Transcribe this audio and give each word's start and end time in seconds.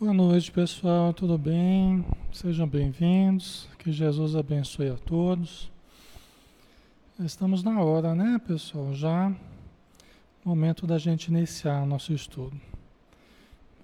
Boa 0.00 0.12
noite, 0.12 0.50
pessoal. 0.50 1.14
Tudo 1.14 1.38
bem? 1.38 2.04
Sejam 2.32 2.66
bem-vindos. 2.66 3.68
Que 3.78 3.92
Jesus 3.92 4.34
abençoe 4.34 4.88
a 4.88 4.96
todos. 4.96 5.70
Estamos 7.20 7.62
na 7.62 7.80
hora, 7.80 8.12
né, 8.12 8.40
pessoal? 8.44 8.92
Já 8.92 9.32
momento 10.44 10.84
da 10.84 10.98
gente 10.98 11.28
iniciar 11.28 11.86
nosso 11.86 12.12
estudo. 12.12 12.60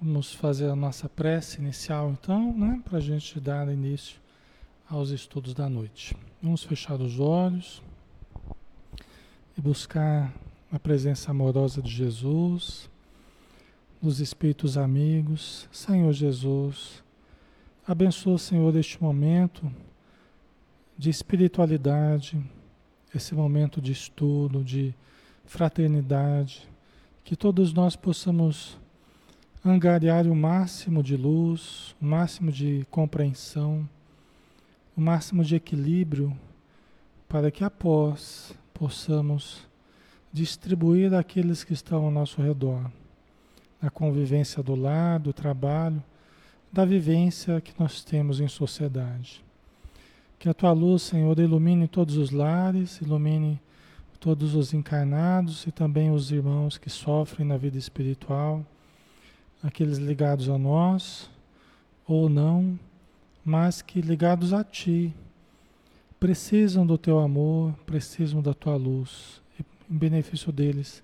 Vamos 0.03 0.35
fazer 0.35 0.69
a 0.69 0.75
nossa 0.75 1.09
prece 1.09 1.61
inicial, 1.61 2.11
então, 2.11 2.53
né, 2.59 2.83
para 2.85 2.99
a 2.99 3.01
gente 3.01 3.39
dar 3.39 3.69
início 3.69 4.19
aos 4.91 5.11
estudos 5.11 5.55
da 5.55 5.69
noite. 5.69 6.17
Vamos 6.43 6.65
fechar 6.65 7.01
os 7.01 7.21
olhos 7.21 7.81
e 9.57 9.61
buscar 9.61 10.35
a 10.73 10.79
presença 10.79 11.31
amorosa 11.31 11.81
de 11.81 11.91
Jesus 11.91 12.91
dos 14.01 14.19
espíritos 14.19 14.79
amigos. 14.79 15.69
Senhor 15.71 16.13
Jesus, 16.13 17.05
abençoa, 17.87 18.39
Senhor, 18.39 18.75
este 18.77 19.03
momento 19.03 19.71
de 20.97 21.11
espiritualidade, 21.11 22.43
esse 23.15 23.35
momento 23.35 23.81
de 23.81 23.93
estudo, 23.93 24.65
de 24.65 24.95
fraternidade, 25.45 26.67
que 27.23 27.37
todos 27.37 27.73
nós 27.75 27.95
possamos 27.95 28.79
angariar 29.65 30.27
o 30.27 30.35
máximo 30.35 31.03
de 31.03 31.17
luz, 31.17 31.95
o 32.01 32.05
máximo 32.07 32.51
de 32.51 32.87
compreensão, 32.91 33.87
o 34.97 35.01
máximo 35.01 35.45
de 35.45 35.57
equilíbrio, 35.57 36.35
para 37.29 37.51
que 37.51 37.63
após 37.63 38.55
possamos 38.73 39.69
distribuir 40.33 41.13
àqueles 41.13 41.63
que 41.63 41.75
estão 41.75 42.05
ao 42.05 42.11
nosso 42.11 42.41
redor 42.41 42.91
da 43.81 43.91
convivência 43.91 44.63
do 44.63 44.75
lar, 44.75 45.19
do 45.19 45.33
trabalho, 45.33 46.03
da 46.73 46.85
vivência 46.85 47.61
que 47.61 47.73
nós 47.79 48.05
temos 48.05 48.41
em 48.41 48.49
sociedade. 48.49 49.43
Que 50.39 50.49
a 50.49 50.55
tua 50.55 50.73
luz, 50.73 51.03
Senhor, 51.03 51.39
ilumine 51.39 51.89
todos 51.89 52.17
os 52.17 52.31
lares, 52.31 53.01
ilumine 53.01 53.61
todos 54.19 54.55
os 54.55 54.75
encarnados 54.75 55.67
e 55.67 55.73
também 55.73 56.11
os 56.11 56.31
irmãos 56.31 56.77
que 56.77 56.91
sofrem 56.91 57.47
na 57.47 57.57
vida 57.57 57.79
espiritual, 57.79 58.65
aqueles 59.63 59.99
ligados 59.99 60.49
a 60.49 60.59
nós 60.59 61.31
ou 62.07 62.29
não, 62.29 62.79
mas 63.45 63.81
que 63.81 64.01
ligados 64.01 64.53
a 64.53 64.63
ti, 64.63 65.15
precisam 66.19 66.87
do 66.87 66.99
teu 66.99 67.19
amor, 67.19 67.73
precisam 67.87 68.43
da 68.43 68.53
tua 68.53 68.77
luz. 68.77 69.41
E 69.59 69.65
em 69.91 69.97
benefício 69.97 70.53
deles, 70.53 71.03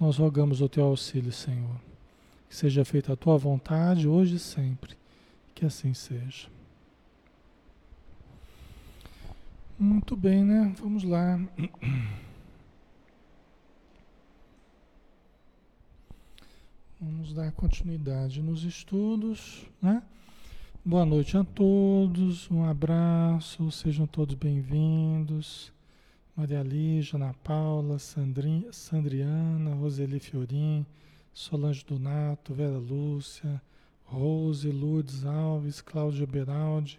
nós 0.00 0.16
rogamos 0.16 0.62
o 0.62 0.68
teu 0.68 0.84
auxílio, 0.84 1.32
Senhor. 1.32 1.76
Que 2.48 2.56
seja 2.56 2.84
feita 2.84 3.12
a 3.12 3.16
tua 3.16 3.36
vontade 3.36 4.08
hoje 4.08 4.36
e 4.36 4.38
sempre. 4.38 4.96
Que 5.54 5.66
assim 5.66 5.92
seja. 5.94 6.48
Muito 9.78 10.16
bem, 10.16 10.42
né? 10.44 10.74
Vamos 10.78 11.04
lá. 11.04 11.38
Vamos 16.98 17.34
dar 17.34 17.52
continuidade 17.52 18.40
nos 18.40 18.64
estudos, 18.64 19.66
né? 19.82 20.02
Boa 20.82 21.04
noite 21.04 21.36
a 21.36 21.44
todos, 21.44 22.50
um 22.50 22.64
abraço, 22.64 23.70
sejam 23.70 24.06
todos 24.06 24.34
bem-vindos. 24.34 25.72
Maria 26.36 26.62
Lígia, 26.62 27.16
Ana 27.16 27.34
Paula, 27.42 27.98
Sandrinha, 27.98 28.72
Sandriana, 28.72 29.74
Roseli 29.74 30.20
Fiorim, 30.20 30.86
Solange 31.36 31.84
Donato, 31.84 32.54
Vera 32.54 32.78
Lúcia, 32.78 33.60
Rose, 34.10 34.70
Lourdes 34.70 35.26
Alves, 35.26 35.82
Cláudia 35.82 36.26
Beraldi, 36.26 36.98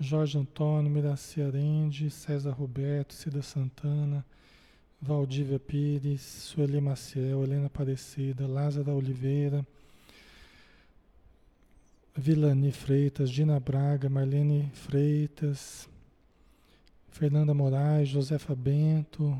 Jorge 0.00 0.36
Antônio, 0.36 0.90
Miraci 0.90 1.40
Arende, 1.40 2.10
César 2.10 2.50
Roberto, 2.50 3.14
Cida 3.14 3.40
Santana, 3.40 4.26
Valdívia 5.00 5.60
Pires, 5.60 6.20
Sueli 6.20 6.80
Maciel, 6.80 7.44
Helena 7.44 7.66
Aparecida, 7.66 8.48
Lázara 8.48 8.92
Oliveira, 8.92 9.64
Vilani 12.16 12.72
Freitas, 12.72 13.30
Dina 13.30 13.60
Braga, 13.60 14.08
Marlene 14.08 14.68
Freitas, 14.74 15.88
Fernanda 17.12 17.54
Moraes, 17.54 18.08
Josefa 18.08 18.56
Bento, 18.56 19.38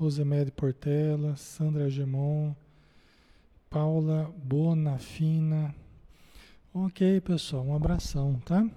Rosemary 0.00 0.52
Portela, 0.52 1.36
Sandra 1.36 1.90
Gemon, 1.90 2.54
Paula 3.72 4.30
Bonafina. 4.44 5.74
Ok, 6.74 7.22
pessoal, 7.22 7.64
um 7.64 7.74
abração, 7.74 8.38
tá? 8.44 8.68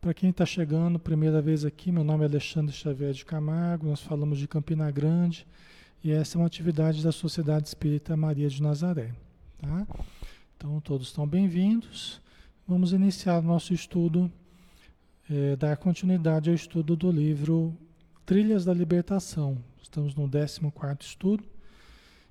Para 0.00 0.14
quem 0.14 0.30
está 0.30 0.46
chegando, 0.46 0.98
primeira 0.98 1.42
vez 1.42 1.62
aqui, 1.62 1.92
meu 1.92 2.02
nome 2.02 2.24
é 2.24 2.26
Alexandre 2.26 2.74
Xavier 2.74 3.12
de 3.12 3.26
Camargo, 3.26 3.86
nós 3.86 4.00
falamos 4.00 4.38
de 4.38 4.48
Campina 4.48 4.90
Grande 4.90 5.46
e 6.02 6.10
essa 6.10 6.38
é 6.38 6.40
uma 6.40 6.46
atividade 6.46 7.04
da 7.04 7.12
Sociedade 7.12 7.68
Espírita 7.68 8.16
Maria 8.16 8.48
de 8.48 8.62
Nazaré, 8.62 9.12
tá? 9.58 9.86
Então, 10.56 10.80
todos 10.80 11.08
estão 11.08 11.28
bem-vindos. 11.28 12.18
Vamos 12.66 12.94
iniciar 12.94 13.42
nosso 13.42 13.74
estudo, 13.74 14.32
é, 15.28 15.54
dar 15.54 15.76
continuidade 15.76 16.48
ao 16.48 16.56
estudo 16.56 16.96
do 16.96 17.10
livro 17.10 17.76
Trilhas 18.24 18.64
da 18.64 18.72
Libertação. 18.72 19.58
Estamos 19.82 20.14
no 20.14 20.26
14 20.30 20.96
estudo. 21.02 21.57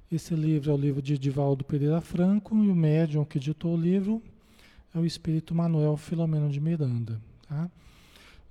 Esse 0.10 0.34
livro 0.34 0.72
é 0.72 0.74
o 0.74 0.78
livro 0.78 1.02
de 1.02 1.18
Divaldo 1.18 1.66
Pereira 1.66 2.00
Franco 2.00 2.56
e 2.64 2.70
o 2.70 2.76
médium 2.76 3.26
que 3.26 3.38
ditou 3.38 3.74
o 3.74 3.80
livro 3.80 4.24
é 4.96 4.98
o 4.98 5.06
espírito 5.06 5.54
Manuel 5.54 5.98
Filomeno 5.98 6.50
de 6.50 6.62
Miranda. 6.62 7.20
Tá? 7.46 7.70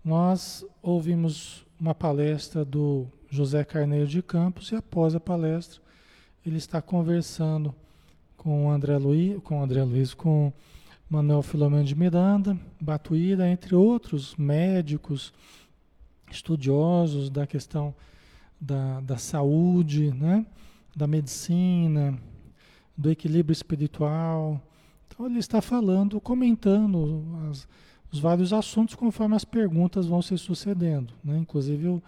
Nós 0.04 0.66
ouvimos 0.82 1.64
uma 1.80 1.94
palestra 1.94 2.62
do 2.62 3.06
José 3.30 3.64
Carneiro 3.64 4.06
de 4.06 4.22
Campos 4.22 4.70
e 4.70 4.76
após 4.76 5.14
a 5.14 5.20
palestra 5.20 5.80
ele 6.44 6.58
está 6.58 6.82
conversando 6.82 7.74
com 8.36 8.66
o 8.66 8.70
André 8.70 8.98
Luiz, 8.98 9.40
com 9.42 9.62
André 9.62 9.82
Luiz, 9.82 10.12
com 10.12 10.52
Manuel 11.08 11.40
Filomeno 11.40 11.84
de 11.84 11.94
Miranda, 11.94 12.54
Batuíra, 12.78 13.48
entre 13.48 13.74
outros 13.74 14.36
médicos, 14.36 15.32
estudiosos 16.30 17.30
da 17.30 17.46
questão 17.46 17.94
da, 18.60 19.00
da 19.00 19.16
saúde, 19.16 20.12
né? 20.12 20.44
Da 20.96 21.06
medicina, 21.06 22.18
do 22.96 23.10
equilíbrio 23.10 23.52
espiritual. 23.52 24.60
Então 25.06 25.26
ele 25.26 25.38
está 25.38 25.60
falando, 25.60 26.18
comentando 26.18 27.22
as, 27.50 27.68
os 28.10 28.18
vários 28.18 28.54
assuntos 28.54 28.94
conforme 28.94 29.36
as 29.36 29.44
perguntas 29.44 30.06
vão 30.06 30.22
se 30.22 30.38
sucedendo. 30.38 31.12
Né? 31.22 31.36
Inclusive 31.36 31.88
o 31.88 32.02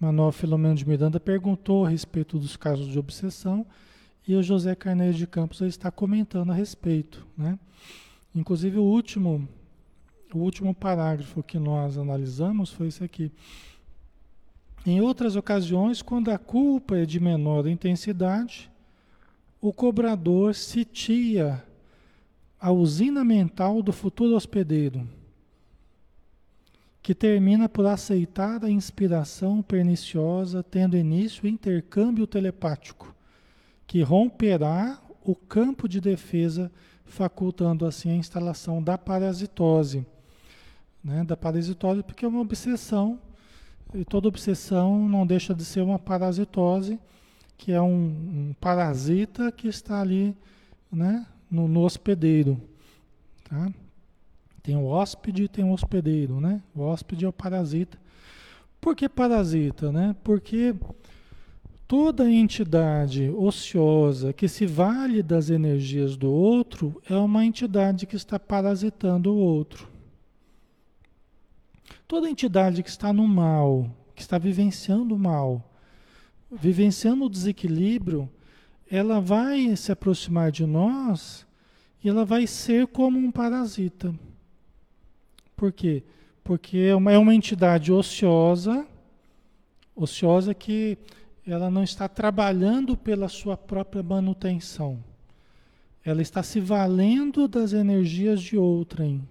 Manuel 0.00 0.32
Filomeno 0.32 0.74
de 0.74 0.86
Miranda 0.86 1.20
perguntou 1.20 1.86
a 1.86 1.88
respeito 1.88 2.36
dos 2.36 2.56
casos 2.56 2.88
de 2.88 2.98
obsessão 2.98 3.64
e 4.26 4.34
o 4.34 4.42
José 4.42 4.74
Carneiro 4.74 5.14
de 5.14 5.26
Campos 5.26 5.60
está 5.60 5.92
comentando 5.92 6.50
a 6.50 6.54
respeito. 6.54 7.24
Né? 7.38 7.56
Inclusive 8.34 8.78
o 8.78 8.82
último, 8.82 9.48
o 10.34 10.38
último 10.38 10.74
parágrafo 10.74 11.42
que 11.42 11.58
nós 11.58 11.96
analisamos 11.96 12.70
foi 12.70 12.88
esse 12.88 13.04
aqui. 13.04 13.30
Em 14.84 15.00
outras 15.00 15.36
ocasiões, 15.36 16.02
quando 16.02 16.30
a 16.30 16.38
culpa 16.38 16.96
é 16.96 17.06
de 17.06 17.20
menor 17.20 17.68
intensidade, 17.68 18.70
o 19.60 19.72
cobrador 19.72 20.56
sitia 20.56 21.62
a 22.60 22.72
usina 22.72 23.24
mental 23.24 23.80
do 23.80 23.92
futuro 23.92 24.34
hospedeiro, 24.34 25.08
que 27.00 27.14
termina 27.14 27.68
por 27.68 27.86
aceitar 27.86 28.64
a 28.64 28.70
inspiração 28.70 29.62
perniciosa, 29.62 30.64
tendo 30.64 30.96
início 30.96 31.44
o 31.44 31.48
intercâmbio 31.48 32.26
telepático, 32.26 33.14
que 33.86 34.02
romperá 34.02 35.00
o 35.24 35.36
campo 35.36 35.88
de 35.88 36.00
defesa, 36.00 36.72
facultando 37.04 37.86
assim 37.86 38.10
a 38.10 38.16
instalação 38.16 38.82
da 38.82 38.98
parasitose. 38.98 40.04
Né? 41.04 41.22
Da 41.22 41.36
parasitose, 41.36 42.02
porque 42.02 42.24
é 42.24 42.28
uma 42.28 42.40
obsessão 42.40 43.20
e 43.94 44.04
toda 44.04 44.28
obsessão 44.28 45.08
não 45.08 45.26
deixa 45.26 45.54
de 45.54 45.64
ser 45.64 45.82
uma 45.82 45.98
parasitose, 45.98 46.98
que 47.56 47.72
é 47.72 47.80
um, 47.80 47.94
um 47.94 48.54
parasita 48.60 49.52
que 49.52 49.68
está 49.68 50.00
ali 50.00 50.36
né, 50.90 51.26
no, 51.50 51.68
no 51.68 51.80
hospedeiro. 51.82 52.60
Tá? 53.48 53.70
Tem 54.62 54.76
o 54.76 54.86
hóspede 54.86 55.44
e 55.44 55.48
tem 55.48 55.64
o 55.64 55.72
hospedeiro. 55.72 56.40
Né? 56.40 56.62
O 56.74 56.82
hóspede 56.82 57.24
é 57.24 57.28
o 57.28 57.32
parasita. 57.32 57.98
Por 58.80 58.96
que 58.96 59.08
parasita? 59.08 59.92
Né? 59.92 60.16
Porque 60.24 60.74
toda 61.86 62.30
entidade 62.30 63.28
ociosa 63.30 64.32
que 64.32 64.48
se 64.48 64.66
vale 64.66 65.22
das 65.22 65.50
energias 65.50 66.16
do 66.16 66.32
outro 66.32 67.00
é 67.08 67.14
uma 67.14 67.44
entidade 67.44 68.06
que 68.06 68.16
está 68.16 68.40
parasitando 68.40 69.32
o 69.32 69.36
outro. 69.36 69.91
Toda 72.12 72.28
entidade 72.28 72.82
que 72.82 72.90
está 72.90 73.10
no 73.10 73.26
mal, 73.26 73.90
que 74.14 74.20
está 74.20 74.36
vivenciando 74.36 75.14
o 75.14 75.18
mal, 75.18 75.66
vivenciando 76.50 77.24
o 77.24 77.30
desequilíbrio, 77.30 78.28
ela 78.90 79.18
vai 79.18 79.74
se 79.76 79.90
aproximar 79.90 80.52
de 80.52 80.66
nós 80.66 81.46
e 82.04 82.10
ela 82.10 82.22
vai 82.22 82.46
ser 82.46 82.86
como 82.88 83.18
um 83.18 83.30
parasita. 83.30 84.14
Por 85.56 85.72
quê? 85.72 86.02
Porque 86.44 86.76
é 86.76 86.94
uma, 86.94 87.10
é 87.12 87.16
uma 87.16 87.34
entidade 87.34 87.90
ociosa, 87.90 88.86
ociosa 89.96 90.52
que 90.52 90.98
ela 91.46 91.70
não 91.70 91.82
está 91.82 92.10
trabalhando 92.10 92.94
pela 92.94 93.26
sua 93.26 93.56
própria 93.56 94.02
manutenção. 94.02 95.02
Ela 96.04 96.20
está 96.20 96.42
se 96.42 96.60
valendo 96.60 97.48
das 97.48 97.72
energias 97.72 98.42
de 98.42 98.58
outrem. 98.58 99.26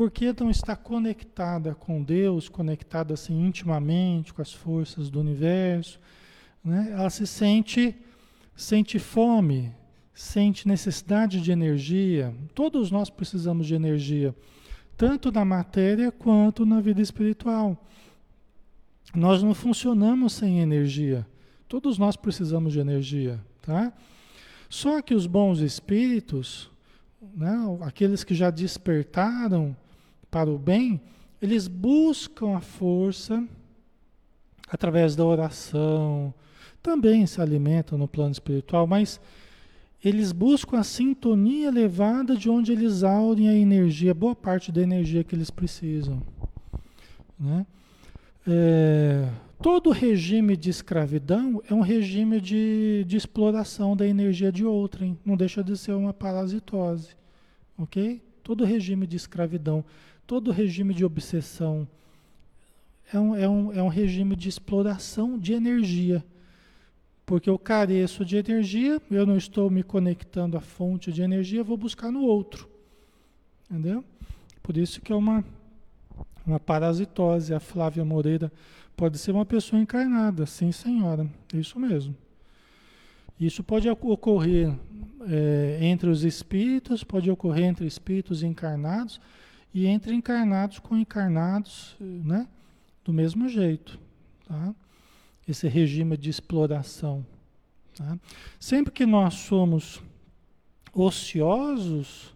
Porque 0.00 0.34
não 0.40 0.48
está 0.48 0.74
conectada 0.74 1.74
com 1.74 2.02
Deus, 2.02 2.48
conectada 2.48 3.12
assim 3.12 3.38
intimamente 3.44 4.32
com 4.32 4.40
as 4.40 4.50
forças 4.50 5.10
do 5.10 5.20
universo, 5.20 6.00
né? 6.64 6.88
ela 6.92 7.10
se 7.10 7.26
sente, 7.26 7.94
sente 8.56 8.98
fome, 8.98 9.70
sente 10.14 10.66
necessidade 10.66 11.42
de 11.42 11.52
energia. 11.52 12.34
Todos 12.54 12.90
nós 12.90 13.10
precisamos 13.10 13.66
de 13.66 13.74
energia, 13.74 14.34
tanto 14.96 15.30
na 15.30 15.44
matéria 15.44 16.10
quanto 16.10 16.64
na 16.64 16.80
vida 16.80 17.02
espiritual. 17.02 17.76
Nós 19.14 19.42
não 19.42 19.52
funcionamos 19.52 20.32
sem 20.32 20.60
energia. 20.60 21.26
Todos 21.68 21.98
nós 21.98 22.16
precisamos 22.16 22.72
de 22.72 22.80
energia, 22.80 23.38
tá? 23.60 23.92
Só 24.66 25.02
que 25.02 25.14
os 25.14 25.26
bons 25.26 25.58
espíritos, 25.58 26.70
né, 27.36 27.54
aqueles 27.82 28.24
que 28.24 28.34
já 28.34 28.48
despertaram 28.48 29.76
para 30.30 30.50
o 30.50 30.58
bem, 30.58 31.00
eles 31.40 31.66
buscam 31.66 32.56
a 32.56 32.60
força 32.60 33.42
através 34.68 35.16
da 35.16 35.24
oração, 35.24 36.32
também 36.82 37.26
se 37.26 37.40
alimentam 37.40 37.98
no 37.98 38.06
plano 38.06 38.32
espiritual, 38.32 38.86
mas 38.86 39.20
eles 40.02 40.32
buscam 40.32 40.78
a 40.78 40.84
sintonia 40.84 41.68
elevada 41.68 42.34
de 42.34 42.48
onde 42.48 42.72
eles 42.72 43.02
aurem 43.02 43.48
a 43.48 43.54
energia, 43.54 44.14
boa 44.14 44.34
parte 44.34 44.72
da 44.72 44.80
energia 44.80 45.22
que 45.22 45.34
eles 45.34 45.50
precisam. 45.50 46.22
Né? 47.38 47.66
É, 48.46 49.28
todo 49.60 49.90
regime 49.90 50.56
de 50.56 50.70
escravidão 50.70 51.62
é 51.68 51.74
um 51.74 51.82
regime 51.82 52.40
de, 52.40 53.04
de 53.06 53.16
exploração 53.16 53.94
da 53.94 54.06
energia 54.06 54.50
de 54.50 54.64
outrem, 54.64 55.18
não 55.24 55.36
deixa 55.36 55.62
de 55.62 55.76
ser 55.76 55.92
uma 55.92 56.14
parasitose, 56.14 57.10
ok? 57.76 58.22
Todo 58.42 58.64
regime 58.64 59.06
de 59.06 59.16
escravidão, 59.16 59.84
todo 60.30 60.52
regime 60.52 60.94
de 60.94 61.04
obsessão 61.04 61.88
é 63.12 63.18
um, 63.18 63.34
é 63.34 63.48
um, 63.48 63.72
é 63.72 63.82
um 63.82 63.88
regime 63.88 64.36
de 64.36 64.48
exploração 64.48 65.36
de 65.36 65.52
energia, 65.52 66.24
porque 67.26 67.50
eu 67.50 67.58
careço 67.58 68.24
de 68.24 68.36
energia, 68.36 69.02
eu 69.10 69.26
não 69.26 69.36
estou 69.36 69.68
me 69.68 69.82
conectando 69.82 70.56
à 70.56 70.60
fonte 70.60 71.10
de 71.10 71.20
energia, 71.20 71.64
vou 71.64 71.76
buscar 71.76 72.12
no 72.12 72.22
outro, 72.22 72.70
entendeu? 73.68 74.04
Por 74.62 74.76
isso 74.76 75.00
que 75.00 75.12
é 75.12 75.16
uma 75.16 75.44
uma 76.46 76.60
parasitose. 76.60 77.52
A 77.52 77.58
Flávia 77.58 78.04
Moreira 78.04 78.52
pode 78.96 79.18
ser 79.18 79.32
uma 79.32 79.44
pessoa 79.44 79.82
encarnada, 79.82 80.46
sim, 80.46 80.70
senhora. 80.70 81.28
Isso 81.52 81.76
mesmo. 81.76 82.16
Isso 83.38 83.64
pode 83.64 83.90
ocorrer 83.90 84.72
é, 85.28 85.78
entre 85.82 86.08
os 86.08 86.22
espíritos, 86.22 87.02
pode 87.02 87.28
ocorrer 87.28 87.64
entre 87.64 87.84
espíritos 87.84 88.44
encarnados 88.44 89.20
e 89.72 89.86
entre 89.86 90.14
encarnados 90.14 90.78
com 90.78 90.96
encarnados, 90.96 91.96
né? 92.00 92.48
Do 93.04 93.12
mesmo 93.12 93.48
jeito, 93.48 93.98
tá? 94.46 94.74
Esse 95.46 95.68
regime 95.68 96.16
de 96.16 96.28
exploração. 96.30 97.24
Tá? 97.94 98.18
Sempre 98.58 98.92
que 98.92 99.06
nós 99.06 99.34
somos 99.34 100.02
ociosos, 100.92 102.34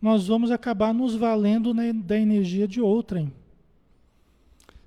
nós 0.00 0.26
vamos 0.26 0.50
acabar 0.50 0.92
nos 0.92 1.14
valendo 1.14 1.72
da 2.02 2.18
energia 2.18 2.66
de 2.66 2.80
outrem. 2.80 3.32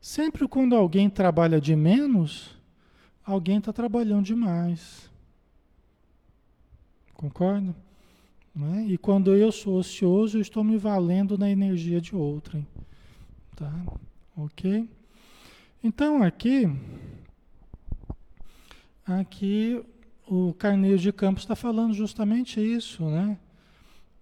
Sempre 0.01 0.47
quando 0.47 0.75
alguém 0.75 1.09
trabalha 1.09 1.59
de 1.59 1.75
menos, 1.75 2.55
alguém 3.23 3.57
está 3.57 3.73
trabalhando 3.73 4.25
demais. 4.25 5.09
Concorda? 7.13 7.75
Né? 8.55 8.85
E 8.87 8.97
quando 8.97 9.35
eu 9.35 9.51
sou 9.51 9.77
ocioso, 9.77 10.37
eu 10.37 10.41
estou 10.41 10.63
me 10.63 10.77
valendo 10.77 11.37
da 11.37 11.49
energia 11.49 11.99
de 11.99 12.15
outrem. 12.15 12.65
Tá? 13.55 13.71
Ok? 14.37 14.87
Então 15.83 16.23
aqui, 16.23 16.69
aqui 19.05 19.83
o 20.27 20.53
Carneiro 20.53 20.97
de 20.97 21.11
Campos 21.11 21.43
está 21.43 21.55
falando 21.55 21.93
justamente 21.93 22.59
isso, 22.59 23.03
né? 23.05 23.37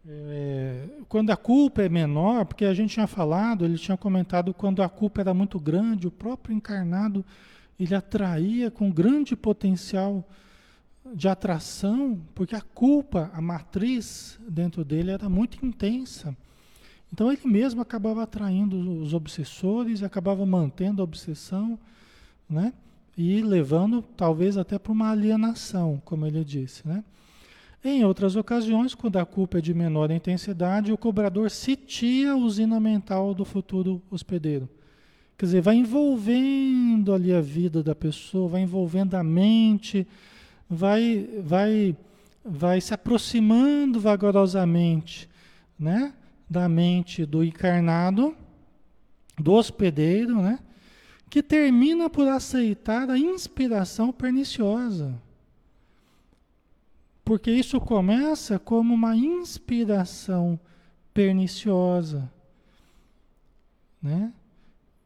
É, 0.06 0.86
quando 1.08 1.30
a 1.30 1.38
culpa 1.38 1.82
é 1.82 1.88
menor, 1.88 2.46
porque 2.46 2.66
a 2.66 2.74
gente 2.74 2.94
tinha 2.94 3.08
falado, 3.08 3.63
ele 3.63 3.78
tinha 3.78 3.96
comentado 3.96 4.54
quando 4.54 4.84
a 4.84 4.90
culpa 4.90 5.22
era 5.22 5.34
muito 5.34 5.58
grande, 5.58 6.08
o 6.08 6.12
próprio 6.12 6.54
encarnado 6.54 7.24
ele 7.80 7.96
atraía 7.96 8.70
com 8.70 8.92
grande 8.92 9.36
potencial 9.36 10.28
de 11.14 11.28
atração, 11.28 12.20
porque 12.34 12.56
a 12.56 12.62
culpa, 12.62 13.30
a 13.34 13.42
matriz 13.42 14.40
dentro 14.48 14.86
dele 14.86 15.12
era 15.12 15.28
muito 15.28 15.66
intensa. 15.66 16.36
Então 17.12 17.32
ele 17.32 17.42
mesmo 17.46 17.82
acabava 17.82 18.24
atraindo 18.24 19.02
os 19.02 19.14
obsessores, 19.14 20.02
acabava 20.02 20.46
mantendo 20.46 21.02
a 21.02 21.04
obsessão, 21.04 21.78
né? 22.50 22.74
E 23.16 23.42
levando 23.42 24.02
talvez 24.02 24.58
até 24.58 24.80
para 24.80 24.92
uma 24.92 25.12
alienação, 25.12 26.02
como 26.04 26.26
ele 26.26 26.44
disse, 26.44 26.88
né? 26.88 27.04
Em 27.84 28.06
outras 28.06 28.38
ocasiões, 28.38 28.96
quando 28.96 29.18
a 29.18 29.26
culpa 29.26 29.58
é 29.58 29.62
de 29.62 29.74
menor 29.74 30.10
intensidade, 30.10 30.94
o 30.94 30.98
cobrador 30.98 31.52
sitia 31.52 32.32
a 32.32 32.36
usina 32.36 32.80
mental 32.80 33.34
do 33.34 33.44
futuro 33.44 34.02
hospedeiro. 34.10 34.70
Quer 35.38 35.46
dizer, 35.48 35.62
vai 35.62 35.76
envolvendo 35.76 37.14
ali 37.14 37.34
a 37.34 37.42
vida 37.42 37.84
da 37.84 37.94
pessoa, 37.94 38.48
vai 38.48 38.62
envolvendo 38.62 39.16
a 39.16 39.24
mente, 39.24 40.08
vai, 40.74 41.30
vai, 41.44 41.96
vai 42.44 42.82
se 42.82 42.94
aproximando 42.94 44.00
vagarosamente 44.00 45.30
né, 45.77 46.13
da 46.50 46.68
mente 46.68 47.25
do 47.25 47.44
encarnado, 47.44 48.36
do 49.38 49.53
hospedeiro, 49.53 50.42
né, 50.42 50.60
que 51.30 51.42
termina 51.42 52.10
por 52.10 52.27
aceitar 52.27 53.10
a 53.10 53.18
inspiração 53.18 54.12
perniciosa. 54.12 55.20
Porque 57.25 57.50
isso 57.50 57.80
começa 57.80 58.60
como 58.60 58.94
uma 58.94 59.15
inspiração 59.15 60.60
perniciosa, 61.13 62.30
né? 64.01 64.34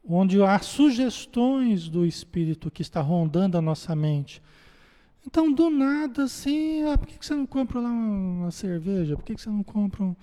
onde 0.07 0.41
há 0.41 0.57
sugestões 0.59 1.89
do 1.89 2.05
espírito 2.05 2.71
que 2.71 2.81
está 2.81 3.01
rondando 3.01 3.57
a 3.57 3.61
nossa 3.61 3.95
mente. 3.95 4.41
Então, 5.27 5.51
do 5.51 5.69
nada, 5.69 6.23
assim, 6.23 6.83
ah, 6.83 6.97
por 6.97 7.05
que 7.05 7.17
você 7.19 7.35
não 7.35 7.45
compra 7.45 7.81
lá 7.81 7.89
uma 7.89 8.49
cerveja? 8.49 9.17
Por 9.17 9.25
que 9.25 9.35
você 9.35 9.49
não 9.49 9.61
compra 9.61 10.15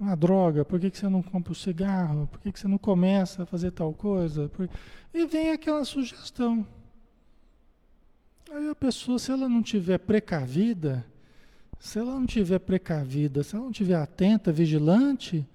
uma 0.00 0.16
droga? 0.16 0.64
Por 0.64 0.80
que 0.80 0.88
você 0.88 1.06
não 1.06 1.22
compra 1.22 1.52
um 1.52 1.54
cigarro? 1.54 2.26
Por 2.26 2.40
que 2.40 2.58
você 2.58 2.66
não 2.66 2.78
começa 2.78 3.42
a 3.42 3.46
fazer 3.46 3.72
tal 3.72 3.92
coisa? 3.92 4.50
E 5.12 5.26
vem 5.26 5.50
aquela 5.50 5.84
sugestão. 5.84 6.66
Aí 8.50 8.70
a 8.70 8.74
pessoa, 8.74 9.18
se 9.18 9.30
ela 9.30 9.50
não 9.50 9.62
tiver 9.62 9.98
precavida, 9.98 11.04
se 11.78 11.98
ela 11.98 12.14
não 12.14 12.24
tiver 12.24 12.58
precavida, 12.58 13.42
se 13.42 13.54
ela 13.54 13.66
não 13.66 13.72
tiver 13.72 13.96
atenta, 13.96 14.50
vigilante, 14.50 15.46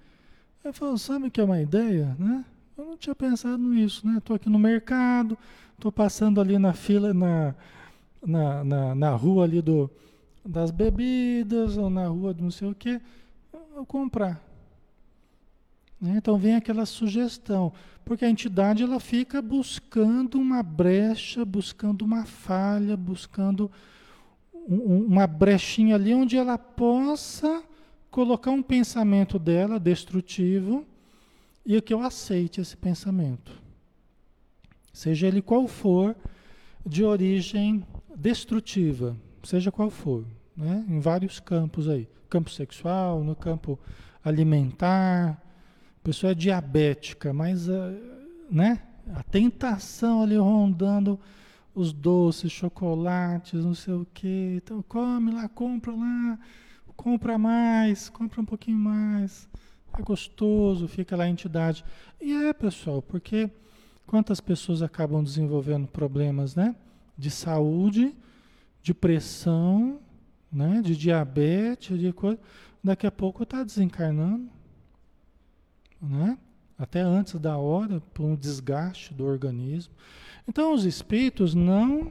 eu 0.62 0.72
falo, 0.72 0.96
sabe 0.96 1.30
que 1.30 1.40
é 1.40 1.44
uma 1.44 1.60
ideia, 1.60 2.14
né? 2.16 2.44
Eu 2.78 2.84
não 2.84 2.96
tinha 2.96 3.14
pensado 3.14 3.58
nisso, 3.58 4.06
né? 4.06 4.18
Estou 4.18 4.36
aqui 4.36 4.48
no 4.48 4.58
mercado, 4.58 5.36
estou 5.74 5.90
passando 5.90 6.40
ali 6.40 6.60
na 6.60 6.72
fila, 6.72 7.12
na, 7.12 7.56
na, 8.24 8.62
na, 8.64 8.94
na, 8.94 9.10
rua 9.10 9.44
ali 9.44 9.60
do, 9.60 9.90
das 10.44 10.70
bebidas, 10.70 11.76
ou 11.76 11.90
na 11.90 12.06
rua 12.06 12.32
do 12.32 12.44
não 12.44 12.50
sei 12.50 12.68
o 12.68 12.76
vou 13.74 13.84
comprar. 13.86 14.42
Né? 16.00 16.14
Então 16.16 16.36
vem 16.36 16.54
aquela 16.54 16.86
sugestão, 16.86 17.72
porque 18.04 18.24
a 18.24 18.30
entidade 18.30 18.82
ela 18.82 19.00
fica 19.00 19.40
buscando 19.40 20.38
uma 20.38 20.62
brecha, 20.62 21.44
buscando 21.44 22.02
uma 22.04 22.24
falha, 22.24 22.96
buscando 22.96 23.70
um, 24.68 25.04
uma 25.06 25.26
brechinha 25.26 25.94
ali 25.94 26.14
onde 26.14 26.36
ela 26.36 26.58
possa 26.58 27.62
colocar 28.10 28.50
um 28.50 28.62
pensamento 28.62 29.38
dela 29.38 29.80
destrutivo 29.80 30.84
e 31.64 31.80
que 31.80 31.94
eu 31.94 32.02
aceite 32.02 32.60
esse 32.60 32.76
pensamento. 32.76 33.52
Seja 34.92 35.26
ele 35.26 35.40
qual 35.40 35.66
for, 35.66 36.14
de 36.84 37.04
origem 37.04 37.86
destrutiva, 38.16 39.16
seja 39.42 39.72
qual 39.72 39.90
for, 39.90 40.24
né? 40.56 40.84
em 40.88 41.00
vários 41.00 41.40
campos 41.40 41.88
aí. 41.88 42.08
Campo 42.28 42.50
sexual, 42.50 43.22
no 43.22 43.34
campo 43.34 43.78
alimentar, 44.24 45.30
a 45.30 46.04
pessoa 46.04 46.32
é 46.32 46.34
diabética, 46.34 47.32
mas 47.32 47.68
ah, 47.68 47.92
né? 48.50 48.80
a 49.14 49.22
tentação 49.22 50.22
ali 50.22 50.36
rondando 50.36 51.18
os 51.74 51.92
doces, 51.92 52.52
chocolates, 52.52 53.64
não 53.64 53.74
sei 53.74 53.94
o 53.94 54.06
que. 54.12 54.60
Então 54.62 54.82
come 54.82 55.32
lá, 55.32 55.48
compra 55.48 55.92
lá, 55.92 56.38
compra 56.96 57.38
mais, 57.38 58.08
compra 58.08 58.40
um 58.40 58.44
pouquinho 58.44 58.78
mais. 58.78 59.48
É 59.98 60.02
gostoso, 60.02 60.88
fica 60.88 61.16
lá 61.16 61.24
a 61.24 61.28
entidade. 61.28 61.84
E 62.20 62.32
é, 62.32 62.52
pessoal, 62.52 63.02
porque 63.02 63.50
quantas 64.06 64.40
pessoas 64.40 64.82
acabam 64.82 65.22
desenvolvendo 65.22 65.86
problemas, 65.86 66.54
né? 66.54 66.74
De 67.16 67.30
saúde, 67.30 68.14
de 68.82 68.92
pressão, 68.92 70.00
né? 70.52 70.80
De 70.82 70.96
diabetes, 70.96 71.98
de 71.98 72.12
coisa. 72.12 72.38
Daqui 72.82 73.06
a 73.06 73.12
pouco 73.12 73.44
está 73.44 73.62
desencarnando, 73.62 74.48
né? 76.00 76.36
Até 76.76 77.00
antes 77.00 77.38
da 77.38 77.56
hora, 77.56 78.00
por 78.12 78.24
um 78.24 78.34
desgaste 78.34 79.14
do 79.14 79.24
organismo. 79.24 79.94
Então, 80.48 80.74
os 80.74 80.84
espíritos 80.84 81.54
não 81.54 82.10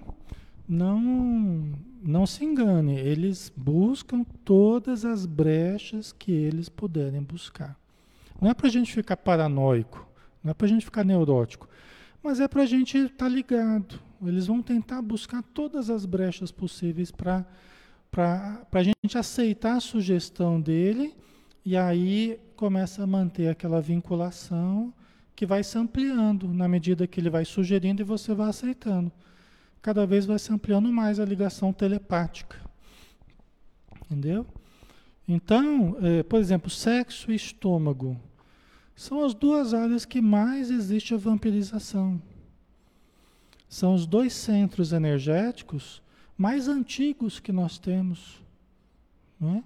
não 0.68 1.74
não 2.02 2.26
se 2.26 2.44
engane, 2.44 2.98
eles 2.98 3.52
buscam 3.56 4.24
todas 4.44 5.06
as 5.06 5.26
brechas 5.26 6.12
que 6.12 6.32
eles 6.32 6.70
puderem 6.70 7.22
buscar. 7.22 7.78
Não 8.40 8.50
é 8.50 8.54
para 8.54 8.68
a 8.68 8.72
gente 8.72 8.92
ficar 8.92 9.18
paranoico, 9.18 10.08
não 10.44 10.52
é 10.52 10.54
para 10.54 10.66
a 10.66 10.70
gente 10.70 10.86
ficar 10.86 11.04
neurótico, 11.04 11.70
mas 12.24 12.40
é 12.40 12.48
para 12.48 12.64
a 12.64 12.66
gente 12.66 12.98
estar 12.98 13.26
tá 13.26 13.30
ligado. 13.30 14.00
Eles 14.24 14.48
vão 14.48 14.62
tentar 14.62 15.02
buscar 15.02 15.42
todas 15.42 15.90
as 15.90 16.06
brechas 16.06 16.52
possíveis 16.52 17.12
para 17.12 17.46
a 18.72 18.84
gente 18.84 19.18
aceitar 19.18 19.78
a 19.78 19.80
sugestão 19.80 20.60
dele 20.60 21.16
e 21.66 21.76
aí 21.78 22.40
começa 22.56 23.04
a 23.04 23.08
manter 23.08 23.48
aquela 23.48 23.82
vinculação 23.82 24.94
que 25.36 25.46
vai 25.46 25.64
se 25.64 25.78
ampliando 25.78 26.48
na 26.54 26.68
medida 26.68 27.08
que 27.08 27.20
ele 27.20 27.30
vai 27.30 27.46
sugerindo 27.46 28.02
e 28.02 28.06
você 28.06 28.34
vai 28.34 28.50
aceitando 28.50 29.12
cada 29.82 30.06
vez 30.06 30.26
vai 30.26 30.38
se 30.38 30.54
ampliando 30.54 30.92
mais 30.92 31.20
a 31.20 31.26
ligação 31.26 31.74
telepática. 31.74 32.58
Entendeu? 34.06 34.46
Então, 35.28 35.98
é, 36.02 36.24
por 36.24 36.40
exemplo, 36.40 36.70
sexo 36.70 37.32
e 37.32 37.36
estômago 37.36 38.20
são 38.96 39.24
as 39.24 39.34
duas 39.34 39.74
áreas 39.74 40.06
que 40.06 40.22
mais 40.22 40.70
existe 40.70 41.14
a 41.14 41.18
vampirização. 41.18 42.22
São 43.72 43.94
os 43.94 44.06
dois 44.06 44.34
centros 44.34 44.92
energéticos 44.92 46.02
mais 46.38 46.68
antigos 46.68 47.40
que 47.40 47.54
nós 47.54 47.80
temos. 47.80 48.44
Não 49.40 49.56
é? 49.56 49.64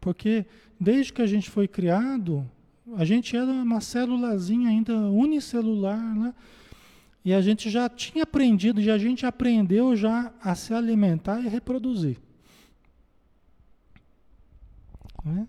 Porque 0.00 0.46
desde 0.78 1.12
que 1.12 1.20
a 1.20 1.26
gente 1.26 1.50
foi 1.50 1.66
criado, 1.66 2.48
a 2.96 3.04
gente 3.04 3.36
era 3.36 3.50
uma 3.50 3.80
célulazinha 3.80 4.68
ainda 4.68 4.96
unicelular, 4.96 6.14
né? 6.14 6.32
E 7.24 7.34
a 7.34 7.40
gente 7.40 7.68
já 7.68 7.88
tinha 7.88 8.22
aprendido, 8.22 8.80
e 8.80 8.88
a 8.88 8.96
gente 8.96 9.26
aprendeu 9.26 9.96
já 9.96 10.32
a 10.40 10.54
se 10.54 10.72
alimentar 10.72 11.40
e 11.40 11.48
reproduzir. 11.48 12.18
Né? 15.24 15.48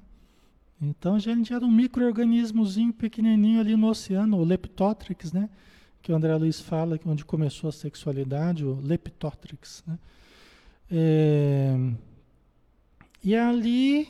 Então 0.81 1.13
a 1.13 1.19
gente 1.19 1.53
era 1.53 1.63
um 1.63 1.71
microorganismozinho 1.71 2.91
pequenininho 2.91 3.59
ali 3.59 3.75
no 3.75 3.87
oceano, 3.87 4.37
o 4.37 4.43
Leptotrix, 4.43 5.31
né? 5.31 5.47
Que 6.03 6.11
o 6.11 6.15
André 6.15 6.35
Luiz 6.35 6.61
fala, 6.61 6.99
que 6.99 7.09
onde 7.09 7.25
começou 7.25 7.69
a 7.69 7.71
sexualidade, 7.71 8.63
o 8.63 8.79
Leptotrix, 8.79 9.83
né? 9.87 9.97
É, 10.91 11.75
e 13.23 13.35
ali, 13.35 14.07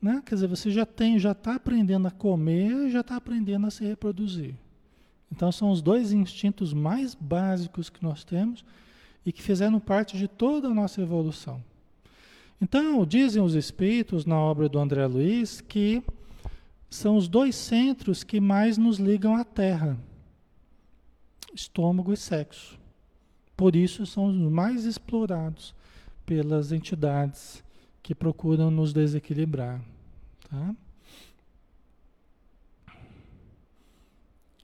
né? 0.00 0.22
Quer 0.24 0.36
dizer, 0.36 0.46
você 0.46 0.70
já 0.70 0.86
tem, 0.86 1.18
já 1.18 1.32
está 1.32 1.56
aprendendo 1.56 2.06
a 2.06 2.10
comer, 2.12 2.90
já 2.90 3.00
está 3.00 3.16
aprendendo 3.16 3.66
a 3.66 3.70
se 3.70 3.84
reproduzir. 3.84 4.54
Então 5.32 5.50
são 5.50 5.70
os 5.70 5.82
dois 5.82 6.12
instintos 6.12 6.72
mais 6.72 7.14
básicos 7.14 7.90
que 7.90 8.02
nós 8.02 8.22
temos 8.22 8.64
e 9.24 9.32
que 9.32 9.42
fizeram 9.42 9.80
parte 9.80 10.16
de 10.16 10.28
toda 10.28 10.68
a 10.68 10.74
nossa 10.74 11.00
evolução. 11.00 11.62
Então, 12.60 13.06
dizem 13.06 13.42
os 13.42 13.54
espíritos 13.54 14.26
na 14.26 14.38
obra 14.38 14.68
do 14.68 14.78
André 14.78 15.06
Luiz 15.06 15.62
que 15.62 16.02
são 16.90 17.16
os 17.16 17.26
dois 17.26 17.54
centros 17.54 18.22
que 18.22 18.40
mais 18.40 18.76
nos 18.76 18.98
ligam 18.98 19.34
à 19.34 19.44
Terra: 19.44 19.96
estômago 21.54 22.12
e 22.12 22.16
sexo. 22.16 22.78
Por 23.56 23.76
isso 23.76 24.06
são 24.06 24.26
os 24.26 24.36
mais 24.50 24.84
explorados 24.84 25.74
pelas 26.24 26.72
entidades 26.72 27.62
que 28.02 28.14
procuram 28.14 28.70
nos 28.70 28.92
desequilibrar. 28.92 29.80
Tá? 30.48 30.74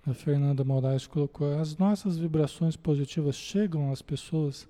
A 0.07 0.15
Fernanda 0.15 0.63
Moraes 0.65 1.07
colocou: 1.07 1.59
as 1.59 1.77
nossas 1.77 2.17
vibrações 2.17 2.77
positivas 2.77 3.35
chegam 3.35 3.93
às 3.93 4.01
pessoas 4.01 4.69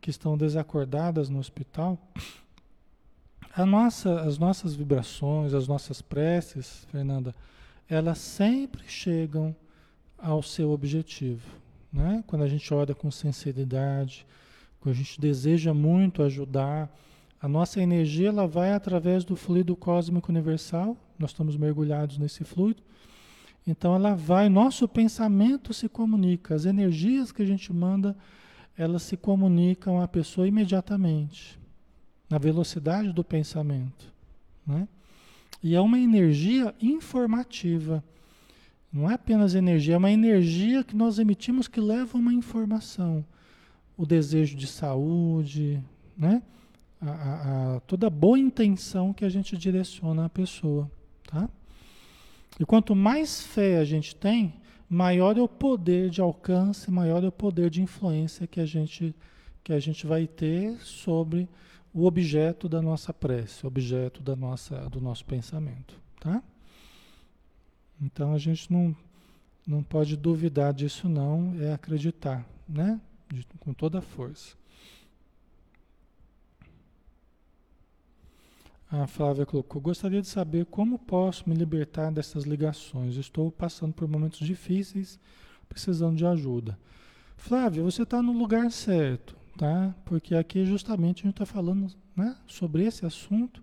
que 0.00 0.10
estão 0.10 0.36
desacordadas 0.36 1.28
no 1.28 1.38
hospital? 1.38 1.96
Nossa, 3.66 4.20
as 4.22 4.38
nossas 4.38 4.74
vibrações, 4.74 5.54
as 5.54 5.68
nossas 5.68 6.02
preces, 6.02 6.86
Fernanda, 6.90 7.34
elas 7.88 8.18
sempre 8.18 8.82
chegam 8.88 9.54
ao 10.22 10.42
seu 10.42 10.70
objetivo. 10.70 11.42
Né? 11.92 12.22
Quando 12.26 12.42
a 12.42 12.48
gente 12.48 12.72
ora 12.72 12.94
com 12.94 13.10
sinceridade, 13.10 14.24
quando 14.80 14.94
a 14.94 14.98
gente 14.98 15.20
deseja 15.20 15.74
muito 15.74 16.22
ajudar, 16.22 16.90
a 17.40 17.48
nossa 17.48 17.82
energia 17.82 18.28
ela 18.28 18.46
vai 18.46 18.72
através 18.72 19.24
do 19.24 19.34
fluido 19.34 19.74
cósmico 19.74 20.30
universal, 20.30 20.96
nós 21.18 21.30
estamos 21.30 21.56
mergulhados 21.56 22.16
nesse 22.16 22.44
fluido, 22.44 22.82
então 23.66 23.94
ela 23.94 24.14
vai, 24.14 24.48
nosso 24.48 24.88
pensamento 24.88 25.74
se 25.74 25.88
comunica, 25.88 26.54
as 26.54 26.64
energias 26.64 27.30
que 27.30 27.42
a 27.42 27.46
gente 27.46 27.72
manda, 27.72 28.16
elas 28.76 29.02
se 29.02 29.16
comunicam 29.16 30.00
à 30.00 30.08
pessoa 30.08 30.48
imediatamente, 30.48 31.58
na 32.28 32.38
velocidade 32.38 33.12
do 33.12 33.22
pensamento. 33.22 34.12
Né? 34.66 34.88
E 35.62 35.74
é 35.74 35.80
uma 35.80 35.98
energia 35.98 36.74
informativa. 36.80 38.02
Não 38.92 39.10
é 39.10 39.14
apenas 39.14 39.54
energia, 39.54 39.94
é 39.94 39.98
uma 39.98 40.10
energia 40.10 40.84
que 40.84 40.94
nós 40.94 41.18
emitimos 41.18 41.66
que 41.66 41.80
leva 41.80 42.18
uma 42.18 42.32
informação. 42.32 43.24
O 43.96 44.04
desejo 44.04 44.56
de 44.56 44.66
saúde, 44.66 45.82
né? 46.16 46.42
A, 47.00 47.10
a, 47.10 47.76
a, 47.76 47.80
toda 47.80 48.06
a 48.06 48.10
boa 48.10 48.38
intenção 48.38 49.12
que 49.12 49.24
a 49.24 49.28
gente 49.28 49.56
direciona 49.56 50.26
à 50.26 50.28
pessoa. 50.28 50.90
Tá? 51.26 51.48
E 52.60 52.64
quanto 52.66 52.94
mais 52.94 53.42
fé 53.42 53.78
a 53.78 53.84
gente 53.84 54.14
tem, 54.14 54.54
maior 54.88 55.38
é 55.38 55.40
o 55.40 55.48
poder 55.48 56.10
de 56.10 56.20
alcance, 56.20 56.90
maior 56.90 57.24
é 57.24 57.28
o 57.28 57.32
poder 57.32 57.70
de 57.70 57.82
influência 57.82 58.46
que 58.46 58.60
a 58.60 58.66
gente, 58.66 59.16
que 59.64 59.72
a 59.72 59.80
gente 59.80 60.06
vai 60.06 60.26
ter 60.26 60.76
sobre 60.80 61.48
o 61.94 62.04
objeto 62.04 62.68
da 62.68 62.80
nossa 62.80 63.12
prece, 63.12 63.64
o 63.64 63.68
objeto 63.68 64.22
da 64.22 64.36
nossa, 64.36 64.88
do 64.90 65.00
nosso 65.00 65.24
pensamento. 65.24 65.98
Tá? 66.20 66.42
Então 68.02 68.34
a 68.34 68.38
gente 68.38 68.70
não, 68.72 68.94
não 69.64 69.82
pode 69.82 70.16
duvidar 70.16 70.74
disso, 70.74 71.08
não, 71.08 71.54
é 71.60 71.72
acreditar, 71.72 72.44
né? 72.68 73.00
De, 73.32 73.46
com 73.60 73.72
toda 73.72 74.00
a 74.00 74.02
força. 74.02 74.56
A 78.90 79.06
Flávia 79.06 79.46
colocou: 79.46 79.80
Gostaria 79.80 80.20
de 80.20 80.26
saber 80.26 80.66
como 80.66 80.98
posso 80.98 81.48
me 81.48 81.54
libertar 81.54 82.10
dessas 82.10 82.42
ligações. 82.44 83.16
Estou 83.16 83.50
passando 83.52 83.94
por 83.94 84.08
momentos 84.08 84.44
difíceis, 84.44 85.18
precisando 85.68 86.16
de 86.16 86.26
ajuda. 86.26 86.76
Flávia, 87.36 87.82
você 87.82 88.02
está 88.02 88.20
no 88.20 88.32
lugar 88.32 88.70
certo, 88.70 89.36
tá? 89.56 89.94
Porque 90.04 90.34
aqui 90.34 90.66
justamente 90.66 91.22
a 91.22 91.24
gente 91.26 91.34
está 91.34 91.46
falando 91.46 91.92
né, 92.14 92.36
sobre 92.46 92.84
esse 92.84 93.06
assunto 93.06 93.62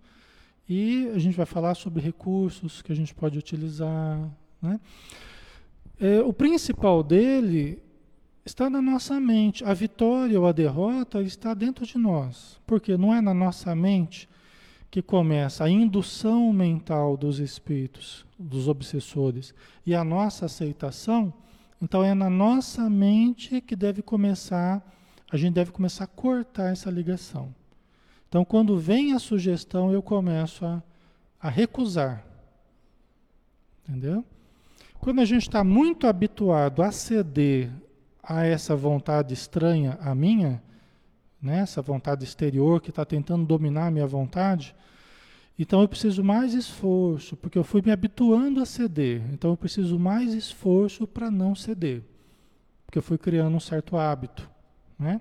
e 0.69 1.09
a 1.15 1.17
gente 1.17 1.35
vai 1.35 1.47
falar 1.47 1.73
sobre 1.73 1.99
recursos 1.99 2.81
que 2.83 2.91
a 2.91 2.95
gente 2.95 3.15
pode 3.15 3.39
utilizar. 3.39 4.19
Né? 4.61 4.79
É, 5.99 6.21
o 6.21 6.31
principal 6.31 7.01
dele 7.01 7.81
está 8.45 8.69
na 8.69 8.81
nossa 8.81 9.19
mente. 9.19 9.65
A 9.65 9.73
vitória 9.73 10.39
ou 10.39 10.45
a 10.45 10.51
derrota 10.51 11.23
está 11.23 11.55
dentro 11.55 11.87
de 11.87 11.97
nós. 11.97 12.61
Porque 12.67 12.95
não 12.95 13.13
é 13.13 13.19
na 13.19 13.33
nossa 13.33 13.75
mente 13.75 14.29
que 14.91 15.01
começa 15.01 15.63
a 15.63 15.69
indução 15.69 16.53
mental 16.53 17.17
dos 17.17 17.39
espíritos, 17.39 18.25
dos 18.37 18.67
obsessores, 18.67 19.53
e 19.85 19.93
a 19.93 20.03
nossa 20.03 20.45
aceitação, 20.45 21.33
então 21.81 22.03
é 22.03 22.13
na 22.13 22.29
nossa 22.29 22.89
mente 22.89 23.61
que 23.61 23.75
deve 23.75 24.01
começar, 24.01 24.83
a 25.31 25.37
gente 25.37 25.53
deve 25.53 25.71
começar 25.71 26.05
a 26.05 26.07
cortar 26.07 26.71
essa 26.71 26.89
ligação. 26.89 27.53
Então, 28.29 28.45
quando 28.45 28.77
vem 28.77 29.13
a 29.13 29.19
sugestão, 29.19 29.91
eu 29.91 30.03
começo 30.03 30.63
a, 30.63 30.83
a 31.41 31.49
recusar. 31.49 32.23
Entendeu? 33.83 34.23
Quando 34.99 35.19
a 35.19 35.25
gente 35.25 35.41
está 35.41 35.63
muito 35.63 36.05
habituado 36.05 36.83
a 36.83 36.91
ceder 36.91 37.71
a 38.21 38.45
essa 38.45 38.75
vontade 38.75 39.33
estranha 39.33 39.97
a 39.99 40.13
minha, 40.13 40.61
né? 41.41 41.59
essa 41.59 41.81
vontade 41.81 42.23
exterior 42.23 42.79
que 42.79 42.91
está 42.91 43.03
tentando 43.03 43.45
dominar 43.45 43.87
a 43.87 43.91
minha 43.91 44.05
vontade, 44.05 44.75
então 45.57 45.81
eu 45.81 45.87
preciso 45.87 46.23
mais 46.23 46.53
esforço, 46.53 47.35
porque 47.35 47.57
eu 47.57 47.63
fui 47.63 47.81
me 47.81 47.91
habituando 47.91 48.61
a 48.61 48.65
ceder. 48.65 49.23
Então 49.33 49.49
eu 49.49 49.57
preciso 49.57 49.97
mais 49.97 50.33
esforço 50.33 51.07
para 51.07 51.31
não 51.31 51.55
ceder, 51.55 52.03
porque 52.85 52.99
eu 52.99 53.03
fui 53.03 53.17
criando 53.17 53.55
um 53.55 53.59
certo 53.59 53.97
hábito. 53.97 54.47
Né? 54.97 55.19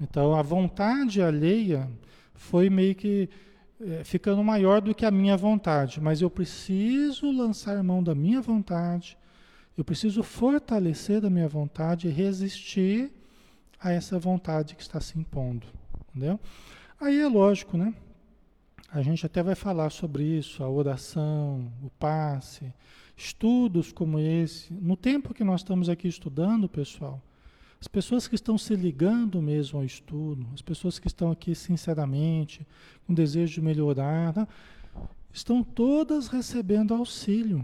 Então 0.00 0.34
a 0.36 0.42
vontade 0.42 1.20
alheia 1.20 1.90
foi 2.34 2.68
meio 2.68 2.94
que 2.94 3.28
é, 3.80 4.04
ficando 4.04 4.42
maior 4.42 4.80
do 4.80 4.94
que 4.94 5.04
a 5.04 5.10
minha 5.10 5.36
vontade, 5.36 6.00
mas 6.00 6.20
eu 6.20 6.30
preciso 6.30 7.30
lançar 7.30 7.82
mão 7.82 8.02
da 8.02 8.14
minha 8.14 8.40
vontade, 8.40 9.16
eu 9.76 9.84
preciso 9.84 10.22
fortalecer 10.22 11.20
da 11.20 11.28
minha 11.28 11.48
vontade 11.48 12.08
e 12.08 12.10
resistir 12.10 13.12
a 13.80 13.92
essa 13.92 14.18
vontade 14.18 14.76
que 14.76 14.82
está 14.82 15.00
se 15.00 15.18
impondo, 15.18 15.66
entendeu? 16.08 16.38
Aí 17.00 17.20
é 17.20 17.26
lógico, 17.26 17.76
né? 17.76 17.92
A 18.90 19.02
gente 19.02 19.26
até 19.26 19.42
vai 19.42 19.56
falar 19.56 19.90
sobre 19.90 20.22
isso, 20.22 20.62
a 20.62 20.70
oração, 20.70 21.72
o 21.82 21.90
passe, 21.90 22.72
estudos 23.16 23.92
como 23.92 24.20
esse. 24.20 24.72
No 24.72 24.96
tempo 24.96 25.34
que 25.34 25.42
nós 25.42 25.60
estamos 25.60 25.88
aqui 25.88 26.06
estudando, 26.06 26.68
pessoal, 26.68 27.20
as 27.84 27.88
pessoas 27.88 28.26
que 28.26 28.34
estão 28.34 28.56
se 28.56 28.74
ligando 28.74 29.42
mesmo 29.42 29.78
ao 29.78 29.84
estudo, 29.84 30.46
as 30.54 30.62
pessoas 30.62 30.98
que 30.98 31.06
estão 31.06 31.30
aqui 31.30 31.54
sinceramente, 31.54 32.66
com 33.06 33.12
desejo 33.12 33.52
de 33.52 33.60
melhorar, 33.60 34.34
né, 34.34 34.48
estão 35.30 35.62
todas 35.62 36.28
recebendo 36.28 36.94
auxílio. 36.94 37.62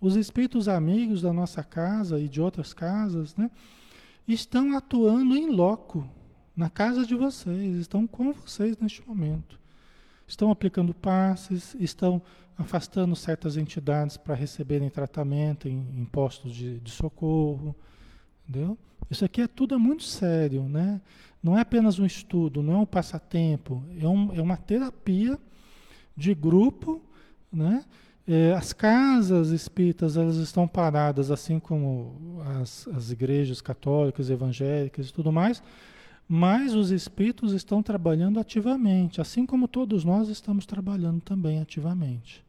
Os 0.00 0.16
espíritos 0.16 0.66
amigos 0.66 1.22
da 1.22 1.32
nossa 1.32 1.62
casa 1.62 2.18
e 2.18 2.28
de 2.28 2.40
outras 2.40 2.74
casas, 2.74 3.36
né, 3.36 3.48
estão 4.26 4.76
atuando 4.76 5.36
em 5.36 5.50
loco, 5.50 6.04
na 6.56 6.68
casa 6.68 7.06
de 7.06 7.14
vocês, 7.14 7.76
estão 7.76 8.08
com 8.08 8.32
vocês 8.32 8.76
neste 8.78 9.06
momento. 9.06 9.56
Estão 10.26 10.50
aplicando 10.50 10.92
passes, 10.92 11.76
estão 11.78 12.20
afastando 12.58 13.14
certas 13.14 13.56
entidades 13.56 14.16
para 14.16 14.34
receberem 14.34 14.90
tratamento 14.90 15.68
em, 15.68 15.86
em 15.96 16.04
postos 16.06 16.52
de, 16.52 16.80
de 16.80 16.90
socorro, 16.90 17.72
entendeu? 18.52 18.76
Isso 19.10 19.24
aqui 19.24 19.40
é 19.40 19.46
tudo 19.46 19.74
é 19.74 19.78
muito 19.78 20.04
sério, 20.04 20.64
né? 20.68 21.00
Não 21.42 21.56
é 21.56 21.62
apenas 21.62 21.98
um 21.98 22.04
estudo, 22.04 22.62
não 22.62 22.74
é 22.74 22.76
um 22.76 22.86
passatempo, 22.86 23.82
é, 23.98 24.06
um, 24.06 24.32
é 24.34 24.42
uma 24.42 24.56
terapia 24.56 25.38
de 26.14 26.34
grupo, 26.34 27.02
né? 27.50 27.84
É, 28.28 28.52
as 28.52 28.72
casas 28.72 29.48
espíritas 29.48 30.16
elas 30.16 30.36
estão 30.36 30.68
paradas, 30.68 31.30
assim 31.30 31.58
como 31.58 32.40
as, 32.60 32.86
as 32.88 33.10
igrejas 33.10 33.60
católicas, 33.60 34.30
evangélicas 34.30 35.08
e 35.08 35.12
tudo 35.12 35.32
mais, 35.32 35.60
mas 36.28 36.72
os 36.74 36.92
espíritos 36.92 37.52
estão 37.52 37.82
trabalhando 37.82 38.38
ativamente, 38.38 39.20
assim 39.20 39.44
como 39.44 39.66
todos 39.66 40.04
nós 40.04 40.28
estamos 40.28 40.64
trabalhando 40.64 41.20
também 41.20 41.60
ativamente. 41.60 42.44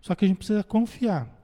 Só 0.00 0.14
que 0.14 0.24
a 0.24 0.28
gente 0.28 0.38
precisa 0.38 0.62
confiar. 0.62 1.35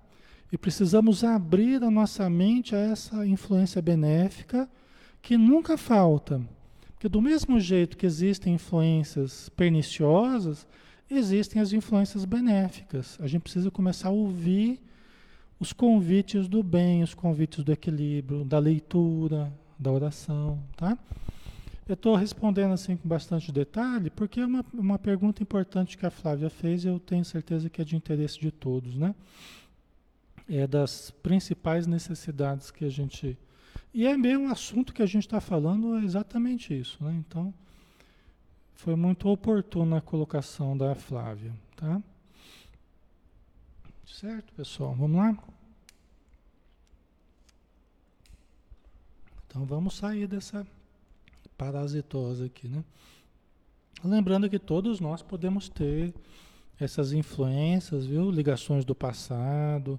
E 0.52 0.58
precisamos 0.58 1.24
abrir 1.24 1.82
a 1.82 1.90
nossa 1.90 2.28
mente 2.28 2.76
a 2.76 2.78
essa 2.78 3.26
influência 3.26 3.80
benéfica 3.80 4.68
que 5.22 5.38
nunca 5.38 5.78
falta. 5.78 6.42
Porque 6.92 7.08
do 7.08 7.22
mesmo 7.22 7.58
jeito 7.58 7.96
que 7.96 8.04
existem 8.04 8.54
influências 8.54 9.48
perniciosas, 9.48 10.66
existem 11.10 11.60
as 11.60 11.72
influências 11.72 12.26
benéficas. 12.26 13.18
A 13.20 13.26
gente 13.26 13.42
precisa 13.42 13.70
começar 13.70 14.08
a 14.08 14.12
ouvir 14.12 14.78
os 15.58 15.72
convites 15.72 16.46
do 16.48 16.62
bem, 16.62 17.02
os 17.02 17.14
convites 17.14 17.64
do 17.64 17.72
equilíbrio, 17.72 18.44
da 18.44 18.58
leitura, 18.58 19.50
da 19.78 19.90
oração, 19.90 20.62
tá? 20.76 20.98
Eu 21.88 21.94
estou 21.94 22.14
respondendo 22.14 22.72
assim 22.72 22.96
com 22.96 23.08
bastante 23.08 23.50
detalhe, 23.50 24.10
porque 24.10 24.40
é 24.40 24.46
uma, 24.46 24.64
uma 24.72 24.98
pergunta 24.98 25.42
importante 25.42 25.96
que 25.96 26.06
a 26.06 26.10
Flávia 26.10 26.50
fez 26.50 26.84
e 26.84 26.88
eu 26.88 27.00
tenho 27.00 27.24
certeza 27.24 27.70
que 27.70 27.80
é 27.80 27.84
de 27.84 27.96
interesse 27.96 28.38
de 28.38 28.50
todos, 28.50 28.94
né? 28.94 29.14
É 30.48 30.66
das 30.66 31.10
principais 31.10 31.86
necessidades 31.86 32.70
que 32.70 32.84
a 32.84 32.88
gente. 32.88 33.38
E 33.92 34.06
é 34.06 34.16
mesmo 34.16 34.44
um 34.44 34.50
assunto 34.50 34.92
que 34.92 35.02
a 35.02 35.06
gente 35.06 35.26
está 35.26 35.40
falando 35.40 35.96
é 35.96 36.04
exatamente 36.04 36.78
isso, 36.78 37.02
né? 37.02 37.12
Então, 37.26 37.52
foi 38.74 38.96
muito 38.96 39.28
oportuna 39.28 39.98
a 39.98 40.00
colocação 40.00 40.76
da 40.76 40.94
Flávia, 40.94 41.52
tá? 41.76 42.02
Certo, 44.06 44.52
pessoal? 44.54 44.94
Vamos 44.94 45.16
lá? 45.16 45.38
Então 49.46 49.64
vamos 49.64 49.94
sair 49.94 50.26
dessa 50.26 50.66
parasitosa 51.58 52.46
aqui, 52.46 52.66
né? 52.66 52.82
Lembrando 54.02 54.50
que 54.50 54.58
todos 54.58 54.98
nós 54.98 55.22
podemos 55.22 55.68
ter 55.68 56.12
essas 56.84 57.12
influências, 57.12 58.06
viu? 58.06 58.30
Ligações 58.30 58.84
do 58.84 58.94
passado, 58.94 59.98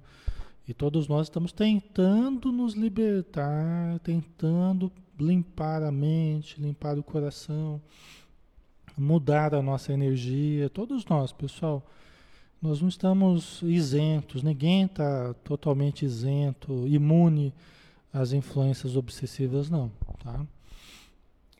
e 0.66 0.72
todos 0.72 1.08
nós 1.08 1.26
estamos 1.26 1.52
tentando 1.52 2.50
nos 2.50 2.74
libertar, 2.74 3.98
tentando 4.00 4.90
limpar 5.20 5.82
a 5.82 5.92
mente, 5.92 6.60
limpar 6.60 6.98
o 6.98 7.02
coração, 7.02 7.80
mudar 8.96 9.54
a 9.54 9.62
nossa 9.62 9.92
energia. 9.92 10.70
Todos 10.70 11.04
nós, 11.04 11.32
pessoal. 11.32 11.84
Nós 12.62 12.80
não 12.80 12.88
estamos 12.88 13.60
isentos, 13.62 14.42
ninguém 14.42 14.86
está 14.86 15.34
totalmente 15.44 16.02
isento, 16.02 16.88
imune 16.88 17.52
às 18.10 18.32
influências 18.32 18.96
obsessivas, 18.96 19.68
não. 19.68 19.92
Tá? 20.22 20.46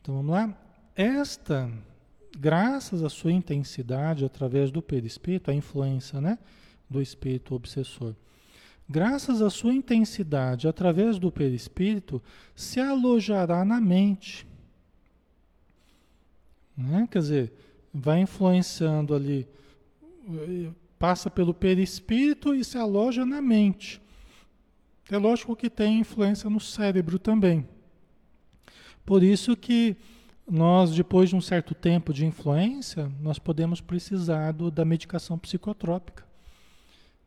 Então 0.01 0.15
vamos 0.15 0.31
lá. 0.31 0.57
Esta, 0.97 1.71
graças 2.37 3.03
à 3.03 3.09
sua 3.09 3.33
intensidade 3.33 4.25
através 4.25 4.71
do 4.71 4.83
perispírito, 4.83 5.51
a 5.51 5.55
influência 5.55 6.21
né, 6.21 6.39
do 6.89 7.01
espírito 7.01 7.55
obsessor 7.55 8.15
graças 8.89 9.41
à 9.41 9.51
sua 9.51 9.73
intensidade 9.73 10.69
através 10.69 11.19
do 11.19 11.31
perispírito, 11.31 12.23
se 12.55 12.81
alojará 12.81 13.65
na 13.65 13.81
mente. 13.81 14.47
Né? 16.77 17.09
Quer 17.11 17.19
dizer, 17.19 17.53
vai 17.93 18.21
influenciando 18.21 19.15
ali, 19.15 19.49
passa 20.99 21.31
pelo 21.31 21.55
perispírito 21.55 22.55
e 22.55 22.65
se 22.65 22.77
aloja 22.77 23.25
na 23.25 23.41
mente. 23.41 24.01
É 25.11 25.19
lógico 25.19 25.55
que 25.55 25.69
tem 25.69 26.01
influência 26.01 26.49
no 26.49 26.61
cérebro 26.61 27.19
também. 27.19 27.69
Por 29.05 29.23
isso 29.23 29.55
que 29.55 29.97
nós, 30.47 30.95
depois 30.95 31.31
de 31.31 31.37
um 31.37 31.41
certo 31.41 31.75
tempo 31.75 32.13
de 32.13 32.27
influência, 32.27 33.11
nós 33.21 33.39
podemos 33.39 33.81
precisar 33.81 34.53
do, 34.53 34.71
da 34.71 34.85
medicação 34.85 35.39
psicotrópica. 35.39 36.25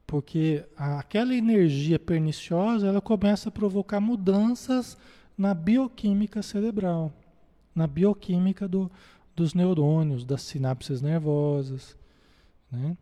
Porque 0.05 0.63
aquela 0.77 1.35
energia 1.35 1.99
perniciosa, 1.99 2.87
ela 2.87 3.01
começa 3.01 3.49
a 3.49 3.51
provocar 3.51 3.99
mudanças 3.99 4.97
na 5.37 5.53
bioquímica 5.53 6.41
cerebral, 6.41 7.11
na 7.75 7.85
bioquímica 7.87 8.67
do, 8.67 8.89
dos 9.35 9.53
neurônios, 9.53 10.23
das 10.23 10.43
sinapses 10.43 11.01
nervosas, 11.01 11.97
né? 12.71 12.95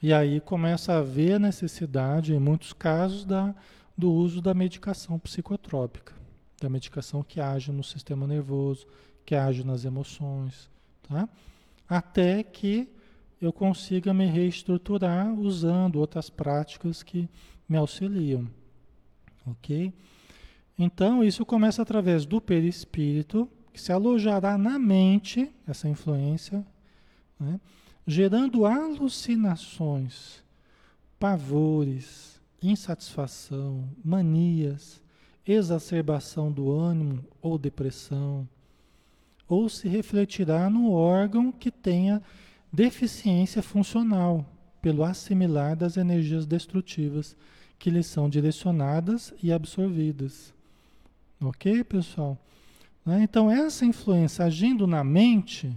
E 0.00 0.12
aí 0.12 0.40
começa 0.40 0.92
a 0.92 0.98
haver 0.98 1.34
a 1.34 1.38
necessidade, 1.40 2.32
em 2.32 2.38
muitos 2.38 2.72
casos, 2.72 3.24
da, 3.24 3.52
do 3.96 4.12
uso 4.12 4.40
da 4.40 4.54
medicação 4.54 5.18
psicotrópica, 5.18 6.14
da 6.60 6.68
medicação 6.68 7.22
que 7.22 7.40
age 7.40 7.72
no 7.72 7.82
sistema 7.82 8.24
nervoso, 8.24 8.86
que 9.28 9.34
age 9.34 9.62
nas 9.62 9.84
emoções, 9.84 10.70
tá? 11.06 11.28
Até 11.86 12.42
que 12.42 12.88
eu 13.38 13.52
consiga 13.52 14.14
me 14.14 14.24
reestruturar 14.24 15.34
usando 15.34 15.96
outras 15.96 16.30
práticas 16.30 17.02
que 17.02 17.28
me 17.68 17.76
auxiliam. 17.76 18.48
Ok? 19.46 19.92
Então, 20.78 21.22
isso 21.22 21.44
começa 21.44 21.82
através 21.82 22.24
do 22.24 22.40
perispírito, 22.40 23.46
que 23.70 23.78
se 23.78 23.92
alojará 23.92 24.56
na 24.56 24.78
mente, 24.78 25.52
essa 25.66 25.90
influência, 25.90 26.66
né? 27.38 27.60
gerando 28.06 28.64
alucinações, 28.64 30.42
pavores, 31.18 32.40
insatisfação, 32.62 33.90
manias, 34.02 35.02
exacerbação 35.46 36.50
do 36.50 36.72
ânimo 36.72 37.22
ou 37.42 37.58
depressão, 37.58 38.48
ou 39.48 39.68
se 39.68 39.88
refletirá 39.88 40.68
no 40.68 40.92
órgão 40.92 41.50
que 41.50 41.70
tenha 41.70 42.22
deficiência 42.72 43.62
funcional, 43.62 44.44
pelo 44.82 45.02
assimilar 45.02 45.74
das 45.74 45.96
energias 45.96 46.46
destrutivas 46.46 47.36
que 47.78 47.90
lhes 47.90 48.06
são 48.06 48.28
direcionadas 48.28 49.32
e 49.42 49.52
absorvidas. 49.52 50.52
Ok, 51.40 51.82
pessoal? 51.84 52.38
Né? 53.04 53.22
Então, 53.22 53.50
essa 53.50 53.84
influência 53.84 54.44
agindo 54.44 54.86
na 54.86 55.02
mente, 55.02 55.74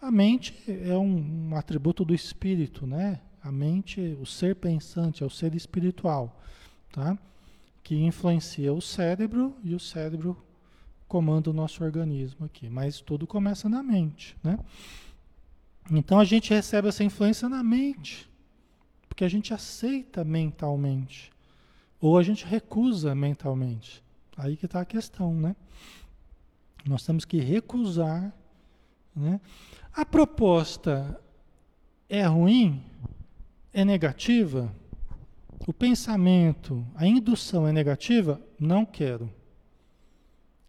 a 0.00 0.10
mente 0.10 0.54
é 0.66 0.96
um, 0.96 1.50
um 1.50 1.56
atributo 1.56 2.04
do 2.04 2.14
espírito, 2.14 2.86
né? 2.86 3.20
A 3.42 3.50
mente, 3.50 4.16
o 4.20 4.26
ser 4.26 4.56
pensante, 4.56 5.22
é 5.22 5.26
o 5.26 5.30
ser 5.30 5.54
espiritual, 5.54 6.40
tá? 6.92 7.18
Que 7.82 7.96
influencia 7.96 8.72
o 8.72 8.80
cérebro 8.80 9.54
e 9.64 9.74
o 9.74 9.80
cérebro 9.80 10.36
comanda 11.10 11.50
o 11.50 11.52
nosso 11.52 11.82
organismo 11.82 12.46
aqui. 12.46 12.70
Mas 12.70 13.00
tudo 13.00 13.26
começa 13.26 13.68
na 13.68 13.82
mente, 13.82 14.36
né? 14.44 14.56
Então 15.90 16.20
a 16.20 16.24
gente 16.24 16.54
recebe 16.54 16.86
essa 16.86 17.02
influência 17.02 17.48
na 17.48 17.64
mente, 17.64 18.30
porque 19.08 19.24
a 19.24 19.28
gente 19.28 19.52
aceita 19.52 20.22
mentalmente, 20.22 21.32
ou 22.00 22.16
a 22.16 22.22
gente 22.22 22.46
recusa 22.46 23.12
mentalmente. 23.12 24.04
Aí 24.36 24.56
que 24.56 24.66
está 24.66 24.82
a 24.82 24.84
questão, 24.84 25.34
né? 25.34 25.56
Nós 26.86 27.04
temos 27.04 27.24
que 27.24 27.40
recusar. 27.40 28.32
Né? 29.14 29.40
A 29.92 30.06
proposta 30.06 31.20
é 32.08 32.24
ruim, 32.24 32.84
é 33.72 33.84
negativa, 33.84 34.72
o 35.66 35.72
pensamento, 35.72 36.86
a 36.94 37.04
indução 37.04 37.66
é 37.66 37.72
negativa, 37.72 38.40
não 38.58 38.86
quero. 38.86 39.39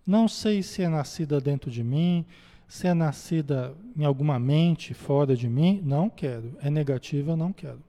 Não 0.05 0.27
sei 0.27 0.63
se 0.63 0.81
é 0.81 0.89
nascida 0.89 1.39
dentro 1.39 1.69
de 1.69 1.83
mim, 1.83 2.25
se 2.67 2.87
é 2.87 2.93
nascida 2.93 3.75
em 3.97 4.05
alguma 4.05 4.39
mente 4.39 4.93
fora 4.93 5.35
de 5.35 5.49
mim, 5.49 5.81
não 5.83 6.09
quero. 6.09 6.57
É 6.61 6.69
negativa, 6.69 7.35
não 7.35 7.51
quero. 7.51 7.81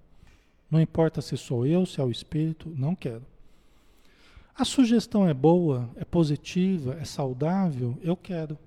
Não 0.70 0.80
importa 0.80 1.20
se 1.20 1.36
sou 1.36 1.66
eu, 1.66 1.86
se 1.86 2.00
é 2.00 2.04
o 2.04 2.10
espírito, 2.10 2.72
não 2.76 2.94
quero. 2.94 3.24
A 4.54 4.64
sugestão 4.64 5.28
é 5.28 5.32
boa, 5.32 5.88
é 5.96 6.04
positiva, 6.04 6.96
é 7.00 7.04
saudável, 7.04 7.96
eu 8.02 8.16
quero. 8.16 8.58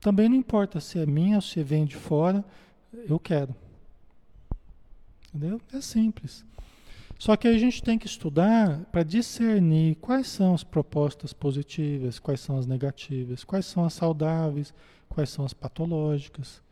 Também 0.00 0.28
não 0.28 0.36
importa 0.36 0.80
se 0.80 0.98
é 0.98 1.04
minha 1.04 1.36
ou 1.36 1.42
se 1.42 1.62
vem 1.62 1.84
de 1.84 1.96
fora, 1.96 2.44
eu 2.92 3.18
quero. 3.18 3.54
Entendeu? 5.28 5.60
É 5.72 5.80
simples. 5.80 6.44
Só 7.18 7.36
que 7.36 7.48
a 7.48 7.58
gente 7.58 7.82
tem 7.82 7.98
que 7.98 8.06
estudar 8.06 8.84
para 8.92 9.02
discernir 9.02 9.96
quais 9.96 10.28
são 10.28 10.54
as 10.54 10.62
propostas 10.62 11.32
positivas, 11.32 12.20
quais 12.20 12.38
são 12.38 12.56
as 12.56 12.64
negativas, 12.64 13.42
quais 13.42 13.66
são 13.66 13.84
as 13.84 13.92
saudáveis, 13.92 14.72
quais 15.08 15.28
são 15.28 15.44
as 15.44 15.52
patológicas. 15.52 16.62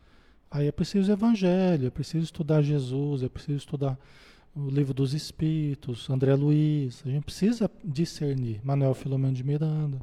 Aí 0.49 0.67
é 0.67 0.71
preciso 0.71 1.11
evangelho, 1.11 1.87
é 1.87 1.89
preciso 1.89 2.23
estudar 2.23 2.61
Jesus, 2.61 3.23
é 3.23 3.27
preciso 3.27 3.57
estudar 3.57 3.99
o 4.55 4.69
livro 4.69 4.93
dos 4.93 5.13
Espíritos, 5.13 6.09
André 6.09 6.33
Luiz, 6.33 7.03
a 7.05 7.09
gente 7.09 7.25
precisa 7.25 7.69
discernir, 7.83 8.59
Manuel 8.63 8.95
Filomeno 8.95 9.33
de 9.33 9.43
Miranda. 9.43 9.99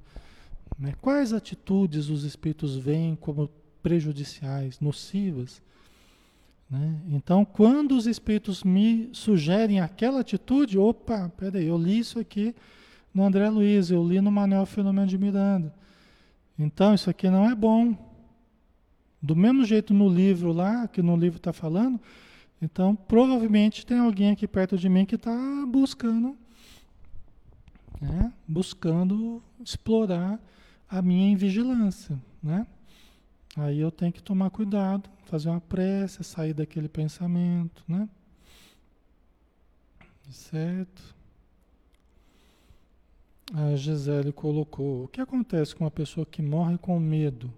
Né? 0.79 0.95
Quais 1.01 1.33
atitudes 1.33 2.09
os 2.09 2.23
Espíritos 2.23 2.77
veem 2.77 3.17
como 3.17 3.51
prejudiciais, 3.83 4.79
nocivas? 4.79 5.61
Né? 6.75 6.97
Então, 7.09 7.45
quando 7.45 7.93
os 7.93 8.07
Espíritos 8.07 8.65
me 8.65 9.09
sugerem 9.13 9.81
aquela 9.81 10.21
atitude, 10.21 10.77
opa, 10.77 11.29
peraí, 11.37 11.67
eu 11.67 11.79
li 11.79 12.01
isso 12.01 12.19
aqui 12.19 12.53
no 13.15 13.23
André 13.23 13.49
Luiz, 13.49 13.93
eu 13.93 14.03
li 14.05 14.21
no 14.21 14.33
Manuel 14.33 14.67
Filomeno 14.67 15.07
de 15.07 15.17
Miranda. 15.17 15.73
Então, 16.59 16.93
isso 16.93 17.09
aqui 17.09 17.31
não 17.31 17.49
é 17.49 17.55
bom. 17.55 17.97
Do 19.23 19.37
mesmo 19.37 19.65
jeito 19.65 19.95
no 19.95 20.09
livro 20.09 20.53
lá, 20.53 20.89
que 20.89 21.01
no 21.01 21.17
livro 21.17 21.37
está 21.37 21.53
falando, 21.53 22.01
então, 22.61 22.97
provavelmente 22.97 23.87
tem 23.87 23.99
alguém 23.99 24.33
aqui 24.33 24.49
perto 24.49 24.77
de 24.77 24.89
mim 24.89 25.07
que 25.07 25.15
está 25.15 25.65
buscando, 25.69 26.37
né? 28.01 28.33
buscando 28.49 29.41
explorar 29.65 30.41
a 30.89 31.01
minha 31.01 31.31
invigilância, 31.31 32.21
né? 32.43 32.67
Aí 33.57 33.79
eu 33.81 33.91
tenho 33.91 34.13
que 34.13 34.23
tomar 34.23 34.51
cuidado, 34.51 35.09
fazer 35.27 35.49
uma 35.49 35.61
prece, 35.61 36.25
sair 36.25 36.53
daquele 36.53 36.89
pensamento, 36.89 37.85
né? 37.87 38.09
Certo? 40.31 41.15
A 43.53 43.77
Gisele 43.77 44.33
colocou: 44.33 45.05
O 45.05 45.09
que 45.09 45.21
acontece 45.21 45.75
com 45.75 45.85
uma 45.85 45.91
pessoa 45.91 46.27
que 46.27 46.43
morre 46.43 46.79
com 46.79 46.99
medo? 46.99 47.53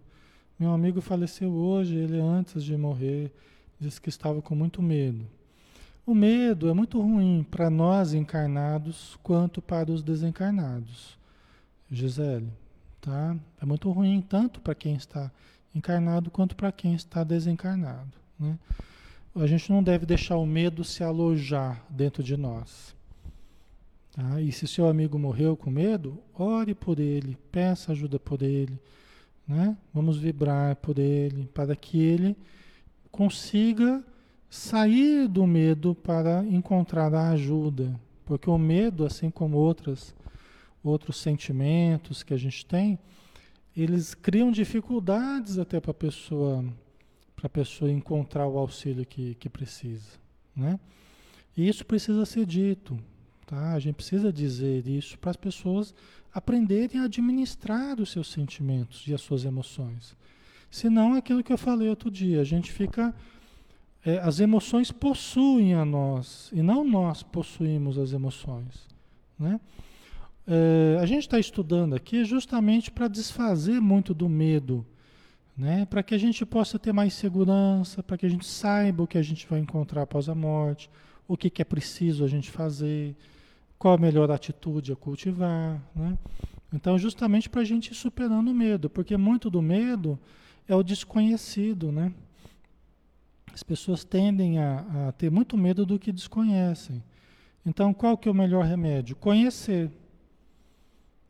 Meu 0.59 0.72
amigo 0.72 1.00
faleceu 1.00 1.52
hoje, 1.52 1.96
ele 1.96 2.20
antes 2.20 2.64
de 2.64 2.76
morrer 2.76 3.32
Disse 3.78 4.00
que 4.00 4.09
estava 4.09 4.40
com 4.40 4.54
muito 4.54 4.80
medo. 4.80 5.26
O 6.06 6.14
medo 6.14 6.68
é 6.68 6.72
muito 6.72 7.00
ruim 7.00 7.46
para 7.50 7.68
nós 7.68 8.14
encarnados 8.14 9.18
quanto 9.22 9.61
para 9.61 9.90
os 9.92 10.02
desencarnados. 10.02 11.18
Gisele, 11.90 12.48
tá? 13.00 13.37
É 13.61 13.66
muito 13.66 13.90
ruim 13.90 14.22
tanto 14.22 14.61
para 14.61 14.74
quem 14.74 14.94
está 14.94 15.30
quanto 16.32 16.56
para 16.56 16.72
quem 16.72 16.94
está 16.94 17.24
desencarnado, 17.24 18.12
né? 18.38 18.58
A 19.34 19.46
gente 19.46 19.70
não 19.70 19.82
deve 19.82 20.06
deixar 20.06 20.38
o 20.38 20.46
medo 20.46 20.82
se 20.82 21.04
alojar 21.04 21.84
dentro 21.90 22.22
de 22.22 22.38
nós. 22.38 22.96
Tá? 24.12 24.40
E 24.40 24.50
se 24.50 24.66
seu 24.66 24.88
amigo 24.88 25.18
morreu 25.18 25.54
com 25.54 25.70
medo, 25.70 26.18
ore 26.32 26.74
por 26.74 26.98
ele, 26.98 27.36
peça 27.52 27.92
ajuda 27.92 28.18
por 28.18 28.40
ele, 28.42 28.80
né? 29.46 29.76
Vamos 29.92 30.16
vibrar 30.16 30.76
por 30.76 30.98
ele, 30.98 31.46
para 31.52 31.76
que 31.76 32.00
ele 32.00 32.34
consiga 33.12 34.02
sair 34.48 35.28
do 35.28 35.46
medo 35.46 35.94
para 35.94 36.42
encontrar 36.46 37.14
a 37.14 37.30
ajuda. 37.30 37.94
Porque 38.24 38.48
o 38.48 38.56
medo, 38.56 39.04
assim 39.04 39.30
como 39.30 39.58
outras, 39.58 40.14
outros 40.82 41.18
sentimentos 41.18 42.22
que 42.22 42.32
a 42.32 42.38
gente 42.38 42.64
tem, 42.64 42.98
eles 43.76 44.14
criam 44.14 44.50
dificuldades 44.50 45.58
até 45.58 45.78
para 45.80 45.90
a 45.90 45.94
pessoa, 45.94 46.64
para 47.34 47.46
a 47.46 47.50
pessoa 47.50 47.90
encontrar 47.90 48.46
o 48.46 48.58
auxílio 48.58 49.04
que, 49.04 49.34
que 49.34 49.48
precisa. 49.48 50.10
Né? 50.54 50.80
E 51.56 51.68
isso 51.68 51.84
precisa 51.84 52.24
ser 52.24 52.46
dito. 52.46 52.98
Tá? 53.46 53.74
A 53.74 53.78
gente 53.78 53.96
precisa 53.96 54.32
dizer 54.32 54.86
isso 54.86 55.18
para 55.18 55.30
as 55.30 55.36
pessoas 55.36 55.94
aprenderem 56.32 57.00
a 57.00 57.04
administrar 57.04 58.00
os 58.00 58.10
seus 58.10 58.30
sentimentos 58.30 59.06
e 59.06 59.14
as 59.14 59.20
suas 59.20 59.44
emoções. 59.44 60.16
Senão 60.70 61.14
é 61.14 61.18
aquilo 61.18 61.44
que 61.44 61.52
eu 61.52 61.58
falei 61.58 61.88
outro 61.88 62.10
dia, 62.10 62.40
a 62.40 62.44
gente 62.44 62.72
fica. 62.72 63.14
É, 64.04 64.18
as 64.18 64.38
emoções 64.38 64.92
possuem 64.92 65.74
a 65.74 65.84
nós 65.84 66.50
e 66.52 66.62
não 66.62 66.84
nós 66.84 67.22
possuímos 67.22 67.98
as 67.98 68.12
emoções. 68.12 68.86
Né? 69.38 69.60
É, 70.46 70.98
a 71.00 71.06
gente 71.06 71.22
está 71.22 71.38
estudando 71.38 71.94
aqui 71.94 72.24
justamente 72.24 72.90
para 72.90 73.09
desfazer 73.09 73.80
muito 73.80 74.14
do 74.14 74.28
medo, 74.28 74.87
né? 75.56 75.85
para 75.87 76.02
que 76.02 76.14
a 76.14 76.18
gente 76.18 76.46
possa 76.46 76.78
ter 76.78 76.92
mais 76.92 77.14
segurança, 77.14 78.02
para 78.02 78.16
que 78.16 78.26
a 78.26 78.28
gente 78.28 78.46
saiba 78.46 79.02
o 79.02 79.06
que 79.06 79.18
a 79.18 79.22
gente 79.22 79.46
vai 79.48 79.59
encontrar 79.59 80.02
após 80.02 80.28
a 80.28 80.35
morte, 80.35 80.88
o 81.26 81.37
que, 81.37 81.50
que 81.50 81.61
é 81.61 81.64
preciso 81.64 82.24
a 82.24 82.28
gente 82.28 82.48
fazer, 82.50 83.16
qual 83.76 83.94
a 83.94 83.98
melhor 83.98 84.30
atitude 84.30 84.92
a 84.92 84.96
cultivar. 84.96 85.82
Né? 85.94 86.16
Então, 86.72 86.96
justamente 86.96 87.48
para 87.48 87.62
a 87.62 87.64
gente 87.64 87.90
ir 87.90 87.96
superando 87.96 88.48
o 88.48 88.54
medo, 88.54 88.88
porque 88.88 89.16
muito 89.16 89.50
do 89.50 89.61
medo 89.61 90.18
é 90.68 90.74
o 90.74 90.82
desconhecido, 90.82 91.90
né? 91.90 92.12
As 93.52 93.62
pessoas 93.62 94.04
tendem 94.04 94.59
a, 94.59 95.09
a, 95.09 95.12
ter 95.12 95.30
muito 95.30 95.56
medo 95.56 95.87
do 95.87 95.98
que 95.98 96.12
desconhecem. 96.12 97.02
Então, 97.64 97.94
qual 97.94 98.18
que 98.18 98.28
é 98.28 98.30
o 98.30 98.35
melhor 98.35 98.64
remédio? 98.64 99.16
Conhecer. 99.16 99.90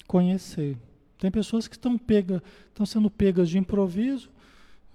Conhecer. 0.07 0.77
Tem 1.19 1.31
pessoas 1.31 1.67
que 1.67 1.77
estão 1.77 1.97
pega, 1.97 2.43
estão 2.69 2.85
sendo 2.85 3.11
pegas 3.11 3.49
de 3.49 3.59
improviso, 3.59 4.31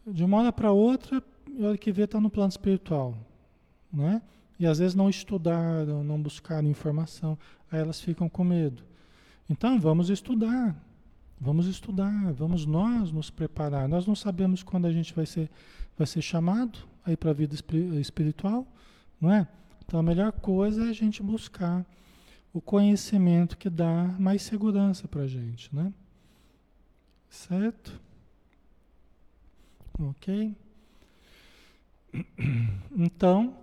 de 0.05 0.23
uma 0.23 0.37
hora 0.37 0.51
para 0.51 0.71
outra, 0.71 1.23
e 1.47 1.63
hora 1.63 1.77
que 1.77 1.91
vê 1.91 2.03
está 2.03 2.19
no 2.19 2.29
plano 2.29 2.49
espiritual, 2.49 3.17
né? 3.91 4.21
E 4.59 4.65
às 4.65 4.79
vezes 4.79 4.95
não 4.95 5.09
estudaram, 5.09 6.03
não 6.03 6.21
buscaram 6.21 6.69
informação, 6.69 7.37
aí 7.71 7.79
elas 7.79 7.99
ficam 7.99 8.29
com 8.29 8.43
medo. 8.43 8.83
Então, 9.49 9.79
vamos 9.79 10.09
estudar, 10.09 10.75
Vamos 11.43 11.65
estudar, 11.65 12.31
vamos 12.33 12.67
nós 12.67 13.11
nos 13.11 13.31
preparar. 13.31 13.89
Nós 13.89 14.05
não 14.05 14.15
sabemos 14.15 14.61
quando 14.61 14.85
a 14.85 14.91
gente 14.91 15.11
vai 15.11 15.25
ser, 15.25 15.49
vai 15.97 16.05
ser 16.05 16.21
chamado 16.21 16.77
aí 17.03 17.17
para 17.17 17.31
a 17.31 17.33
vida 17.33 17.55
espiritual, 17.99 18.63
não 19.19 19.33
é? 19.33 19.47
Então 19.83 19.99
a 19.99 20.03
melhor 20.03 20.31
coisa 20.33 20.85
é 20.85 20.89
a 20.89 20.93
gente 20.93 21.23
buscar 21.23 21.83
o 22.53 22.59
conhecimento 22.59 23.57
que 23.57 23.69
dá 23.69 24.15
mais 24.19 24.41
segurança 24.41 25.07
para 25.07 25.23
a 25.23 25.27
gente, 25.27 25.73
né? 25.75 25.93
Certo? 27.29 27.99
Ok? 29.97 30.55
Então, 32.93 33.55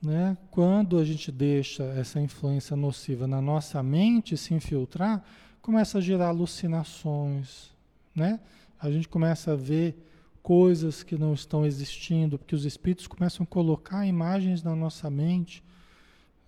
né, 0.00 0.36
quando 0.50 0.98
a 0.98 1.04
gente 1.04 1.30
deixa 1.30 1.82
essa 1.84 2.20
influência 2.20 2.74
nociva 2.76 3.26
na 3.26 3.40
nossa 3.40 3.82
mente 3.82 4.36
se 4.36 4.54
infiltrar, 4.54 5.22
começa 5.60 5.98
a 5.98 6.00
gerar 6.00 6.28
alucinações, 6.28 7.70
né? 8.14 8.40
A 8.80 8.90
gente 8.90 9.08
começa 9.08 9.52
a 9.52 9.56
ver 9.56 9.96
coisas 10.42 11.02
que 11.02 11.16
não 11.16 11.32
estão 11.32 11.64
existindo, 11.64 12.38
porque 12.38 12.54
os 12.54 12.64
espíritos 12.64 13.06
começam 13.06 13.44
a 13.44 13.46
colocar 13.46 14.06
imagens 14.06 14.62
na 14.62 14.76
nossa 14.76 15.10
mente, 15.10 15.62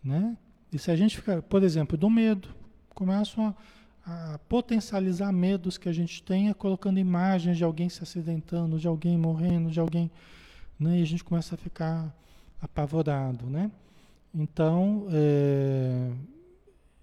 né? 0.05 0.37
E 0.77 0.79
se 0.79 0.91
a 0.91 0.97
gente 0.97 1.17
ficar, 1.17 1.41
por 1.41 1.63
exemplo, 1.63 1.97
do 1.97 2.11
medo, 2.11 2.49
começam 2.95 3.55
a, 4.05 4.35
a 4.35 4.39
potencializar 4.41 5.33
medos 5.33 5.79
que 5.79 5.89
a 5.89 5.93
gente 5.93 6.23
tenha, 6.23 6.55
colocando 6.55 6.99
imagens 6.99 7.57
de 7.57 7.65
alguém 7.65 7.89
se 7.89 8.03
acidentando, 8.03 8.79
de 8.79 8.87
alguém 8.87 9.17
morrendo, 9.17 9.71
de 9.71 9.81
alguém, 9.81 10.11
né? 10.79 10.99
E 10.99 11.03
a 11.03 11.07
gente 11.07 11.25
começa 11.25 11.55
a 11.55 11.59
ficar 11.59 12.15
apavorado, 12.61 13.47
né? 13.47 13.71
Então, 14.35 15.07
é, 15.11 16.11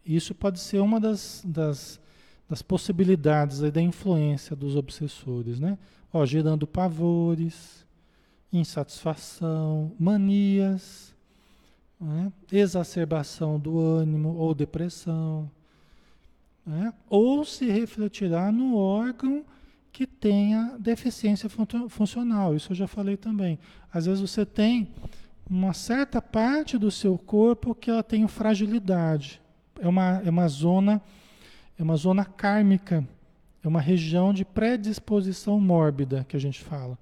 isso 0.06 0.36
pode 0.36 0.60
ser 0.60 0.80
uma 0.80 1.00
das, 1.00 1.42
das 1.44 2.00
das 2.48 2.62
possibilidades 2.62 3.60
da 3.72 3.82
influência 3.82 4.56
dos 4.56 4.76
obsessores, 4.76 5.60
né? 5.60 5.76
Ó, 6.14 6.24
gerando 6.24 6.68
pavores, 6.68 7.84
insatisfação, 8.52 9.92
manias, 10.00 11.13
né? 12.00 12.32
exacerbação 12.52 13.60
do 13.60 13.80
ânimo 13.80 14.36
ou 14.36 14.54
depressão, 14.54 15.50
né? 16.66 16.94
ou 17.10 17.44
se 17.46 17.66
refletirá 17.66 18.52
no 18.52 18.76
órgão 18.76 19.44
que 19.92 20.08
tenha 20.08 20.76
deficiência 20.80 21.50
funcional. 21.90 22.56
Isso 22.56 22.72
eu 22.72 22.76
já 22.76 22.88
falei 22.88 23.16
também. 23.16 23.60
Às 23.92 24.06
vezes 24.06 24.22
você 24.22 24.46
tem 24.46 24.88
uma 25.50 25.74
certa 25.74 26.22
parte 26.22 26.78
do 26.78 26.90
seu 26.90 27.18
corpo 27.18 27.76
que 27.76 27.90
ela 27.90 28.02
tem 28.02 28.28
fragilidade. 28.28 29.40
É 29.80 29.88
uma, 29.88 30.22
é 30.26 30.30
uma 30.30 30.48
zona 30.48 31.02
é 31.78 31.84
uma 31.84 31.96
zona 31.96 32.24
kármica, 32.24 33.08
é 33.64 33.68
uma 33.68 33.82
região 33.82 34.34
de 34.34 34.46
predisposição 34.46 35.60
mórbida 35.60 36.26
que 36.28 36.36
a 36.36 36.40
gente 36.40 36.62
fala. 36.62 36.98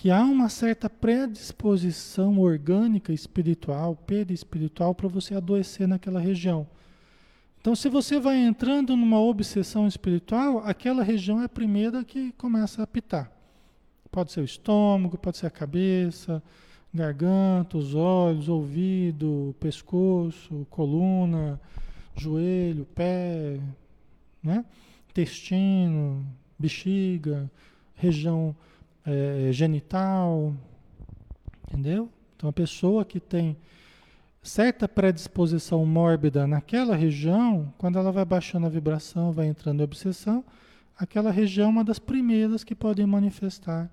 Que 0.00 0.10
há 0.10 0.22
uma 0.24 0.48
certa 0.48 0.88
predisposição 0.88 2.38
orgânica, 2.38 3.12
espiritual, 3.12 3.94
perispiritual, 3.94 4.94
para 4.94 5.08
você 5.08 5.34
adoecer 5.34 5.86
naquela 5.86 6.18
região. 6.18 6.66
Então, 7.60 7.76
se 7.76 7.86
você 7.90 8.18
vai 8.18 8.38
entrando 8.38 8.96
numa 8.96 9.20
obsessão 9.20 9.86
espiritual, 9.86 10.60
aquela 10.60 11.02
região 11.02 11.42
é 11.42 11.44
a 11.44 11.50
primeira 11.50 12.02
que 12.02 12.32
começa 12.32 12.80
a 12.80 12.84
apitar. 12.84 13.30
Pode 14.10 14.32
ser 14.32 14.40
o 14.40 14.44
estômago, 14.44 15.18
pode 15.18 15.36
ser 15.36 15.48
a 15.48 15.50
cabeça, 15.50 16.42
garganta, 16.94 17.76
os 17.76 17.94
olhos, 17.94 18.48
ouvido, 18.48 19.54
pescoço, 19.60 20.66
coluna, 20.70 21.60
joelho, 22.16 22.86
pé, 22.94 23.60
né? 24.42 24.64
intestino, 25.10 26.24
bexiga, 26.58 27.50
região 27.94 28.56
é, 29.04 29.48
genital, 29.52 30.54
entendeu? 31.68 32.08
Então 32.36 32.48
a 32.48 32.52
pessoa 32.52 33.04
que 33.04 33.20
tem 33.20 33.56
certa 34.42 34.88
predisposição 34.88 35.84
mórbida 35.84 36.46
naquela 36.46 36.96
região, 36.96 37.72
quando 37.76 37.98
ela 37.98 38.10
vai 38.10 38.24
baixando 38.24 38.66
a 38.66 38.70
vibração, 38.70 39.32
vai 39.32 39.46
entrando 39.46 39.80
em 39.80 39.84
obsessão, 39.84 40.44
aquela 40.98 41.30
região 41.30 41.68
é 41.68 41.70
uma 41.70 41.84
das 41.84 41.98
primeiras 41.98 42.64
que 42.64 42.74
podem 42.74 43.06
manifestar 43.06 43.90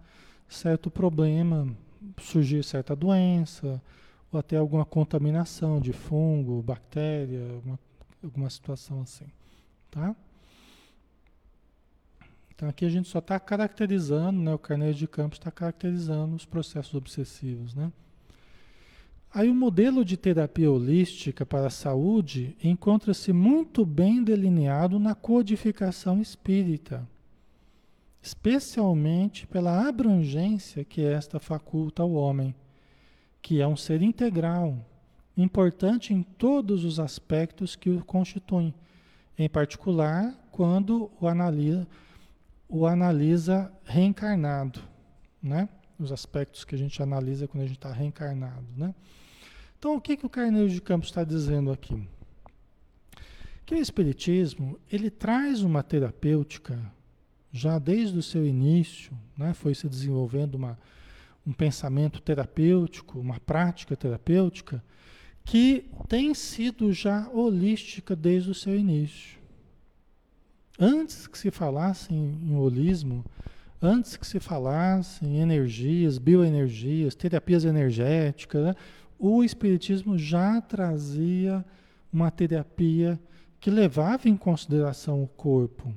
certo 0.47 0.89
problema, 0.89 1.67
surgir 2.21 2.63
certa 2.63 2.95
doença, 2.95 3.81
ou 4.31 4.39
até 4.39 4.57
alguma 4.57 4.85
contaminação 4.85 5.79
de 5.79 5.91
fungo, 5.91 6.61
bactéria, 6.61 7.53
alguma, 7.53 7.79
alguma 8.23 8.49
situação 8.49 9.01
assim, 9.01 9.27
tá? 9.91 10.15
Então 12.57 12.67
aqui 12.67 12.85
a 12.85 12.89
gente 12.89 13.07
só 13.07 13.19
está 13.19 13.39
caracterizando, 13.39 14.41
né, 14.41 14.51
o 14.51 14.57
Carneiro 14.57 14.95
de 14.95 15.07
Campos 15.07 15.37
está 15.37 15.51
caracterizando 15.51 16.35
os 16.35 16.43
processos 16.43 16.95
obsessivos, 16.95 17.75
né? 17.75 17.91
Aí 19.31 19.47
o 19.47 19.53
modelo 19.53 20.03
de 20.03 20.17
terapia 20.17 20.71
holística 20.71 21.45
para 21.45 21.67
a 21.67 21.69
saúde 21.69 22.57
encontra-se 22.63 23.31
muito 23.31 23.85
bem 23.85 24.23
delineado 24.23 24.97
na 24.97 25.13
codificação 25.13 26.19
espírita, 26.19 27.07
especialmente 28.23 29.45
pela 29.45 29.87
abrangência 29.87 30.83
que 30.83 31.03
esta 31.03 31.39
faculta 31.39 32.01
ao 32.01 32.13
homem, 32.13 32.55
que 33.39 33.61
é 33.61 33.67
um 33.67 33.77
ser 33.77 34.01
integral, 34.01 34.83
importante 35.37 36.11
em 36.11 36.23
todos 36.23 36.83
os 36.83 36.99
aspectos 36.99 37.75
que 37.75 37.91
o 37.91 38.03
constituem, 38.03 38.73
em 39.37 39.47
particular 39.47 40.33
quando 40.51 41.11
o 41.21 41.27
analisa 41.27 41.87
o 42.67 42.85
analisa 42.85 43.71
reencarnado, 43.83 44.81
né? 45.41 45.69
Os 45.97 46.11
aspectos 46.11 46.63
que 46.63 46.75
a 46.75 46.77
gente 46.77 47.01
analisa 47.01 47.47
quando 47.47 47.63
a 47.63 47.67
gente 47.67 47.77
está 47.77 47.91
reencarnado, 47.91 48.65
né? 48.75 48.93
Então, 49.79 49.95
o 49.95 50.01
que, 50.01 50.17
que 50.17 50.25
o 50.25 50.29
Carneiro 50.29 50.69
de 50.69 50.81
Campos 50.81 51.09
está 51.09 51.23
dizendo 51.23 51.71
aqui? 51.71 52.07
Que 53.65 53.75
o 53.75 53.77
Espiritismo, 53.77 54.79
ele 54.91 55.09
traz 55.09 55.61
uma 55.61 55.83
terapêutica, 55.83 56.79
já 57.51 57.79
desde 57.79 58.17
o 58.17 58.23
seu 58.23 58.45
início, 58.45 59.17
né? 59.37 59.53
Foi 59.53 59.73
se 59.73 59.87
desenvolvendo 59.87 60.55
uma, 60.55 60.77
um 61.45 61.53
pensamento 61.53 62.21
terapêutico, 62.21 63.19
uma 63.19 63.39
prática 63.39 63.95
terapêutica, 63.95 64.83
que 65.45 65.89
tem 66.09 66.33
sido 66.33 66.91
já 66.91 67.29
holística 67.29 68.15
desde 68.15 68.51
o 68.51 68.55
seu 68.55 68.75
início. 68.75 69.36
Antes 70.79 71.25
que 71.25 71.37
se 71.39 71.49
falasse 71.49 72.13
em, 72.13 72.55
holismo, 72.55 73.25
antes 73.81 74.15
que 74.15 74.27
se 74.27 74.39
falasse 74.39 75.25
em 75.25 75.39
energias, 75.39 76.19
bioenergias, 76.19 77.15
terapias 77.15 77.65
energéticas, 77.65 78.63
né, 78.63 78.75
o 79.17 79.43
Espiritismo 79.43 80.19
já 80.19 80.61
trazia 80.61 81.65
uma 82.13 82.29
terapia 82.29 83.19
que 83.59 83.71
levava 83.71 84.29
em 84.29 84.37
consideração 84.37 85.23
o 85.23 85.27
corpo, 85.27 85.91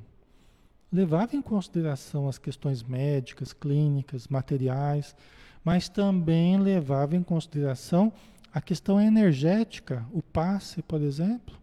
levava 0.90 1.36
em 1.36 1.42
consideração 1.42 2.26
as 2.26 2.38
questões 2.38 2.82
médicas, 2.82 3.52
clínicas, 3.52 4.28
materiais, 4.28 5.14
mas 5.62 5.90
também 5.90 6.58
levava 6.58 7.14
em 7.14 7.22
consideração 7.22 8.10
a 8.50 8.62
questão 8.62 8.98
energética, 8.98 10.06
o 10.10 10.22
passe, 10.22 10.82
por 10.82 11.02
exemplo 11.02 11.59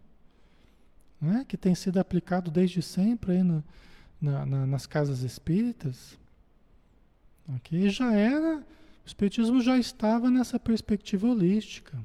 né? 1.20 1.44
que 1.46 1.56
tem 1.56 1.74
sido 1.74 1.98
aplicado 1.98 2.50
desde 2.50 2.82
sempre 2.82 3.42
no, 3.42 3.62
na, 4.20 4.46
na, 4.46 4.66
nas 4.66 4.86
casas 4.86 5.22
espíritas. 5.22 6.18
Okay? 7.56 7.88
Já 7.88 8.12
era, 8.12 8.58
o 8.58 9.06
espiritismo 9.06 9.60
já 9.60 9.78
estava 9.78 10.30
nessa 10.30 10.58
perspectiva 10.58 11.28
holística. 11.28 11.98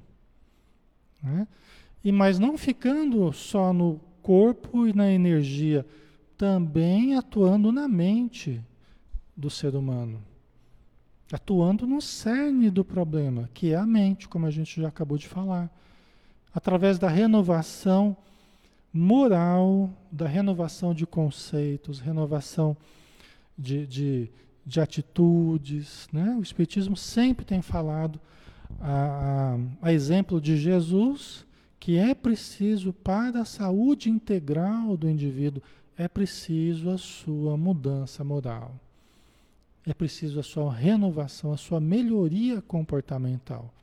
Né? 1.22 1.48
E 2.04 2.12
mas 2.12 2.40
não 2.40 2.58
ficando 2.58 3.32
só 3.32 3.72
no 3.72 4.00
corpo 4.22 4.88
e 4.88 4.94
na 4.94 5.12
energia, 5.12 5.86
também 6.38 7.16
atuando 7.16 7.72
na 7.72 7.88
mente 7.88 8.62
do 9.36 9.50
ser 9.50 9.76
humano. 9.76 10.22
Atuando 11.32 11.88
no 11.88 12.02
cerne 12.02 12.70
do 12.70 12.86
problema, 12.86 13.50
que 13.54 13.72
é 13.72 13.76
a 13.76 13.86
mente, 13.86 14.28
como 14.28 14.46
a 14.46 14.52
gente 14.52 14.82
já 14.82 14.88
acabou 14.88 15.18
de 15.18 15.28
falar. 15.28 15.70
Através 16.54 17.00
da 17.00 17.10
renovação 17.10 18.16
moral, 18.94 19.90
da 20.12 20.28
renovação 20.28 20.94
de 20.94 21.08
conceitos, 21.08 22.00
renovação 22.00 22.78
de, 23.58 23.88
de, 23.88 24.30
de 24.64 24.80
atitudes. 24.80 26.08
Né? 26.14 26.36
O 26.38 26.44
Espiritismo 26.44 26.96
sempre 26.96 27.44
tem 27.44 27.62
falado, 27.62 28.20
a, 28.80 29.58
a, 29.82 29.88
a 29.88 29.94
exemplo 29.94 30.40
de 30.40 30.58
Jesus, 30.58 31.46
que 31.80 31.98
é 31.98 32.14
preciso 32.14 32.94
para 32.94 33.42
a 33.42 33.46
saúde 33.46 34.10
integral 34.10 34.96
do 34.96 35.10
indivíduo, 35.10 35.62
é 35.98 36.08
preciso 36.08 36.90
a 36.90 36.98
sua 36.98 37.58
mudança 37.58 38.24
moral. 38.24 38.76
É 39.86 39.94
preciso 39.94 40.40
a 40.40 40.44
sua 40.44 40.74
renovação, 40.74 41.52
a 41.52 41.58
sua 41.58 41.80
melhoria 41.80 42.62
comportamental. 42.62 43.74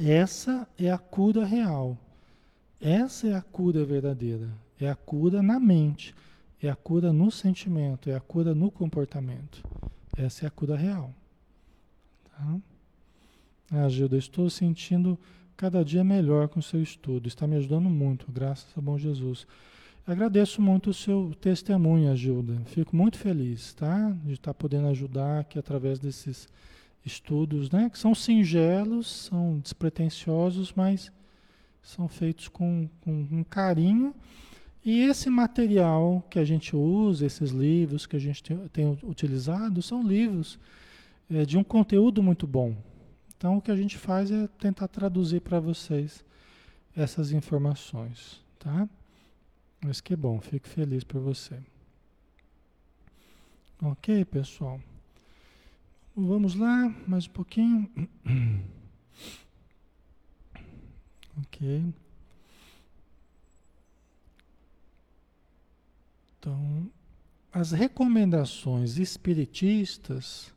Essa 0.00 0.66
é 0.78 0.90
a 0.90 0.96
cura 0.96 1.44
real. 1.44 1.98
Essa 2.80 3.28
é 3.28 3.34
a 3.34 3.42
cura 3.42 3.84
verdadeira. 3.84 4.48
É 4.80 4.88
a 4.88 4.94
cura 4.94 5.42
na 5.42 5.60
mente, 5.60 6.14
é 6.62 6.70
a 6.70 6.74
cura 6.74 7.12
no 7.12 7.30
sentimento, 7.30 8.08
é 8.08 8.14
a 8.14 8.20
cura 8.20 8.54
no 8.54 8.70
comportamento. 8.70 9.62
Essa 10.16 10.46
é 10.46 10.48
a 10.48 10.50
cura 10.50 10.76
real. 10.76 11.12
Tá? 12.24 12.56
Ah, 13.70 13.88
Gilda, 13.88 14.16
estou 14.16 14.48
sentindo 14.48 15.18
cada 15.56 15.84
dia 15.84 16.02
melhor 16.02 16.48
com 16.48 16.58
o 16.58 16.62
seu 16.62 16.82
estudo. 16.82 17.28
Está 17.28 17.46
me 17.46 17.56
ajudando 17.56 17.90
muito, 17.90 18.32
graças 18.32 18.66
a 18.76 18.80
bom 18.80 18.96
Jesus. 18.96 19.46
Agradeço 20.06 20.62
muito 20.62 20.90
o 20.90 20.94
seu 20.94 21.34
testemunho, 21.38 22.16
Gilda. 22.16 22.62
Fico 22.64 22.96
muito 22.96 23.18
feliz, 23.18 23.74
tá? 23.74 24.10
De 24.24 24.32
estar 24.32 24.54
podendo 24.54 24.88
ajudar 24.88 25.40
aqui 25.40 25.58
através 25.58 25.98
desses 25.98 26.48
estudos, 27.04 27.70
né? 27.70 27.90
Que 27.90 27.98
são 27.98 28.14
singelos, 28.14 29.26
são 29.26 29.58
despretensiosos, 29.58 30.72
mas 30.74 31.12
são 31.82 32.08
feitos 32.08 32.48
com, 32.48 32.88
com 33.00 33.26
um 33.30 33.44
carinho. 33.44 34.14
E 34.84 35.00
esse 35.00 35.28
material 35.28 36.24
que 36.30 36.38
a 36.38 36.44
gente 36.44 36.74
usa, 36.74 37.26
esses 37.26 37.50
livros 37.50 38.06
que 38.06 38.16
a 38.16 38.18
gente 38.18 38.42
tem, 38.42 38.68
tem 38.68 38.98
utilizado, 39.02 39.82
são 39.82 40.02
livros 40.02 40.58
é, 41.30 41.44
de 41.44 41.58
um 41.58 41.64
conteúdo 41.64 42.22
muito 42.22 42.46
bom. 42.46 42.74
Então, 43.36 43.56
o 43.56 43.62
que 43.62 43.70
a 43.70 43.76
gente 43.76 43.96
faz 43.98 44.30
é 44.30 44.46
tentar 44.58 44.88
traduzir 44.88 45.40
para 45.40 45.60
vocês 45.60 46.24
essas 46.94 47.32
informações, 47.32 48.42
tá? 48.58 48.88
Mas 49.82 50.00
que 50.00 50.14
bom, 50.14 50.40
fico 50.40 50.68
feliz 50.68 51.04
por 51.04 51.20
você. 51.20 51.58
Ok, 53.82 54.24
pessoal? 54.26 54.78
Vamos 56.14 56.54
lá, 56.54 56.94
mais 57.06 57.26
um 57.26 57.30
pouquinho. 57.30 57.90
Ok. 61.38 61.84
Então, 66.38 66.90
as 67.52 67.72
recomendações 67.72 68.96
espiritistas 68.96 70.52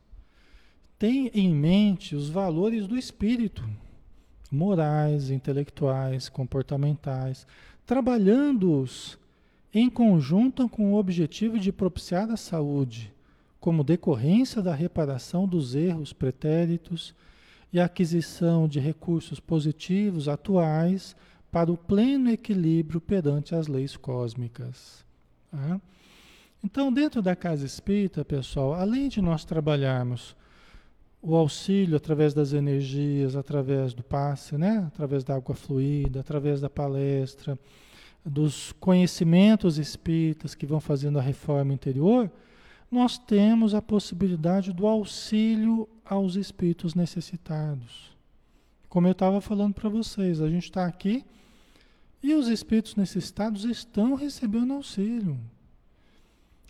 têm 0.98 1.30
em 1.34 1.54
mente 1.54 2.16
os 2.16 2.28
valores 2.30 2.86
do 2.86 2.96
espírito, 2.96 3.68
morais, 4.50 5.30
intelectuais, 5.30 6.28
comportamentais, 6.28 7.46
trabalhando-os 7.84 9.18
em 9.72 9.90
conjunto 9.90 10.68
com 10.68 10.92
o 10.92 10.96
objetivo 10.96 11.58
de 11.58 11.72
propiciar 11.72 12.30
a 12.30 12.36
saúde, 12.36 13.12
como 13.60 13.82
decorrência 13.82 14.62
da 14.62 14.74
reparação 14.74 15.48
dos 15.48 15.74
erros 15.74 16.12
pretéritos 16.12 17.14
e 17.74 17.80
aquisição 17.80 18.68
de 18.68 18.78
recursos 18.78 19.40
positivos 19.40 20.28
atuais 20.28 21.16
para 21.50 21.72
o 21.72 21.76
pleno 21.76 22.30
equilíbrio 22.30 23.00
perante 23.00 23.52
as 23.52 23.66
leis 23.66 23.96
cósmicas. 23.96 25.04
Tá? 25.50 25.80
Então, 26.62 26.92
dentro 26.92 27.20
da 27.20 27.34
casa 27.34 27.66
espírita, 27.66 28.24
pessoal, 28.24 28.74
além 28.74 29.08
de 29.08 29.20
nós 29.20 29.44
trabalharmos 29.44 30.36
o 31.20 31.34
auxílio 31.34 31.96
através 31.96 32.32
das 32.32 32.52
energias, 32.52 33.34
através 33.34 33.92
do 33.92 34.04
passe, 34.04 34.56
né? 34.56 34.84
através 34.86 35.24
da 35.24 35.34
água 35.34 35.56
fluida, 35.56 36.20
através 36.20 36.60
da 36.60 36.70
palestra, 36.70 37.58
dos 38.24 38.70
conhecimentos 38.78 39.78
espíritas 39.78 40.54
que 40.54 40.64
vão 40.64 40.78
fazendo 40.78 41.18
a 41.18 41.22
reforma 41.22 41.74
interior, 41.74 42.30
nós 42.94 43.18
temos 43.18 43.74
a 43.74 43.82
possibilidade 43.82 44.72
do 44.72 44.86
auxílio 44.86 45.88
aos 46.04 46.36
espíritos 46.36 46.94
necessitados. 46.94 48.16
Como 48.88 49.08
eu 49.08 49.12
estava 49.12 49.40
falando 49.40 49.74
para 49.74 49.88
vocês, 49.88 50.40
a 50.40 50.48
gente 50.48 50.64
está 50.64 50.86
aqui 50.86 51.24
e 52.22 52.32
os 52.34 52.46
espíritos 52.46 52.94
necessitados 52.94 53.64
estão 53.64 54.14
recebendo 54.14 54.72
auxílio. 54.72 55.36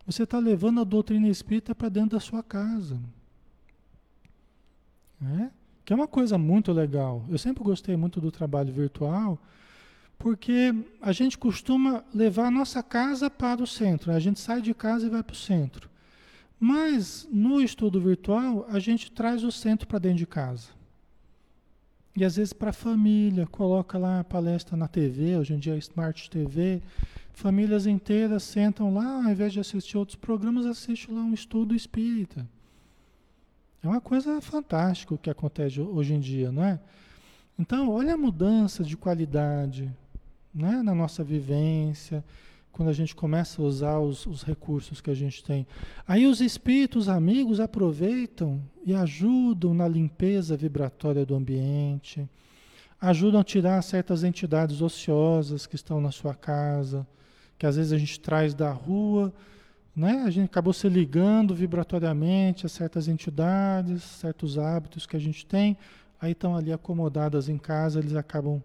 Você 0.06 0.22
está 0.22 0.38
levando 0.38 0.80
a 0.80 0.84
doutrina 0.84 1.28
espírita 1.28 1.74
para 1.74 1.90
dentro 1.90 2.16
da 2.16 2.20
sua 2.20 2.42
casa. 2.42 2.98
Né? 5.20 5.50
Que 5.84 5.92
é 5.92 5.96
uma 5.96 6.08
coisa 6.08 6.38
muito 6.38 6.72
legal. 6.72 7.22
Eu 7.28 7.36
sempre 7.36 7.62
gostei 7.62 7.96
muito 7.96 8.18
do 8.18 8.32
trabalho 8.32 8.72
virtual, 8.72 9.38
porque 10.18 10.74
a 11.02 11.12
gente 11.12 11.36
costuma 11.36 12.02
levar 12.14 12.46
a 12.46 12.50
nossa 12.50 12.82
casa 12.82 13.28
para 13.28 13.62
o 13.62 13.66
centro. 13.66 14.10
A 14.10 14.18
gente 14.18 14.40
sai 14.40 14.62
de 14.62 14.72
casa 14.72 15.06
e 15.06 15.10
vai 15.10 15.22
para 15.22 15.34
o 15.34 15.36
centro. 15.36 15.92
Mas 16.58 17.28
no 17.30 17.60
estudo 17.60 18.00
virtual, 18.00 18.66
a 18.68 18.78
gente 18.78 19.10
traz 19.10 19.44
o 19.44 19.52
centro 19.52 19.86
para 19.86 19.98
dentro 19.98 20.18
de 20.18 20.26
casa. 20.26 20.68
E 22.16 22.24
às 22.24 22.36
vezes 22.36 22.52
para 22.52 22.70
a 22.70 22.72
família, 22.72 23.46
coloca 23.46 23.98
lá 23.98 24.20
a 24.20 24.24
palestra 24.24 24.76
na 24.76 24.86
TV, 24.86 25.36
hoje 25.36 25.52
em 25.52 25.58
dia 25.58 25.74
é 25.74 25.78
Smart 25.78 26.30
TV. 26.30 26.80
Famílias 27.32 27.86
inteiras 27.86 28.44
sentam 28.44 28.94
lá, 28.94 29.24
ao 29.24 29.30
invés 29.30 29.52
de 29.52 29.58
assistir 29.58 29.98
outros 29.98 30.16
programas, 30.16 30.64
assistem 30.64 31.14
lá 31.14 31.22
um 31.22 31.34
estudo 31.34 31.74
espírita. 31.74 32.46
É 33.82 33.88
uma 33.88 34.00
coisa 34.00 34.40
fantástica 34.40 35.14
o 35.14 35.18
que 35.18 35.28
acontece 35.28 35.80
hoje 35.80 36.14
em 36.14 36.20
dia, 36.20 36.52
não 36.52 36.64
é? 36.64 36.78
Então, 37.58 37.90
olha 37.90 38.14
a 38.14 38.16
mudança 38.16 38.82
de 38.82 38.96
qualidade 38.96 39.90
né, 40.54 40.82
na 40.82 40.94
nossa 40.94 41.24
vivência, 41.24 42.24
quando 42.74 42.88
a 42.88 42.92
gente 42.92 43.14
começa 43.14 43.62
a 43.62 43.64
usar 43.64 43.98
os, 43.98 44.26
os, 44.26 44.42
recursos 44.42 45.00
que 45.00 45.10
a 45.10 45.14
gente 45.14 45.42
tem. 45.42 45.66
Aí 46.06 46.26
os 46.26 46.40
espíritos 46.40 47.08
amigos 47.08 47.60
aproveitam 47.60 48.60
e 48.84 48.92
ajudam 48.92 49.72
na 49.72 49.88
limpeza 49.88 50.56
vibratória 50.56 51.24
do 51.24 51.34
ambiente, 51.34 52.28
ajudam 53.00 53.40
a 53.40 53.44
tirar 53.44 53.80
certas 53.80 54.24
entidades 54.24 54.82
ociosas 54.82 55.66
que 55.66 55.76
estão 55.76 56.00
na 56.00 56.10
sua 56.10 56.34
casa, 56.34 57.06
que 57.56 57.64
às 57.64 57.76
vezes 57.76 57.92
a 57.92 57.98
gente 57.98 58.20
traz 58.20 58.52
da 58.52 58.70
rua 58.70 59.32
né? 59.94 60.24
A 60.26 60.30
gente 60.30 60.46
acabou 60.46 60.72
se 60.72 60.88
ligando 60.88 61.54
vibratoriamente 61.54 62.66
a 62.66 62.68
certas 62.68 63.06
entidades, 63.06 64.02
certos 64.02 64.58
hábitos 64.58 65.06
que 65.06 65.16
a 65.16 65.20
gente 65.20 65.46
tem, 65.46 65.76
aí 66.20 66.32
estão 66.32 66.56
ali 66.56 66.72
acomodadas 66.72 67.48
em 67.48 67.56
casa, 67.56 68.00
eles 68.00 68.16
acabam 68.16 68.62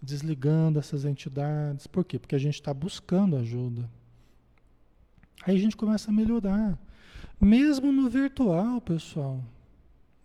desligando 0.00 0.78
essas 0.78 1.04
entidades. 1.04 1.86
Por 1.86 2.04
quê? 2.04 2.18
Porque 2.18 2.34
a 2.34 2.38
gente 2.38 2.54
está 2.54 2.72
buscando 2.72 3.36
ajuda. 3.36 3.88
Aí 5.46 5.56
a 5.56 5.58
gente 5.58 5.76
começa 5.76 6.10
a 6.10 6.14
melhorar. 6.14 6.78
Mesmo 7.40 7.92
no 7.92 8.08
virtual, 8.08 8.80
pessoal. 8.80 9.42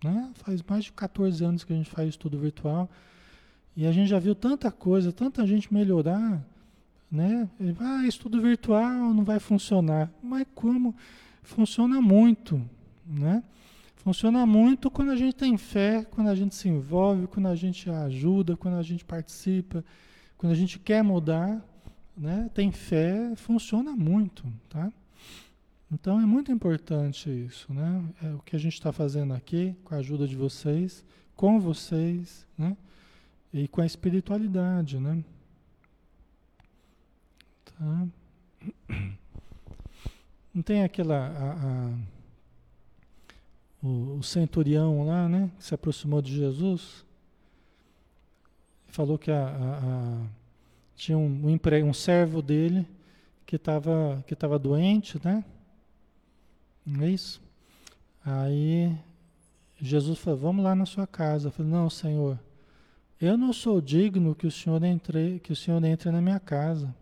Né? 0.03 0.31
Faz 0.35 0.61
mais 0.63 0.85
de 0.85 0.93
14 0.93 1.43
anos 1.43 1.63
que 1.63 1.73
a 1.73 1.75
gente 1.75 1.89
faz 1.89 2.09
estudo 2.09 2.37
virtual. 2.37 2.89
E 3.75 3.85
a 3.85 3.91
gente 3.91 4.09
já 4.09 4.19
viu 4.19 4.35
tanta 4.35 4.71
coisa, 4.71 5.11
tanta 5.11 5.45
gente 5.45 5.73
melhorar. 5.73 6.43
Né? 7.11 7.49
Ah, 7.79 8.05
estudo 8.07 8.41
virtual 8.41 9.13
não 9.13 9.23
vai 9.23 9.39
funcionar. 9.39 10.11
Mas 10.21 10.45
como? 10.53 10.95
Funciona 11.43 12.01
muito. 12.01 12.61
Né? 13.05 13.43
Funciona 14.05 14.45
muito 14.45 14.91
quando 14.91 15.09
a 15.09 15.15
gente 15.15 15.35
tem 15.35 15.57
fé, 15.57 16.05
quando 16.05 16.27
a 16.27 16.35
gente 16.35 16.53
se 16.53 16.69
envolve, 16.69 17.25
quando 17.25 17.47
a 17.47 17.55
gente 17.55 17.89
ajuda, 17.89 18.55
quando 18.55 18.75
a 18.75 18.83
gente 18.83 19.03
participa, 19.03 19.83
quando 20.37 20.51
a 20.51 20.55
gente 20.55 20.77
quer 20.77 21.03
mudar, 21.03 21.59
né? 22.15 22.47
tem 22.53 22.71
fé, 22.71 23.35
funciona 23.35 23.95
muito. 23.95 24.45
Tá? 24.69 24.93
Então 25.91 26.21
é 26.21 26.25
muito 26.27 26.51
importante 26.51 27.31
isso, 27.31 27.73
né? 27.73 28.03
É 28.21 28.29
o 28.35 28.37
que 28.43 28.55
a 28.55 28.59
gente 28.59 28.73
está 28.73 28.91
fazendo 28.91 29.33
aqui, 29.33 29.75
com 29.83 29.95
a 29.95 29.97
ajuda 29.97 30.27
de 30.27 30.35
vocês, 30.35 31.03
com 31.35 31.59
vocês, 31.59 32.45
né? 32.55 32.77
E 33.51 33.67
com 33.67 33.81
a 33.81 33.87
espiritualidade, 33.87 34.99
né? 34.99 35.23
Tá? 37.65 38.07
Não 40.53 40.61
tem 40.61 40.83
aquela. 40.83 41.27
A, 41.27 41.53
a, 41.53 42.14
o, 43.85 44.17
o, 44.19 44.23
centurião 44.23 45.05
lá, 45.05 45.29
né? 45.29 45.51
Que 45.57 45.63
se 45.63 45.73
aproximou 45.75 46.21
de 46.21 46.35
Jesus. 46.35 47.05
Falou 48.87 49.17
que 49.17 49.29
a, 49.29 50.21
tinha 50.95 51.17
um, 51.17 51.47
um, 51.47 51.87
um 51.87 51.93
servo 51.93 52.41
dele 52.41 52.87
que 53.45 53.57
estava 53.57 54.23
que 54.25 54.35
tava 54.35 54.57
doente, 54.57 55.19
né? 55.23 55.43
Não 56.85 57.03
é 57.03 57.09
isso? 57.09 57.41
Aí 58.23 58.97
Jesus 59.79 60.17
falou: 60.19 60.39
Vamos 60.39 60.63
lá 60.63 60.73
na 60.73 60.85
sua 60.85 61.05
casa. 61.05 61.49
Eu 61.49 61.51
falei: 61.51 61.71
Não, 61.71 61.89
Senhor, 61.89 62.39
eu 63.19 63.37
não 63.37 63.53
sou 63.53 63.79
digno 63.79 64.35
que 64.35 64.47
o 64.47 64.51
Senhor 64.51 64.83
entre, 64.83 65.39
que 65.39 65.51
o 65.53 65.55
Senhor 65.55 65.83
entre 65.83 66.09
na 66.11 66.21
minha 66.21 66.39
casa. 66.39 66.93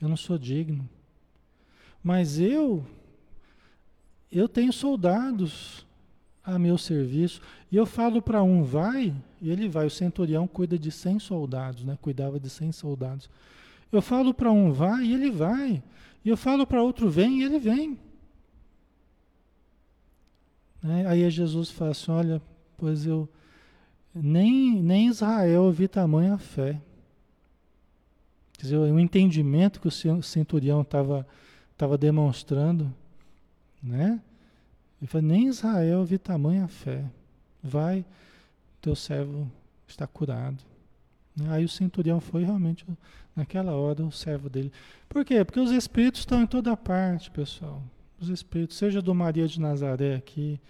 Eu 0.00 0.08
não 0.08 0.16
sou 0.16 0.38
digno. 0.38 0.88
Mas 2.02 2.38
eu, 2.38 2.86
eu 4.30 4.48
tenho 4.48 4.72
soldados 4.72 5.86
a 6.42 6.58
meu 6.58 6.78
serviço. 6.78 7.40
E 7.70 7.76
eu 7.76 7.86
falo 7.86 8.20
para 8.20 8.42
um, 8.42 8.62
vai, 8.62 9.14
e 9.40 9.50
ele 9.50 9.68
vai. 9.68 9.86
O 9.86 9.90
centurião 9.90 10.46
cuida 10.46 10.78
de 10.78 10.90
100 10.90 11.18
soldados, 11.18 11.84
né? 11.84 11.98
Cuidava 12.00 12.38
de 12.38 12.48
100 12.48 12.72
soldados. 12.72 13.30
Eu 13.90 14.02
falo 14.02 14.32
para 14.32 14.50
um, 14.50 14.72
vai, 14.72 15.04
e 15.04 15.14
ele 15.14 15.30
vai. 15.30 15.82
E 16.24 16.28
eu 16.28 16.36
falo 16.36 16.66
para 16.66 16.82
outro, 16.82 17.08
vem, 17.10 17.40
e 17.40 17.44
ele 17.44 17.58
vem. 17.58 17.98
Né? 20.82 21.06
Aí 21.06 21.28
Jesus 21.30 21.70
fala 21.70 21.90
assim, 21.90 22.10
olha, 22.10 22.42
pois 22.76 23.06
eu... 23.06 23.28
Nem, 24.12 24.82
nem 24.82 25.06
Israel 25.06 25.70
vi 25.70 25.86
tamanha 25.86 26.36
fé. 26.36 26.80
Quer 28.54 28.62
dizer, 28.62 28.76
o 28.76 28.98
entendimento 28.98 29.80
que 29.80 29.86
o 29.86 30.22
centurião 30.22 30.82
estava 30.82 31.26
tava 31.76 31.96
demonstrando, 31.96 32.92
né? 33.82 34.20
Ele 35.00 35.08
falou, 35.08 35.28
nem 35.28 35.48
Israel 35.48 36.04
vi 36.04 36.18
tamanha 36.18 36.68
fé. 36.68 37.04
Vai, 37.62 38.04
teu 38.80 38.94
servo 38.94 39.50
está 39.86 40.06
curado. 40.06 40.58
Aí 41.48 41.64
o 41.64 41.68
centurião 41.68 42.20
foi 42.20 42.44
realmente, 42.44 42.84
naquela 43.34 43.72
hora, 43.72 44.04
o 44.04 44.12
servo 44.12 44.48
dele. 44.50 44.72
Por 45.08 45.24
quê? 45.24 45.44
Porque 45.44 45.60
os 45.60 45.70
espíritos 45.70 46.20
estão 46.20 46.42
em 46.42 46.46
toda 46.46 46.76
parte, 46.76 47.30
pessoal. 47.30 47.82
Os 48.20 48.28
espíritos, 48.28 48.76
seja 48.76 49.00
do 49.00 49.14
Maria 49.14 49.48
de 49.48 49.58
Nazaré 49.60 50.14
aqui, 50.14 50.60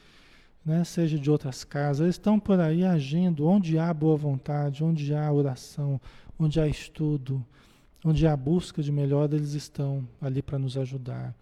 né, 0.64 0.84
seja 0.84 1.18
de 1.18 1.30
outras 1.30 1.64
casas, 1.64 2.02
eles 2.02 2.14
estão 2.14 2.38
por 2.38 2.60
aí 2.60 2.84
agindo 2.84 3.46
onde 3.46 3.78
há 3.78 3.92
boa 3.92 4.16
vontade, 4.16 4.84
onde 4.84 5.14
há 5.14 5.32
oração, 5.32 6.00
onde 6.38 6.60
há 6.60 6.68
estudo, 6.68 7.44
onde 8.04 8.26
há 8.26 8.36
busca 8.36 8.82
de 8.82 8.92
melhor, 8.92 9.32
eles 9.32 9.54
estão 9.54 10.06
ali 10.20 10.42
para 10.42 10.58
nos 10.58 10.76
ajudar. 10.76 11.34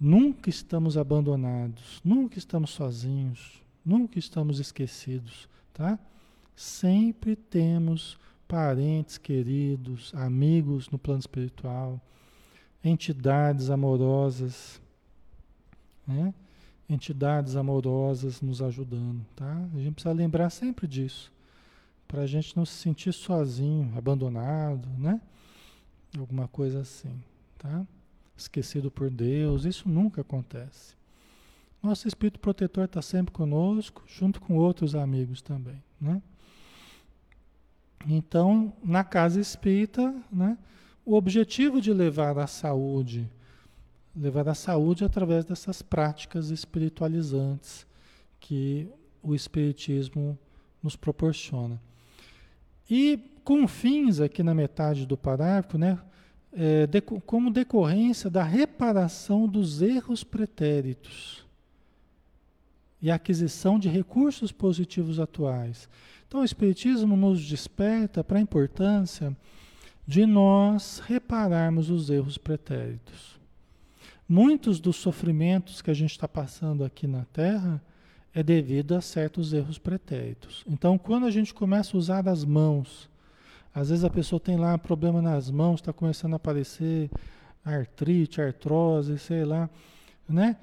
Nunca 0.00 0.48
estamos 0.48 0.96
abandonados, 0.96 2.00
nunca 2.02 2.38
estamos 2.38 2.70
sozinhos, 2.70 3.62
nunca 3.84 4.18
estamos 4.18 4.58
esquecidos, 4.58 5.46
tá? 5.74 5.98
Sempre 6.56 7.36
temos 7.36 8.18
parentes 8.48 9.18
queridos, 9.18 10.10
amigos 10.14 10.88
no 10.88 10.98
plano 10.98 11.20
espiritual, 11.20 12.00
entidades 12.82 13.68
amorosas, 13.68 14.80
né? 16.06 16.32
Entidades 16.88 17.54
amorosas 17.54 18.40
nos 18.40 18.62
ajudando, 18.62 19.22
tá? 19.36 19.68
A 19.74 19.78
gente 19.78 19.92
precisa 19.92 20.14
lembrar 20.14 20.48
sempre 20.48 20.86
disso, 20.86 21.30
para 22.08 22.22
a 22.22 22.26
gente 22.26 22.56
não 22.56 22.64
se 22.64 22.72
sentir 22.72 23.12
sozinho, 23.12 23.92
abandonado, 23.94 24.88
né? 24.98 25.20
Alguma 26.18 26.48
coisa 26.48 26.80
assim, 26.80 27.22
tá? 27.58 27.86
Esquecido 28.40 28.90
por 28.90 29.10
Deus, 29.10 29.64
isso 29.64 29.88
nunca 29.88 30.22
acontece. 30.22 30.94
Nosso 31.82 32.08
espírito 32.08 32.40
protetor 32.40 32.84
está 32.84 33.02
sempre 33.02 33.32
conosco, 33.32 34.02
junto 34.06 34.40
com 34.40 34.56
outros 34.56 34.94
amigos 34.94 35.42
também, 35.42 35.82
né? 36.00 36.22
Então, 38.06 38.72
na 38.82 39.04
casa 39.04 39.38
espírita, 39.38 40.14
né, 40.32 40.56
o 41.04 41.14
objetivo 41.14 41.80
de 41.82 41.92
levar 41.92 42.38
a 42.38 42.46
saúde, 42.46 43.30
levar 44.16 44.48
a 44.48 44.54
saúde 44.54 45.04
através 45.04 45.44
dessas 45.44 45.82
práticas 45.82 46.48
espiritualizantes 46.48 47.86
que 48.38 48.88
o 49.22 49.34
Espiritismo 49.34 50.38
nos 50.82 50.96
proporciona. 50.96 51.80
E 52.88 53.18
com 53.44 53.68
fins 53.68 54.18
aqui 54.18 54.42
na 54.42 54.54
metade 54.54 55.06
do 55.06 55.16
parágrafo, 55.16 55.76
né, 55.76 55.98
é, 56.52 56.86
como 57.26 57.50
decorrência 57.50 58.28
da 58.28 58.42
reparação 58.42 59.46
dos 59.46 59.82
erros 59.82 60.24
pretéritos 60.24 61.44
e 63.00 63.10
aquisição 63.10 63.78
de 63.78 63.88
recursos 63.88 64.52
positivos 64.52 65.18
atuais. 65.18 65.88
Então, 66.26 66.40
o 66.40 66.44
Espiritismo 66.44 67.16
nos 67.16 67.44
desperta 67.44 68.22
para 68.22 68.38
a 68.38 68.42
importância 68.42 69.36
de 70.06 70.26
nós 70.26 71.00
repararmos 71.06 71.90
os 71.90 72.10
erros 72.10 72.36
pretéritos. 72.36 73.38
Muitos 74.28 74.78
dos 74.78 74.96
sofrimentos 74.96 75.82
que 75.82 75.90
a 75.90 75.94
gente 75.94 76.12
está 76.12 76.28
passando 76.28 76.84
aqui 76.84 77.06
na 77.06 77.24
Terra 77.32 77.82
é 78.32 78.42
devido 78.42 78.94
a 78.94 79.00
certos 79.00 79.52
erros 79.52 79.76
pretéritos. 79.76 80.64
Então, 80.68 80.96
quando 80.96 81.26
a 81.26 81.30
gente 81.32 81.52
começa 81.52 81.96
a 81.96 81.98
usar 81.98 82.28
as 82.28 82.44
mãos, 82.44 83.09
às 83.74 83.90
vezes 83.90 84.04
a 84.04 84.10
pessoa 84.10 84.40
tem 84.40 84.56
lá 84.56 84.76
problema 84.76 85.22
nas 85.22 85.50
mãos, 85.50 85.80
está 85.80 85.92
começando 85.92 86.32
a 86.32 86.36
aparecer 86.36 87.10
artrite, 87.64 88.40
artrose, 88.40 89.18
sei 89.18 89.44
lá, 89.44 89.70
né? 90.28 90.56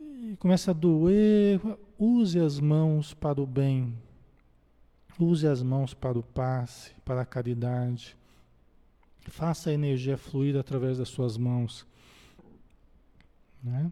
E 0.00 0.36
começa 0.36 0.70
a 0.70 0.74
doer. 0.74 1.60
Use 1.98 2.38
as 2.38 2.58
mãos 2.58 3.14
para 3.14 3.40
o 3.40 3.46
bem. 3.46 3.94
Use 5.18 5.46
as 5.46 5.62
mãos 5.62 5.94
para 5.94 6.18
o 6.18 6.22
passe, 6.22 6.92
para 7.04 7.22
a 7.22 7.26
caridade. 7.26 8.16
Faça 9.28 9.70
a 9.70 9.72
energia 9.72 10.16
fluir 10.16 10.56
através 10.56 10.98
das 10.98 11.08
suas 11.08 11.36
mãos. 11.36 11.86
Né? 13.62 13.90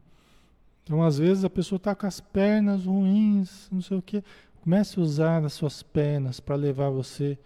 Então, 0.83 1.03
às 1.03 1.19
vezes, 1.19 1.45
a 1.45 1.51
pessoa 1.51 1.77
está 1.79 1.95
com 1.95 2.07
as 2.07 2.21
pernas 2.21 2.85
ruins, 2.85 3.69
não 3.73 3.81
sei 3.81 3.97
o 3.97 4.03
quê. 4.03 4.23
Comece 4.62 4.99
a 4.99 5.03
usar 5.03 5.45
as 5.45 5.55
suas 5.55 5.83
pernas 5.83 6.41
para 6.41 6.57
levar 6.57 6.91
você 6.91 7.39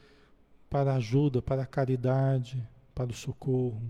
para 0.69 0.93
a 0.93 0.97
ajuda, 0.97 1.41
para 1.41 1.63
a 1.63 1.67
caridade, 1.67 2.63
para 2.95 3.11
o 3.11 3.15
socorro. 3.15 3.83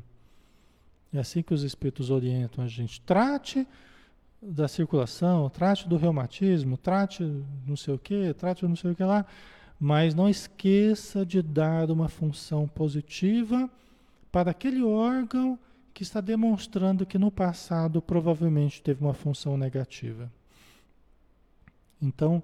É 1.12 1.18
assim 1.18 1.42
que 1.42 1.54
os 1.54 1.62
espíritos 1.62 2.10
orientam 2.10 2.64
a 2.64 2.68
gente. 2.68 3.00
Trate 3.00 3.66
da 4.40 4.68
circulação, 4.68 5.48
trate 5.50 5.88
do 5.88 5.96
reumatismo, 5.96 6.76
trate 6.76 7.24
não 7.66 7.76
sei 7.76 7.94
o 7.94 7.98
que, 7.98 8.32
trate 8.34 8.64
não 8.66 8.76
sei 8.76 8.92
o 8.92 8.94
que 8.94 9.02
lá, 9.02 9.26
mas 9.80 10.14
não 10.14 10.28
esqueça 10.28 11.24
de 11.24 11.42
dar 11.42 11.90
uma 11.90 12.08
função 12.08 12.68
positiva 12.68 13.68
para 14.30 14.50
aquele 14.50 14.82
órgão 14.82 15.58
que 15.92 16.02
está 16.02 16.20
demonstrando 16.20 17.06
que 17.06 17.18
no 17.18 17.30
passado 17.30 18.00
provavelmente 18.00 18.82
teve 18.82 19.02
uma 19.02 19.14
função 19.14 19.56
negativa. 19.56 20.30
Então, 22.00 22.42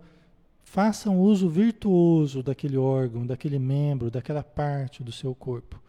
façam 0.74 1.20
uso 1.20 1.48
virtuoso 1.48 2.42
daquele 2.42 2.76
órgão, 2.76 3.24
daquele 3.24 3.60
membro, 3.60 4.10
daquela 4.10 4.42
parte 4.42 5.04
do 5.04 5.12
seu 5.12 5.32
corpo. 5.32 5.80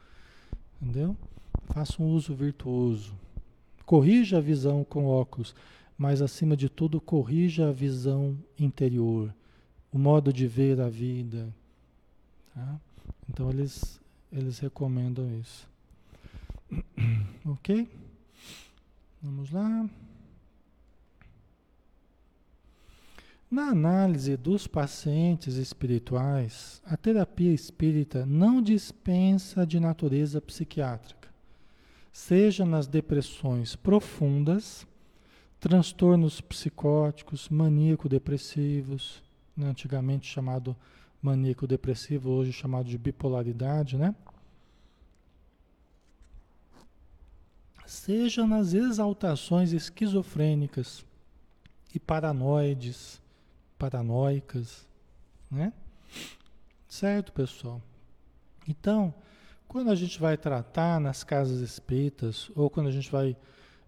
Entendeu? 0.79 1.17
Façam 1.73 2.05
um 2.05 2.09
uso 2.13 2.35
virtuoso. 2.35 3.11
Corrija 3.83 4.37
a 4.37 4.41
visão 4.41 4.83
com 4.83 5.07
óculos, 5.07 5.55
mas 5.97 6.21
acima 6.21 6.55
de 6.55 6.69
tudo, 6.69 7.01
corrija 7.01 7.69
a 7.69 7.71
visão 7.71 8.37
interior, 8.59 9.33
o 9.91 9.97
modo 9.97 10.31
de 10.31 10.45
ver 10.45 10.79
a 10.79 10.87
vida. 10.87 11.51
Tá? 12.53 12.79
Então, 13.27 13.49
eles, 13.49 13.99
eles 14.31 14.59
recomendam 14.59 15.27
isso. 15.39 15.67
ok? 17.43 17.89
Vamos 19.19 19.49
lá. 19.49 19.89
Na 23.55 23.69
análise 23.69 24.35
dos 24.35 24.67
pacientes 24.67 25.55
espirituais, 25.55 26.81
a 26.85 26.97
terapia 26.97 27.53
espírita 27.53 28.25
não 28.25 28.61
dispensa 28.61 29.65
de 29.65 29.79
natureza 29.79 30.41
psiquiátrica, 30.41 31.29
seja 32.11 32.65
nas 32.65 32.85
depressões 32.85 33.73
profundas, 33.73 34.85
transtornos 35.57 36.41
psicóticos, 36.41 37.47
maníaco-depressivos, 37.47 39.23
né, 39.55 39.69
antigamente 39.69 40.27
chamado 40.27 40.75
maníaco-depressivo, 41.21 42.31
hoje 42.31 42.51
chamado 42.51 42.89
de 42.89 42.97
bipolaridade, 42.97 43.95
né? 43.95 44.13
seja 47.85 48.45
nas 48.45 48.73
exaltações 48.73 49.71
esquizofrênicas 49.71 51.05
e 51.93 51.99
paranoides, 52.01 53.23
paranoicas, 53.77 54.87
né? 55.49 55.73
Certo, 56.87 57.31
pessoal? 57.31 57.81
Então, 58.67 59.13
quando 59.67 59.89
a 59.89 59.95
gente 59.95 60.19
vai 60.19 60.37
tratar 60.37 60.99
nas 60.99 61.23
casas 61.23 61.59
espíritas 61.59 62.49
ou 62.55 62.69
quando 62.69 62.87
a 62.87 62.91
gente 62.91 63.11
vai 63.11 63.35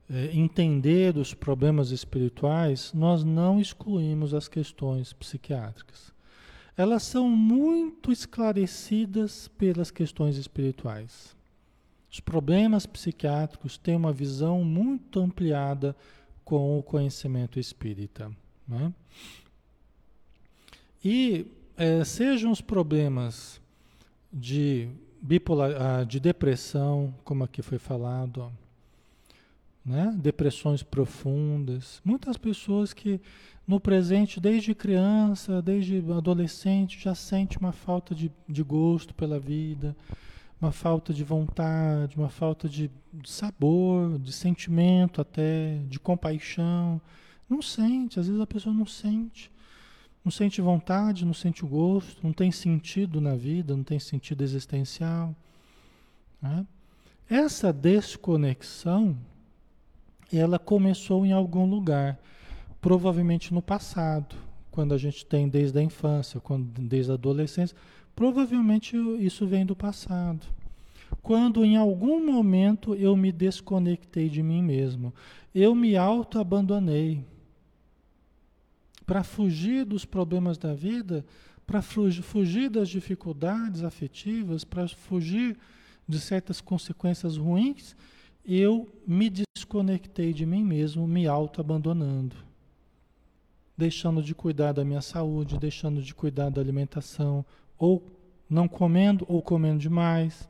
é, 0.09 0.31
entender 0.33 1.17
os 1.17 1.33
problemas 1.33 1.91
espirituais, 1.91 2.91
nós 2.93 3.23
não 3.23 3.59
excluímos 3.59 4.33
as 4.33 4.47
questões 4.47 5.13
psiquiátricas. 5.13 6.13
Elas 6.75 7.03
são 7.03 7.29
muito 7.29 8.11
esclarecidas 8.11 9.47
pelas 9.47 9.89
questões 9.89 10.37
espirituais. 10.37 11.35
Os 12.11 12.19
problemas 12.19 12.85
psiquiátricos 12.85 13.77
têm 13.77 13.95
uma 13.95 14.13
visão 14.13 14.63
muito 14.63 15.19
ampliada 15.19 15.95
com 16.45 16.77
o 16.79 16.83
conhecimento 16.83 17.59
espírita. 17.59 18.31
Né? 18.67 18.93
E 21.03 21.45
é, 21.75 22.03
sejam 22.03 22.51
os 22.51 22.61
problemas 22.61 23.61
de 24.31 24.89
bipolar, 25.21 25.71
ah, 25.79 26.03
de 26.03 26.19
depressão, 26.19 27.13
como 27.23 27.43
aqui 27.43 27.61
foi 27.61 27.77
falado, 27.77 28.51
né? 29.85 30.13
depressões 30.17 30.83
profundas. 30.83 32.01
Muitas 32.03 32.37
pessoas 32.37 32.93
que 32.93 33.21
no 33.67 33.79
presente, 33.79 34.39
desde 34.39 34.73
criança, 34.73 35.61
desde 35.61 35.97
adolescente, 36.11 36.99
já 36.99 37.13
sente 37.13 37.57
uma 37.57 37.71
falta 37.71 38.15
de, 38.15 38.31
de 38.47 38.63
gosto 38.63 39.13
pela 39.13 39.39
vida, 39.39 39.95
uma 40.61 40.71
falta 40.71 41.13
de 41.13 41.23
vontade, 41.23 42.15
uma 42.15 42.29
falta 42.29 42.67
de, 42.67 42.89
sabor, 43.25 44.17
de 44.19 44.31
sentimento 44.31 45.21
até, 45.21 45.79
de 45.87 45.99
compaixão. 45.99 46.99
Não 47.49 47.61
sente, 47.61 48.19
às 48.19 48.27
vezes 48.27 48.41
a 48.41 48.47
pessoa 48.47 48.73
não 48.73 48.85
sente. 48.85 49.51
Não 50.27 50.31
sente 50.31 50.59
vontade, 50.59 51.25
não 51.25 51.33
sente 51.33 51.63
o 51.63 51.67
gosto, 51.69 52.21
não 52.21 52.33
tem 52.33 52.51
sentido 52.51 53.21
na 53.21 53.33
vida, 53.33 53.73
não 53.73 53.83
tem 53.83 53.97
sentido 53.97 54.43
existencial. 54.43 55.33
Né? 56.41 56.67
Essa 57.29 57.71
desconexão, 57.71 59.17
ela 60.31 60.59
começou 60.59 61.25
em 61.25 61.31
algum 61.31 61.65
lugar, 61.65 62.19
provavelmente 62.81 63.53
no 63.53 63.61
passado, 63.61 64.35
quando 64.69 64.93
a 64.93 64.97
gente 64.97 65.25
tem 65.25 65.47
desde 65.47 65.79
a 65.79 65.81
infância, 65.81 66.41
quando, 66.41 66.65
desde 66.81 67.09
a 67.11 67.13
adolescência, 67.13 67.73
Provavelmente 68.17 68.97
isso 69.19 69.45
vem 69.45 69.63
do 69.63 69.75
passado. 69.75 70.47
Quando 71.21 71.63
em 71.63 71.77
algum 71.77 72.25
momento 72.25 72.95
eu 72.95 73.15
me 73.15 73.31
desconectei 73.31 74.27
de 74.27 74.41
mim 74.41 74.63
mesmo, 74.63 75.13
eu 75.53 75.75
me 75.75 75.95
auto-abandonei. 75.95 77.23
Para 79.07 79.23
fugir 79.23 79.85
dos 79.85 80.05
problemas 80.05 80.57
da 80.57 80.75
vida, 80.75 81.25
para 81.65 81.81
fugir 81.81 82.69
das 82.69 82.89
dificuldades 82.89 83.81
afetivas, 83.81 84.65
para 84.65 84.87
fugir 84.87 85.57
de 86.07 86.19
certas 86.19 86.61
consequências 86.61 87.37
ruins, 87.37 87.95
eu 88.45 88.87
me 89.07 89.29
desconectei 89.29 90.33
de 90.33 90.45
mim 90.45 90.63
mesmo, 90.63 91.07
me 91.07 91.25
auto-abandonando. 91.25 92.35
Deixando 93.77 94.21
de 94.21 94.35
cuidar 94.35 94.73
da 94.73 94.83
minha 94.83 95.01
saúde, 95.01 95.57
deixando 95.57 96.01
de 96.01 96.13
cuidar 96.13 96.49
da 96.49 96.59
alimentação, 96.59 97.45
ou 97.77 98.05
não 98.49 98.67
comendo 98.67 99.25
ou 99.29 99.41
comendo 99.41 99.79
demais, 99.79 100.49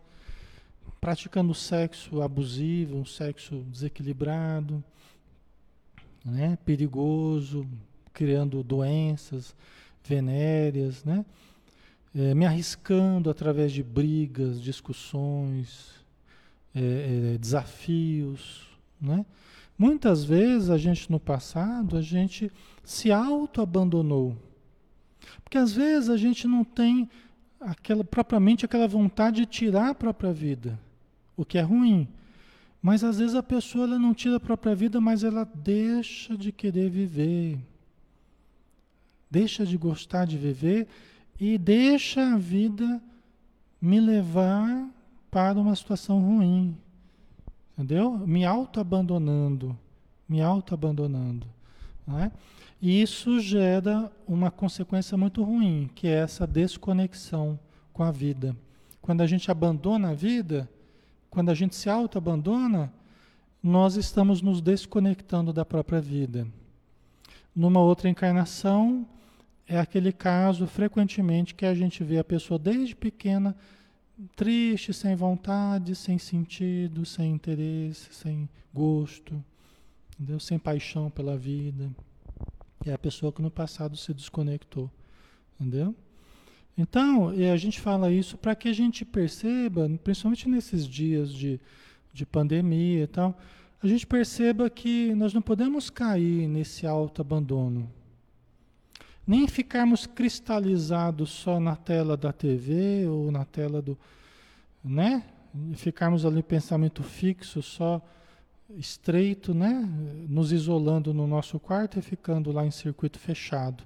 praticando 0.99 1.53
sexo 1.53 2.23
abusivo, 2.23 2.97
um 2.97 3.05
sexo 3.05 3.57
desequilibrado, 3.69 4.83
né, 6.25 6.57
perigoso, 6.65 7.67
criando 8.17 8.63
doenças 8.63 9.55
venéreas, 10.03 11.03
né, 11.03 11.23
é, 12.15 12.33
me 12.33 12.45
arriscando 12.45 13.29
através 13.29 13.71
de 13.71 13.83
brigas, 13.83 14.59
discussões, 14.59 15.91
é, 16.73 17.33
é, 17.35 17.37
desafios, 17.37 18.67
né? 18.99 19.23
Muitas 19.77 20.23
vezes 20.23 20.71
a 20.71 20.77
gente 20.77 21.11
no 21.11 21.19
passado 21.19 21.97
a 21.97 22.01
gente 22.01 22.51
se 22.83 23.11
auto 23.11 23.61
abandonou 23.61 24.35
porque 25.43 25.57
às 25.57 25.71
vezes 25.71 26.09
a 26.09 26.17
gente 26.17 26.47
não 26.47 26.63
tem 26.63 27.09
aquela 27.59 28.03
propriamente 28.03 28.65
aquela 28.65 28.87
vontade 28.87 29.41
de 29.41 29.45
tirar 29.45 29.89
a 29.89 29.95
própria 29.95 30.31
vida, 30.31 30.79
o 31.35 31.45
que 31.45 31.57
é 31.57 31.61
ruim. 31.61 32.07
Mas 32.81 33.03
às 33.03 33.19
vezes 33.19 33.35
a 33.35 33.43
pessoa 33.43 33.85
ela 33.85 33.99
não 33.99 34.13
tira 34.13 34.37
a 34.37 34.39
própria 34.41 34.75
vida, 34.75 35.01
mas 35.01 35.23
ela 35.23 35.49
deixa 35.55 36.37
de 36.37 36.51
querer 36.51 36.89
viver. 36.89 37.59
Deixa 39.29 39.65
de 39.65 39.77
gostar 39.77 40.25
de 40.25 40.37
viver 40.37 40.87
e 41.39 41.57
deixa 41.57 42.33
a 42.33 42.37
vida 42.37 43.01
me 43.81 43.99
levar 43.99 44.89
para 45.29 45.59
uma 45.59 45.75
situação 45.75 46.19
ruim. 46.19 46.75
Entendeu? 47.73 48.17
Me 48.17 48.45
auto-abandonando. 48.45 49.77
Me 50.27 50.41
auto-abandonando. 50.41 51.45
Né? 52.05 52.31
E 52.81 53.01
isso 53.01 53.39
gera 53.39 54.11
uma 54.27 54.49
consequência 54.49 55.17
muito 55.17 55.43
ruim, 55.43 55.89
que 55.93 56.07
é 56.07 56.19
essa 56.19 56.47
desconexão 56.47 57.59
com 57.93 58.03
a 58.03 58.11
vida. 58.11 58.55
Quando 59.01 59.21
a 59.21 59.27
gente 59.27 59.49
abandona 59.51 60.09
a 60.09 60.13
vida, 60.13 60.69
quando 61.29 61.49
a 61.49 61.53
gente 61.53 61.75
se 61.75 61.89
auto-abandona, 61.89 62.91
nós 63.61 63.95
estamos 63.95 64.41
nos 64.41 64.61
desconectando 64.61 65.51
da 65.51 65.65
própria 65.65 65.99
vida. 65.99 66.47
Numa 67.55 67.79
outra 67.79 68.09
encarnação, 68.09 69.05
é 69.67 69.77
aquele 69.77 70.13
caso 70.13 70.65
frequentemente 70.65 71.53
que 71.53 71.65
a 71.65 71.73
gente 71.73 72.03
vê 72.03 72.17
a 72.17 72.23
pessoa 72.23 72.57
desde 72.57 72.95
pequena 72.95 73.55
triste, 74.35 74.93
sem 74.93 75.15
vontade, 75.15 75.93
sem 75.95 76.17
sentido, 76.17 77.05
sem 77.05 77.33
interesse, 77.33 78.13
sem 78.13 78.49
gosto, 78.73 79.43
entendeu? 80.15 80.39
sem 80.39 80.57
paixão 80.57 81.09
pela 81.09 81.37
vida. 81.37 81.91
É 82.85 82.93
a 82.93 82.97
pessoa 82.97 83.31
que 83.31 83.41
no 83.41 83.51
passado 83.51 83.97
se 83.97 84.13
desconectou, 84.13 84.89
entendeu? 85.59 85.93
Então, 86.77 87.29
a 87.29 87.57
gente 87.57 87.81
fala 87.81 88.11
isso 88.11 88.37
para 88.37 88.55
que 88.55 88.69
a 88.69 88.73
gente 88.73 89.03
perceba, 89.03 89.89
principalmente 90.03 90.47
nesses 90.47 90.87
dias 90.87 91.33
de, 91.33 91.59
de 92.13 92.25
pandemia 92.25 93.03
e 93.03 93.07
tal, 93.07 93.37
a 93.81 93.87
gente 93.87 94.05
perceba 94.05 94.69
que 94.69 95.13
nós 95.15 95.33
não 95.33 95.41
podemos 95.41 95.89
cair 95.89 96.47
nesse 96.47 96.85
alto 96.85 97.21
abandono. 97.21 97.91
Nem 99.27 99.45
ficarmos 99.45 100.05
cristalizados 100.05 101.29
só 101.29 101.59
na 101.59 101.75
tela 101.75 102.15
da 102.15 102.31
TV 102.31 103.05
ou 103.07 103.29
na 103.29 103.43
tela 103.43 103.81
do. 103.81 103.97
né? 104.81 105.23
Ficarmos 105.75 106.25
ali 106.25 106.41
pensamento 106.41 107.03
fixo, 107.03 107.61
só 107.61 108.01
estreito, 108.75 109.53
né? 109.53 109.87
Nos 110.29 110.51
isolando 110.53 111.13
no 111.13 111.27
nosso 111.27 111.59
quarto 111.59 111.99
e 111.99 112.01
ficando 112.01 112.51
lá 112.51 112.65
em 112.65 112.71
circuito 112.71 113.19
fechado. 113.19 113.83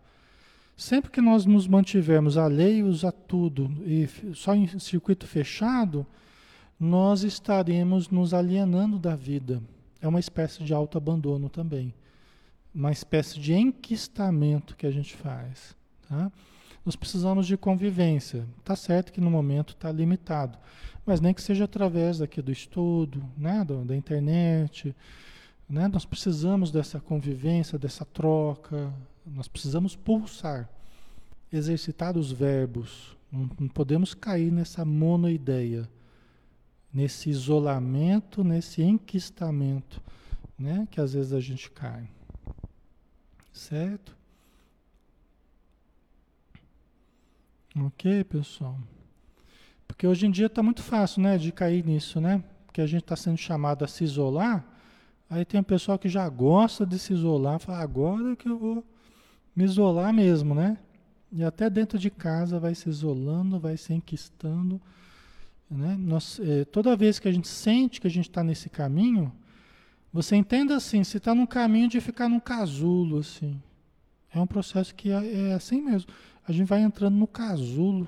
Sempre 0.78 1.12
que 1.12 1.22
nós 1.22 1.46
nos 1.46 1.68
mantivermos 1.68 2.38
alheios 2.38 3.06
a 3.06 3.12
tudo 3.12 3.72
e 3.86 4.08
só 4.34 4.56
em 4.56 4.68
circuito 4.80 5.28
fechado, 5.28 6.06
nós 6.80 7.24
estaremos 7.24 8.10
nos 8.10 8.34
alienando 8.34 8.98
da 8.98 9.16
vida. 9.16 9.62
É 10.02 10.08
uma 10.08 10.20
espécie 10.20 10.64
de 10.64 10.74
autoabandono 10.74 11.50
também. 11.50 11.94
Uma 12.74 12.92
espécie 12.92 13.40
de 13.40 13.54
enquistamento 13.54 14.76
que 14.76 14.86
a 14.86 14.92
gente 14.92 15.16
faz. 15.16 15.76
Tá? 16.08 16.32
Nós 16.86 16.96
precisamos 16.96 17.46
de 17.46 17.58
convivência. 17.58 18.48
Tá 18.64 18.76
certo 18.76 19.12
que 19.12 19.22
no 19.22 19.30
momento 19.30 19.74
está 19.74 19.92
limitado, 19.92 20.58
mas 21.06 21.20
nem 21.20 21.34
que 21.34 21.42
seja 21.42 21.66
através 21.66 22.20
daqui 22.20 22.42
do 22.42 22.52
estudo, 22.52 23.24
né? 23.38 23.64
da, 23.64 23.76
da 23.84 23.96
internet. 23.96 24.96
Né? 25.70 25.88
Nós 25.88 26.06
precisamos 26.06 26.72
dessa 26.72 27.00
convivência, 27.00 27.78
dessa 27.78 28.06
troca, 28.06 28.94
nós 29.26 29.48
precisamos 29.48 29.96
pulsar, 29.96 30.70
exercitar 31.52 32.18
os 32.18 32.32
verbos. 32.32 33.16
Não, 33.32 33.50
não 33.60 33.68
podemos 33.68 34.14
cair 34.14 34.52
nessa 34.52 34.84
monoideia, 34.84 35.88
nesse 36.94 37.30
isolamento, 37.30 38.44
nesse 38.44 38.82
enquistamento, 38.82 40.02
né? 40.58 40.88
Que 40.92 41.00
às 41.00 41.14
vezes 41.14 41.32
a 41.32 41.40
gente 41.40 41.70
cai. 41.72 42.10
Certo? 43.52 44.16
Ok, 47.76 48.24
pessoal? 48.26 48.78
Porque 49.88 50.08
hoje 50.08 50.26
em 50.26 50.32
dia 50.32 50.48
está 50.48 50.64
muito 50.64 50.82
fácil, 50.82 51.22
né, 51.22 51.38
de 51.38 51.52
cair 51.52 51.86
nisso, 51.86 52.20
né? 52.20 52.44
Porque 52.66 52.82
a 52.82 52.88
gente 52.88 53.04
está 53.04 53.16
sendo 53.16 53.38
chamado 53.38 53.84
a 53.84 53.88
se 53.88 54.04
isolar. 54.04 54.66
Aí 55.30 55.46
tem 55.46 55.60
um 55.60 55.64
pessoal 55.64 55.98
que 55.98 56.10
já 56.10 56.28
gosta 56.28 56.86
de 56.86 57.00
se 57.00 57.14
isolar, 57.14 57.60
fala, 57.60 57.80
agora 57.80 58.36
que 58.36 58.50
eu 58.50 58.58
vou 58.58 58.86
me 59.56 59.64
isolar 59.64 60.14
mesmo, 60.14 60.54
né? 60.56 60.78
E 61.32 61.44
até 61.44 61.70
dentro 61.70 61.98
de 61.98 62.10
casa 62.10 62.60
vai 62.60 62.76
se 62.76 62.90
isolando, 62.90 63.60
vai 63.60 63.78
se 63.78 63.94
enquistando. 63.94 64.82
Né? 65.70 65.96
Nós, 65.98 66.40
é, 66.42 66.66
toda 66.66 66.98
vez 66.98 67.18
que 67.18 67.30
a 67.30 67.32
gente 67.32 67.48
sente 67.48 68.02
que 68.02 68.08
a 68.08 68.10
gente 68.10 68.28
está 68.28 68.44
nesse 68.44 68.70
caminho, 68.70 69.32
você 70.12 70.36
entenda 70.36 70.76
assim, 70.76 71.04
se 71.04 71.18
está 71.18 71.34
num 71.34 71.46
caminho 71.46 71.88
de 71.88 72.02
ficar 72.02 72.28
num 72.28 72.40
casulo, 72.40 73.20
assim. 73.20 73.62
É 74.34 74.40
um 74.40 74.48
processo 74.48 74.94
que 74.94 75.12
é, 75.12 75.50
é 75.50 75.54
assim 75.54 75.82
mesmo. 75.82 76.12
A 76.48 76.52
gente 76.52 76.68
vai 76.68 76.82
entrando 76.82 77.16
no 77.16 77.28
casulo 77.28 78.08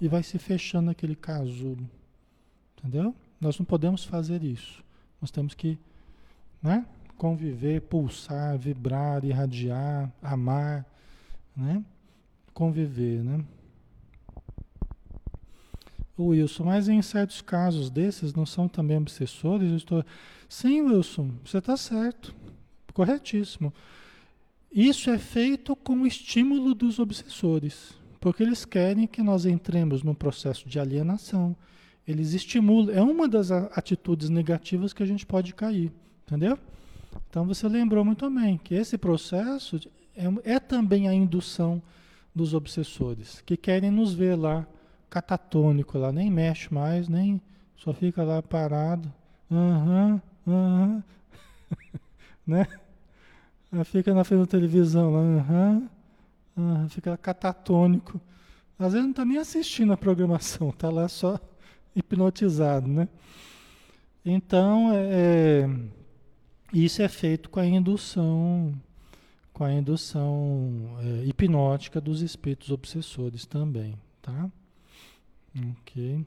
e 0.00 0.08
vai 0.08 0.22
se 0.22 0.38
fechando 0.38 0.90
aquele 0.90 1.14
casulo. 1.14 1.88
Entendeu? 2.78 3.14
Nós 3.40 3.58
não 3.58 3.64
podemos 3.64 4.04
fazer 4.04 4.42
isso. 4.42 4.82
Nós 5.20 5.30
temos 5.30 5.54
que, 5.54 5.78
né? 6.62 6.84
conviver, 7.18 7.82
pulsar, 7.82 8.56
vibrar, 8.56 9.24
irradiar, 9.24 10.10
amar, 10.22 10.86
né? 11.54 11.84
Conviver, 12.54 13.24
né? 13.24 13.44
Wilson, 16.26 16.64
mas 16.64 16.88
em 16.88 17.00
certos 17.02 17.40
casos 17.40 17.90
desses 17.90 18.34
não 18.34 18.44
são 18.44 18.68
também 18.68 18.96
obsessores? 18.96 19.70
Eu 19.70 19.76
estou... 19.76 20.04
Sim, 20.48 20.82
Wilson, 20.82 21.30
você 21.44 21.58
está 21.58 21.76
certo, 21.76 22.34
corretíssimo. 22.92 23.72
Isso 24.72 25.10
é 25.10 25.18
feito 25.18 25.74
com 25.76 26.02
o 26.02 26.06
estímulo 26.06 26.74
dos 26.74 26.98
obsessores, 26.98 27.94
porque 28.20 28.42
eles 28.42 28.64
querem 28.64 29.06
que 29.06 29.22
nós 29.22 29.46
entremos 29.46 30.02
num 30.02 30.14
processo 30.14 30.68
de 30.68 30.78
alienação. 30.78 31.56
Eles 32.06 32.34
estimulam, 32.34 32.94
é 32.94 33.02
uma 33.02 33.28
das 33.28 33.50
atitudes 33.50 34.28
negativas 34.28 34.92
que 34.92 35.02
a 35.02 35.06
gente 35.06 35.24
pode 35.24 35.54
cair, 35.54 35.92
entendeu? 36.26 36.58
Então 37.28 37.46
você 37.46 37.68
lembrou 37.68 38.04
muito 38.04 38.28
bem 38.30 38.58
que 38.58 38.74
esse 38.74 38.98
processo 38.98 39.80
é, 40.16 40.54
é 40.54 40.58
também 40.58 41.08
a 41.08 41.14
indução 41.14 41.82
dos 42.34 42.54
obsessores, 42.54 43.42
que 43.44 43.56
querem 43.56 43.90
nos 43.90 44.12
ver 44.14 44.36
lá 44.36 44.66
catatônico 45.10 45.98
lá, 45.98 46.12
nem 46.12 46.30
mexe 46.30 46.72
mais, 46.72 47.08
nem 47.08 47.40
só 47.76 47.92
fica 47.92 48.22
lá 48.22 48.42
parado. 48.42 49.12
Aham, 49.50 50.20
uhum, 50.46 50.54
aham. 50.54 51.04
Né? 52.46 52.66
Fica 53.84 54.14
na 54.14 54.24
frente 54.24 54.40
da 54.40 54.46
televisão 54.46 55.10
lá, 55.12 55.20
aham, 55.20 56.88
fica 56.88 57.14
catatônico. 57.18 58.18
Às 58.78 58.92
vezes 58.92 59.04
não 59.04 59.10
está 59.10 59.22
nem 59.24 59.36
assistindo 59.36 59.92
a 59.92 59.98
programação, 59.98 60.70
está 60.70 60.88
lá 60.88 61.08
só 61.08 61.38
hipnotizado, 61.94 62.88
né? 62.88 63.06
Então, 64.24 64.92
é, 64.94 65.64
é 65.64 65.68
isso 66.72 67.02
é 67.02 67.08
feito 67.08 67.48
com 67.48 67.60
a 67.60 67.66
indução, 67.66 68.74
com 69.52 69.64
a 69.64 69.72
indução 69.72 70.96
é, 71.00 71.24
hipnótica 71.24 72.00
dos 72.00 72.20
espíritos 72.20 72.70
obsessores 72.70 73.46
também, 73.46 73.98
tá? 74.20 74.50
Ok. 75.56 76.24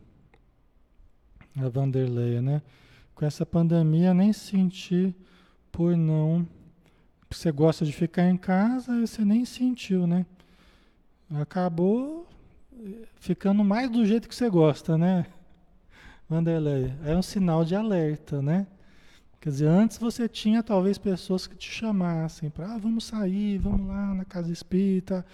A 1.57 1.69
Vanderleia, 1.69 2.41
né? 2.41 2.61
Com 3.13 3.25
essa 3.25 3.45
pandemia 3.45 4.13
nem 4.13 4.33
senti 4.33 5.15
por 5.71 5.95
não. 5.95 6.47
Você 7.29 7.51
gosta 7.51 7.85
de 7.85 7.93
ficar 7.93 8.29
em 8.29 8.37
casa, 8.37 8.99
você 8.99 9.23
nem 9.23 9.45
sentiu, 9.45 10.05
né? 10.05 10.25
Acabou 11.33 12.27
eh, 12.73 13.07
ficando 13.15 13.63
mais 13.63 13.89
do 13.89 14.05
jeito 14.05 14.27
que 14.27 14.35
você 14.35 14.49
gosta, 14.49 14.97
né? 14.97 15.25
Vanderleia, 16.27 16.97
é 17.05 17.15
um 17.15 17.21
sinal 17.21 17.63
de 17.63 17.75
alerta, 17.75 18.41
né? 18.41 18.67
Quer 19.41 19.49
dizer, 19.49 19.67
antes 19.67 19.97
você 19.97 20.29
tinha 20.29 20.61
talvez 20.61 20.97
pessoas 20.97 21.47
que 21.47 21.55
te 21.55 21.69
chamassem 21.69 22.49
para, 22.49 22.73
ah, 22.73 22.77
vamos 22.77 23.05
sair, 23.05 23.57
vamos 23.57 23.87
lá 23.87 24.13
na 24.13 24.23
casa 24.23 24.51
espírita, 24.51 25.25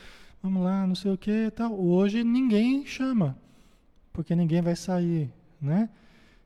vamos 0.42 0.64
lá, 0.64 0.88
não 0.88 0.96
sei 0.96 1.12
o 1.12 1.18
que 1.18 1.52
tal. 1.52 1.78
Hoje 1.78 2.24
ninguém 2.24 2.86
chama, 2.86 3.38
porque 4.18 4.36
ninguém 4.36 4.64
vai 4.64 4.76
sair, 4.76 5.32
né? 5.62 5.92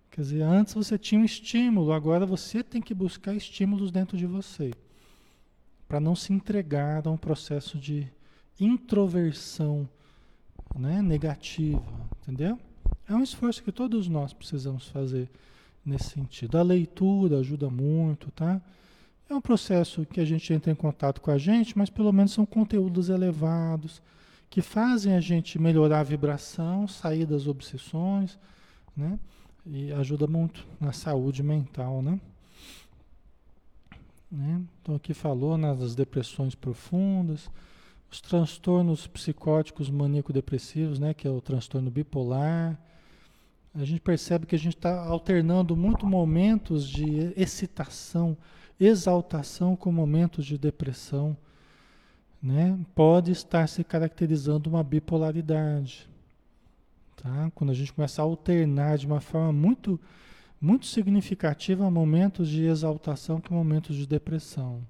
Quer 0.09 0.21
dizer, 0.23 0.41
antes 0.41 0.73
você 0.73 0.97
tinha 0.97 1.21
um 1.21 1.23
estímulo, 1.23 1.93
agora 1.93 2.25
você 2.25 2.61
tem 2.61 2.81
que 2.81 2.93
buscar 2.93 3.33
estímulos 3.33 3.91
dentro 3.91 4.17
de 4.17 4.25
você, 4.25 4.71
para 5.87 5.97
não 5.97 6.13
se 6.13 6.33
entregar 6.33 7.07
a 7.07 7.09
um 7.09 7.15
processo 7.15 7.77
de 7.77 8.11
introversão 8.59 9.87
né, 10.77 11.01
negativa, 11.01 11.81
entendeu? 12.21 12.59
É 13.07 13.15
um 13.15 13.23
esforço 13.23 13.63
que 13.63 13.71
todos 13.71 14.09
nós 14.09 14.33
precisamos 14.33 14.89
fazer 14.89 15.29
nesse 15.85 16.09
sentido. 16.09 16.57
A 16.57 16.63
leitura 16.63 17.39
ajuda 17.39 17.69
muito, 17.69 18.29
tá? 18.31 18.61
É 19.29 19.33
um 19.33 19.39
processo 19.39 20.05
que 20.05 20.19
a 20.19 20.25
gente 20.25 20.51
entra 20.51 20.73
em 20.73 20.75
contato 20.75 21.21
com 21.21 21.31
a 21.31 21.37
gente, 21.37 21.77
mas 21.77 21.89
pelo 21.89 22.11
menos 22.11 22.33
são 22.33 22.45
conteúdos 22.45 23.07
elevados 23.07 24.01
que 24.51 24.61
fazem 24.61 25.15
a 25.15 25.21
gente 25.21 25.57
melhorar 25.57 26.01
a 26.01 26.03
vibração, 26.03 26.85
sair 26.85 27.25
das 27.25 27.47
obsessões, 27.47 28.37
né? 28.95 29.17
e 29.65 29.93
ajuda 29.93 30.27
muito 30.27 30.67
na 30.77 30.91
saúde 30.91 31.41
mental, 31.41 32.01
né? 32.01 32.19
né? 34.29 34.61
Então 34.81 34.93
aqui 34.93 35.13
falou 35.13 35.57
nas 35.57 35.95
depressões 35.95 36.53
profundas, 36.53 37.49
os 38.11 38.19
transtornos 38.19 39.07
psicóticos 39.07 39.89
maníaco-depressivos, 39.89 40.99
né? 40.99 41.13
Que 41.13 41.29
é 41.29 41.31
o 41.31 41.39
transtorno 41.39 41.89
bipolar. 41.89 42.77
A 43.73 43.85
gente 43.85 44.01
percebe 44.01 44.45
que 44.45 44.55
a 44.55 44.59
gente 44.59 44.75
está 44.75 45.05
alternando 45.05 45.77
muito 45.77 46.05
momentos 46.05 46.85
de 46.89 47.31
excitação, 47.37 48.37
exaltação 48.77 49.77
com 49.77 49.93
momentos 49.93 50.45
de 50.45 50.57
depressão, 50.57 51.37
né? 52.41 52.77
Pode 52.95 53.31
estar 53.31 53.67
se 53.67 53.83
caracterizando 53.83 54.69
uma 54.69 54.83
bipolaridade. 54.83 56.09
Tá? 57.15 57.51
Quando 57.53 57.69
a 57.69 57.73
gente 57.73 57.93
começa 57.93 58.21
a 58.21 58.25
alternar 58.25 58.97
de 58.97 59.05
uma 59.05 59.19
forma 59.19 59.53
muito, 59.53 59.99
muito 60.59 60.87
significativa 60.87 61.89
momentos 61.91 62.49
de 62.49 62.65
exaltação 62.65 63.39
que 63.39 63.53
momentos 63.53 63.95
de 63.95 64.07
depressão. 64.07 64.81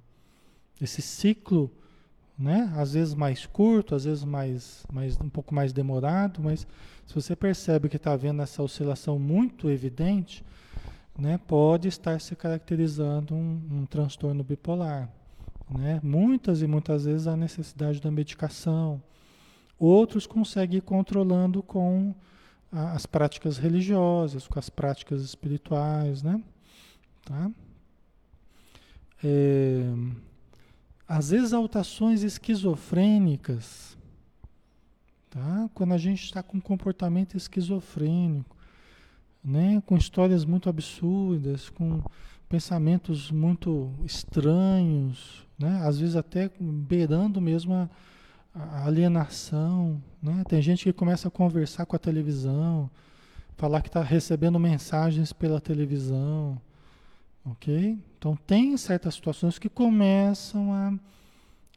Esse 0.80 1.02
ciclo, 1.02 1.70
né? 2.40 2.72
às 2.76 2.94
vezes 2.94 3.14
mais 3.14 3.46
curto, 3.46 3.96
às 3.96 4.06
vezes 4.06 4.24
mais, 4.24 4.86
mais, 4.92 5.20
um 5.20 5.30
pouco 5.30 5.54
mais 5.54 5.74
demorado, 5.74 6.42
mas 6.42 6.66
se 7.06 7.14
você 7.14 7.36
percebe 7.36 7.90
que 7.90 7.98
está 7.98 8.14
havendo 8.14 8.42
essa 8.42 8.64
oscilação 8.64 9.20
muito 9.20 9.70
evidente, 9.70 10.44
né? 11.20 11.38
pode 11.38 11.90
estar 11.90 12.20
se 12.22 12.34
caracterizando 12.34 13.36
um, 13.36 13.62
um 13.72 13.86
transtorno 13.86 14.42
bipolar. 14.42 15.10
Né? 15.74 16.00
Muitas 16.04 16.62
e 16.62 16.68
muitas 16.68 17.06
vezes 17.06 17.28
a 17.28 17.38
necessidade 17.38 18.02
da 18.02 18.12
medicação, 18.12 19.02
Outros 19.82 20.28
conseguem 20.28 20.78
ir 20.78 20.82
controlando 20.82 21.64
com 21.64 22.14
a, 22.72 22.92
as 22.92 23.08
práticas 23.08 23.58
religiosas, 23.58 24.48
com 24.48 24.60
as 24.60 24.70
práticas 24.70 25.24
espirituais, 25.24 26.22
né? 26.22 26.40
Tá? 27.26 27.50
É, 29.24 29.92
as 31.08 31.32
exaltações 31.32 32.22
esquizofrênicas, 32.22 33.98
tá? 35.32 35.68
Quando 35.74 35.96
a 35.96 35.98
gente 35.98 36.26
está 36.26 36.44
com 36.44 36.62
comportamento 36.62 37.36
esquizofrênico, 37.36 38.56
né? 39.44 39.82
Com 39.88 39.98
histórias 39.98 40.46
muito 40.46 40.70
absurdas, 40.70 41.70
com 41.70 42.04
pensamentos 42.52 43.32
muito 43.32 43.90
estranhos, 44.06 45.48
né? 45.58 45.82
Às 45.84 46.00
vezes 46.00 46.16
até 46.16 46.52
beirando 46.60 47.42
mesmo 47.42 47.74
a 47.74 47.90
a 48.54 48.86
alienação, 48.86 50.02
né? 50.22 50.44
Tem 50.48 50.62
gente 50.62 50.84
que 50.84 50.94
começa 50.94 51.28
a 51.28 51.32
conversar 51.32 51.86
com 51.86 51.96
a 51.96 52.00
televisão, 52.00 52.90
falar 53.56 53.82
que 53.82 53.90
está 53.90 54.02
recebendo 54.02 54.60
mensagens 54.60 55.32
pela 55.32 55.62
televisão, 55.62 56.62
ok? 57.46 57.98
Então 58.18 58.36
tem 58.36 58.76
certas 58.76 59.16
situações 59.16 59.58
que 59.58 59.70
começam 59.70 60.74
a, 60.74 60.94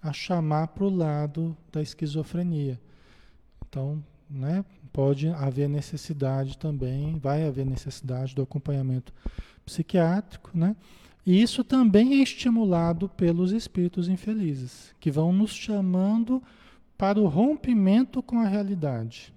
a 0.02 0.12
chamar 0.12 0.68
para 0.68 0.84
o 0.84 0.90
lado 0.90 1.56
da 1.72 1.80
esquizofrenia. 1.80 2.80
Então, 3.68 4.02
né? 4.28 4.64
Pode 4.94 5.26
haver 5.26 5.68
necessidade 5.68 6.56
também, 6.56 7.18
vai 7.18 7.44
haver 7.44 7.66
necessidade 7.66 8.32
do 8.32 8.42
acompanhamento 8.42 9.12
psiquiátrico, 9.66 10.52
né? 10.54 10.76
E 11.26 11.42
isso 11.42 11.64
também 11.64 12.20
é 12.20 12.22
estimulado 12.22 13.08
pelos 13.08 13.50
espíritos 13.50 14.08
infelizes, 14.08 14.94
que 15.00 15.10
vão 15.10 15.32
nos 15.32 15.50
chamando 15.50 16.40
para 16.96 17.18
o 17.20 17.26
rompimento 17.26 18.22
com 18.22 18.38
a 18.38 18.46
realidade. 18.46 19.34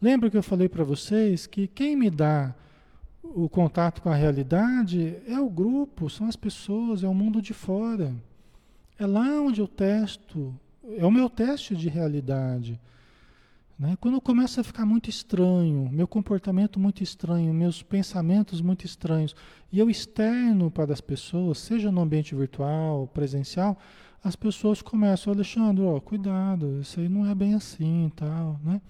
Lembra 0.00 0.30
que 0.30 0.38
eu 0.38 0.42
falei 0.42 0.70
para 0.70 0.84
vocês 0.84 1.46
que 1.46 1.66
quem 1.66 1.94
me 1.94 2.08
dá 2.08 2.54
o 3.22 3.50
contato 3.50 4.00
com 4.00 4.08
a 4.08 4.14
realidade 4.14 5.18
é 5.28 5.38
o 5.38 5.50
grupo, 5.50 6.08
são 6.08 6.28
as 6.28 6.36
pessoas, 6.36 7.04
é 7.04 7.08
o 7.08 7.12
mundo 7.12 7.42
de 7.42 7.52
fora. 7.52 8.14
É 8.98 9.06
lá 9.06 9.38
onde 9.38 9.60
eu 9.60 9.68
testo, 9.68 10.58
é 10.96 11.04
o 11.04 11.10
meu 11.10 11.28
teste 11.28 11.76
de 11.76 11.90
realidade. 11.90 12.80
Né? 13.78 13.96
Quando 14.00 14.20
começa 14.20 14.62
a 14.62 14.64
ficar 14.64 14.86
muito 14.86 15.10
estranho, 15.10 15.90
meu 15.92 16.08
comportamento 16.08 16.80
muito 16.80 17.02
estranho, 17.02 17.52
meus 17.52 17.82
pensamentos 17.82 18.60
muito 18.60 18.86
estranhos, 18.86 19.36
e 19.70 19.78
eu 19.78 19.90
externo 19.90 20.70
para 20.70 20.92
as 20.92 21.00
pessoas, 21.00 21.58
seja 21.58 21.92
no 21.92 22.00
ambiente 22.00 22.34
virtual, 22.34 23.06
presencial, 23.08 23.78
as 24.24 24.34
pessoas 24.34 24.80
começam, 24.80 25.32
Alexandre, 25.32 25.84
ó, 25.84 26.00
cuidado, 26.00 26.80
isso 26.80 26.98
aí 27.00 27.08
não 27.08 27.30
é 27.30 27.34
bem 27.34 27.54
assim 27.54 28.10
tal, 28.16 28.58
né? 28.64 28.80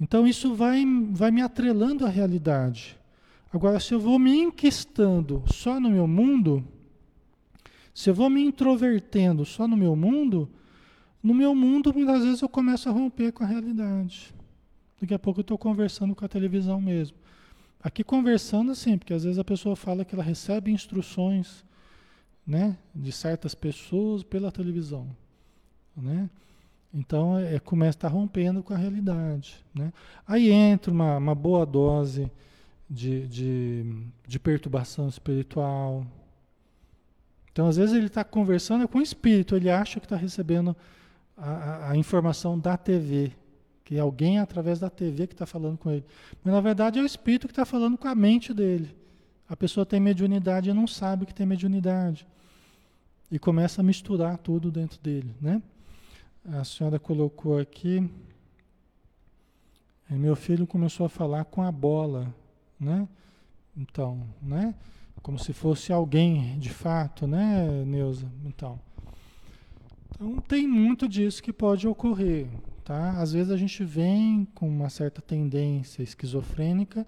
Então 0.00 0.26
isso 0.26 0.54
vai, 0.54 0.84
vai 1.10 1.30
me 1.30 1.40
atrelando 1.40 2.04
à 2.04 2.08
realidade. 2.08 2.98
Agora, 3.52 3.80
se 3.80 3.94
eu 3.94 4.00
vou 4.00 4.18
me 4.18 4.36
enquistando 4.36 5.42
só 5.46 5.80
no 5.80 5.88
meu 5.88 6.06
mundo, 6.06 6.64
se 7.94 8.10
eu 8.10 8.14
vou 8.14 8.28
me 8.28 8.42
introvertendo 8.42 9.44
só 9.44 9.66
no 9.66 9.76
meu 9.76 9.96
mundo, 9.96 10.50
no 11.24 11.32
meu 11.32 11.54
mundo, 11.54 11.90
muitas 11.94 12.22
vezes 12.22 12.42
eu 12.42 12.48
começo 12.50 12.86
a 12.86 12.92
romper 12.92 13.32
com 13.32 13.42
a 13.42 13.46
realidade. 13.46 14.34
Daqui 15.00 15.14
a 15.14 15.18
pouco 15.18 15.40
eu 15.40 15.42
estou 15.42 15.56
conversando 15.56 16.14
com 16.14 16.22
a 16.22 16.28
televisão 16.28 16.78
mesmo. 16.78 17.16
Aqui 17.82 18.04
conversando 18.04 18.72
assim, 18.72 18.98
porque 18.98 19.14
às 19.14 19.24
vezes 19.24 19.38
a 19.38 19.44
pessoa 19.44 19.74
fala 19.74 20.04
que 20.04 20.14
ela 20.14 20.22
recebe 20.22 20.70
instruções 20.70 21.64
né, 22.46 22.76
de 22.94 23.10
certas 23.10 23.54
pessoas 23.54 24.22
pela 24.22 24.52
televisão, 24.52 25.08
né? 25.96 26.28
Então 26.92 27.38
é, 27.38 27.54
é 27.54 27.58
começa 27.58 27.96
a 27.96 27.98
estar 27.98 28.08
rompendo 28.08 28.62
com 28.62 28.74
a 28.74 28.76
realidade, 28.76 29.64
né? 29.74 29.94
Aí 30.26 30.50
entra 30.50 30.92
uma, 30.92 31.16
uma 31.16 31.34
boa 31.34 31.64
dose 31.64 32.30
de, 32.88 33.26
de, 33.28 33.86
de 34.28 34.38
perturbação 34.38 35.08
espiritual. 35.08 36.06
Então 37.50 37.66
às 37.66 37.78
vezes 37.78 37.94
ele 37.94 38.08
está 38.08 38.22
conversando 38.22 38.86
com 38.86 38.98
o 38.98 39.02
espírito, 39.02 39.56
ele 39.56 39.70
acha 39.70 39.98
que 39.98 40.06
está 40.06 40.16
recebendo 40.16 40.76
a, 41.36 41.90
a, 41.90 41.96
informação 41.96 42.58
da 42.58 42.76
TV, 42.76 43.32
que 43.84 43.96
é 43.96 44.00
alguém 44.00 44.38
através 44.38 44.78
da 44.78 44.88
TV 44.88 45.26
que 45.26 45.34
está 45.34 45.46
falando 45.46 45.78
com 45.78 45.90
ele. 45.90 46.04
Mas 46.42 46.54
na 46.54 46.60
verdade 46.60 46.98
é 46.98 47.02
o 47.02 47.06
espírito 47.06 47.46
que 47.46 47.52
está 47.52 47.64
falando 47.64 47.98
com 47.98 48.08
a 48.08 48.14
mente 48.14 48.52
dele. 48.54 48.96
A 49.48 49.56
pessoa 49.56 49.84
tem 49.84 50.00
mediunidade 50.00 50.70
e 50.70 50.72
não 50.72 50.86
sabe 50.86 51.26
que 51.26 51.34
tem 51.34 51.46
mediunidade 51.46 52.26
e 53.30 53.38
começa 53.38 53.80
a 53.80 53.84
misturar 53.84 54.38
tudo 54.38 54.70
dentro 54.70 55.00
dele, 55.00 55.34
né? 55.40 55.62
A 56.46 56.62
senhora 56.62 56.98
colocou 56.98 57.58
aqui, 57.58 58.08
meu 60.10 60.36
filho 60.36 60.66
começou 60.66 61.06
a 61.06 61.08
falar 61.08 61.44
com 61.44 61.62
a 61.62 61.72
bola, 61.72 62.32
né? 62.78 63.08
Então, 63.76 64.22
né? 64.40 64.74
Como 65.22 65.38
se 65.38 65.52
fosse 65.52 65.92
alguém 65.92 66.58
de 66.58 66.68
fato, 66.68 67.26
né, 67.26 67.84
Neuza? 67.84 68.30
Então, 68.44 68.78
então 70.24 70.40
tem 70.40 70.66
muito 70.66 71.06
disso 71.06 71.42
que 71.42 71.52
pode 71.52 71.86
ocorrer, 71.86 72.48
tá? 72.82 73.20
Às 73.20 73.34
vezes 73.34 73.52
a 73.52 73.56
gente 73.58 73.84
vem 73.84 74.46
com 74.54 74.66
uma 74.66 74.88
certa 74.88 75.20
tendência 75.20 76.02
esquizofrênica 76.02 77.06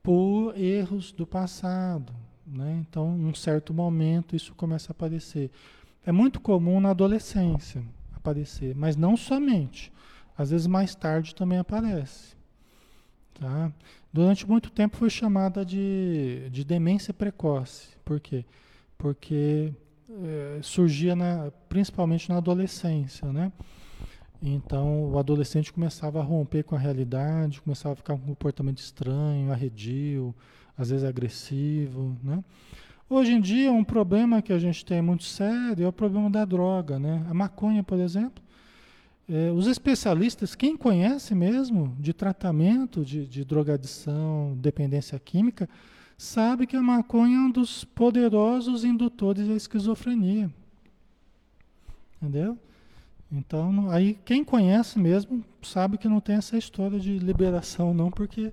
por 0.00 0.56
erros 0.56 1.10
do 1.10 1.26
passado, 1.26 2.14
né? 2.46 2.78
Então, 2.80 3.16
em 3.18 3.24
um 3.24 3.34
certo 3.34 3.74
momento, 3.74 4.36
isso 4.36 4.54
começa 4.54 4.90
a 4.90 4.94
aparecer. 4.94 5.50
É 6.04 6.12
muito 6.12 6.40
comum 6.40 6.78
na 6.78 6.90
adolescência 6.90 7.82
aparecer, 8.14 8.76
mas 8.76 8.94
não 8.94 9.16
somente. 9.16 9.92
Às 10.38 10.50
vezes, 10.50 10.68
mais 10.68 10.94
tarde 10.94 11.34
também 11.34 11.58
aparece. 11.58 12.36
Tá? 13.34 13.72
Durante 14.12 14.48
muito 14.48 14.70
tempo 14.70 14.96
foi 14.96 15.10
chamada 15.10 15.64
de, 15.64 16.48
de 16.50 16.64
demência 16.64 17.12
precoce. 17.12 17.88
Por 18.04 18.20
quê? 18.20 18.44
Porque 18.96 19.74
é, 20.08 20.60
surgia 20.62 21.16
na, 21.16 21.50
principalmente 21.68 22.28
na 22.28 22.36
adolescência, 22.36 23.32
né? 23.32 23.52
Então 24.42 25.10
o 25.12 25.18
adolescente 25.18 25.72
começava 25.72 26.20
a 26.20 26.22
romper 26.22 26.62
com 26.62 26.76
a 26.76 26.78
realidade, 26.78 27.60
começava 27.60 27.94
a 27.94 27.96
ficar 27.96 28.14
com 28.14 28.22
um 28.22 28.26
comportamento 28.28 28.78
estranho, 28.78 29.50
arredio, 29.50 30.34
às 30.76 30.90
vezes 30.90 31.04
agressivo, 31.04 32.16
né? 32.22 32.42
Hoje 33.08 33.32
em 33.32 33.40
dia, 33.40 33.70
um 33.70 33.84
problema 33.84 34.42
que 34.42 34.52
a 34.52 34.58
gente 34.58 34.84
tem 34.84 35.00
muito 35.00 35.22
sério 35.22 35.84
é 35.84 35.88
o 35.88 35.92
problema 35.92 36.28
da 36.28 36.44
droga, 36.44 36.98
né? 36.98 37.24
A 37.30 37.34
maconha, 37.34 37.82
por 37.82 38.00
exemplo. 38.00 38.42
É, 39.28 39.50
os 39.52 39.68
especialistas, 39.68 40.56
quem 40.56 40.76
conhece 40.76 41.34
mesmo 41.34 41.96
de 42.00 42.12
tratamento 42.12 43.04
de, 43.04 43.26
de 43.26 43.44
drogadição, 43.44 44.56
dependência 44.60 45.18
química, 45.20 45.68
sabe 46.16 46.66
que 46.66 46.76
a 46.76 46.82
maconha 46.82 47.36
é 47.36 47.40
um 47.40 47.50
dos 47.50 47.84
poderosos 47.84 48.84
indutores 48.84 49.46
da 49.46 49.54
esquizofrenia. 49.54 50.50
Entendeu? 52.16 52.58
Então, 53.30 53.90
aí 53.90 54.18
quem 54.24 54.44
conhece 54.44 54.98
mesmo 54.98 55.44
sabe 55.62 55.98
que 55.98 56.08
não 56.08 56.20
tem 56.20 56.36
essa 56.36 56.56
história 56.56 56.98
de 56.98 57.18
liberação, 57.18 57.92
não, 57.92 58.10
porque 58.10 58.52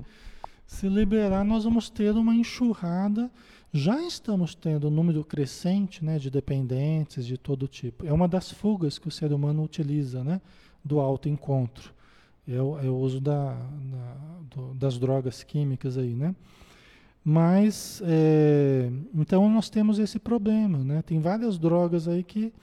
se 0.66 0.90
liberar, 0.90 1.46
nós 1.46 1.64
vamos 1.64 1.90
ter 1.90 2.12
uma 2.12 2.34
enxurrada. 2.34 3.32
Já 3.72 4.02
estamos 4.02 4.56
tendo 4.56 4.88
um 4.88 4.92
número 4.92 5.24
crescente 5.24 6.04
né, 6.04 6.20
de 6.20 6.30
dependentes 6.30 7.26
de 7.26 7.38
todo 7.38 7.68
tipo. 7.68 8.06
É 8.06 8.14
uma 8.14 8.28
das 8.28 8.52
fugas 8.52 9.00
que 9.00 9.08
o 9.08 9.12
ser 9.12 9.32
humano 9.32 9.64
utiliza, 9.64 10.24
né, 10.24 10.42
do 10.84 11.00
autoencontro. 11.00 11.94
É 12.48 12.62
o, 12.62 12.80
é 12.80 12.90
o 12.90 12.96
uso 12.96 13.22
da, 13.22 13.54
da 13.54 14.16
do, 14.54 14.74
das 14.74 14.98
drogas 15.00 15.44
químicas 15.44 15.98
aí, 15.98 16.14
né? 16.14 16.36
Mas, 17.24 18.02
é, 18.06 18.90
então 19.14 19.50
nós 19.50 19.70
temos 19.70 19.98
esse 19.98 20.20
problema, 20.20 20.80
né? 20.80 21.02
Tem 21.02 21.20
várias 21.20 21.58
drogas 21.58 22.08
aí 22.08 22.22
que 22.22 22.54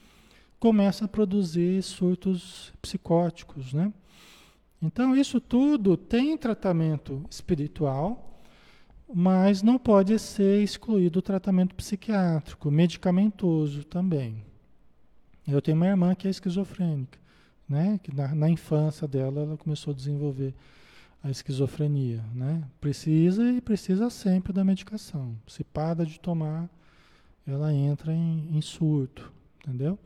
começam 0.59 1.05
a 1.05 1.07
produzir 1.07 1.81
surtos 1.81 2.71
psicóticos, 2.79 3.73
né? 3.73 3.91
Então 4.79 5.15
isso 5.15 5.41
tudo 5.41 5.97
tem 5.97 6.37
tratamento 6.37 7.23
espiritual, 7.29 8.39
mas 9.11 9.63
não 9.63 9.79
pode 9.79 10.17
ser 10.19 10.63
excluído 10.63 11.19
o 11.19 11.23
tratamento 11.23 11.73
psiquiátrico, 11.73 12.69
medicamentoso 12.69 13.83
também. 13.83 14.43
Eu 15.47 15.61
tenho 15.61 15.75
uma 15.75 15.87
irmã 15.87 16.13
que 16.13 16.27
é 16.27 16.31
esquizofrênica, 16.31 17.19
né? 17.67 17.99
Que 18.03 18.15
na, 18.15 18.33
na 18.35 18.49
infância 18.49 19.07
dela 19.07 19.41
ela 19.41 19.57
começou 19.57 19.91
a 19.91 19.95
desenvolver 19.95 20.53
a 21.23 21.29
esquizofrenia, 21.29 22.23
né? 22.33 22.63
Precisa 22.79 23.51
e 23.51 23.61
precisa 23.61 24.09
sempre 24.09 24.51
da 24.51 24.63
medicação. 24.63 25.35
Se 25.47 25.63
para 25.63 26.05
de 26.05 26.19
tomar, 26.19 26.69
ela 27.45 27.73
entra 27.73 28.13
em, 28.13 28.49
em 28.55 28.61
surto, 28.61 29.31
entendeu? 29.59 29.97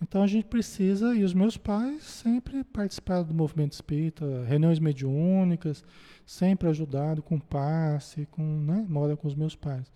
Então 0.00 0.22
a 0.22 0.26
gente 0.26 0.46
precisa, 0.46 1.14
e 1.14 1.24
os 1.24 1.32
meus 1.32 1.56
pais 1.56 2.04
sempre 2.04 2.62
participaram 2.64 3.24
do 3.24 3.34
movimento 3.34 3.72
espírita, 3.72 4.44
reuniões 4.44 4.78
mediúnicas, 4.78 5.82
sempre 6.24 6.68
ajudado 6.68 7.22
com 7.22 7.38
passe, 7.38 8.26
com, 8.26 8.42
né, 8.42 8.84
mora 8.88 9.16
com 9.16 9.26
os 9.26 9.34
meus 9.34 9.56
pais. 9.56 9.90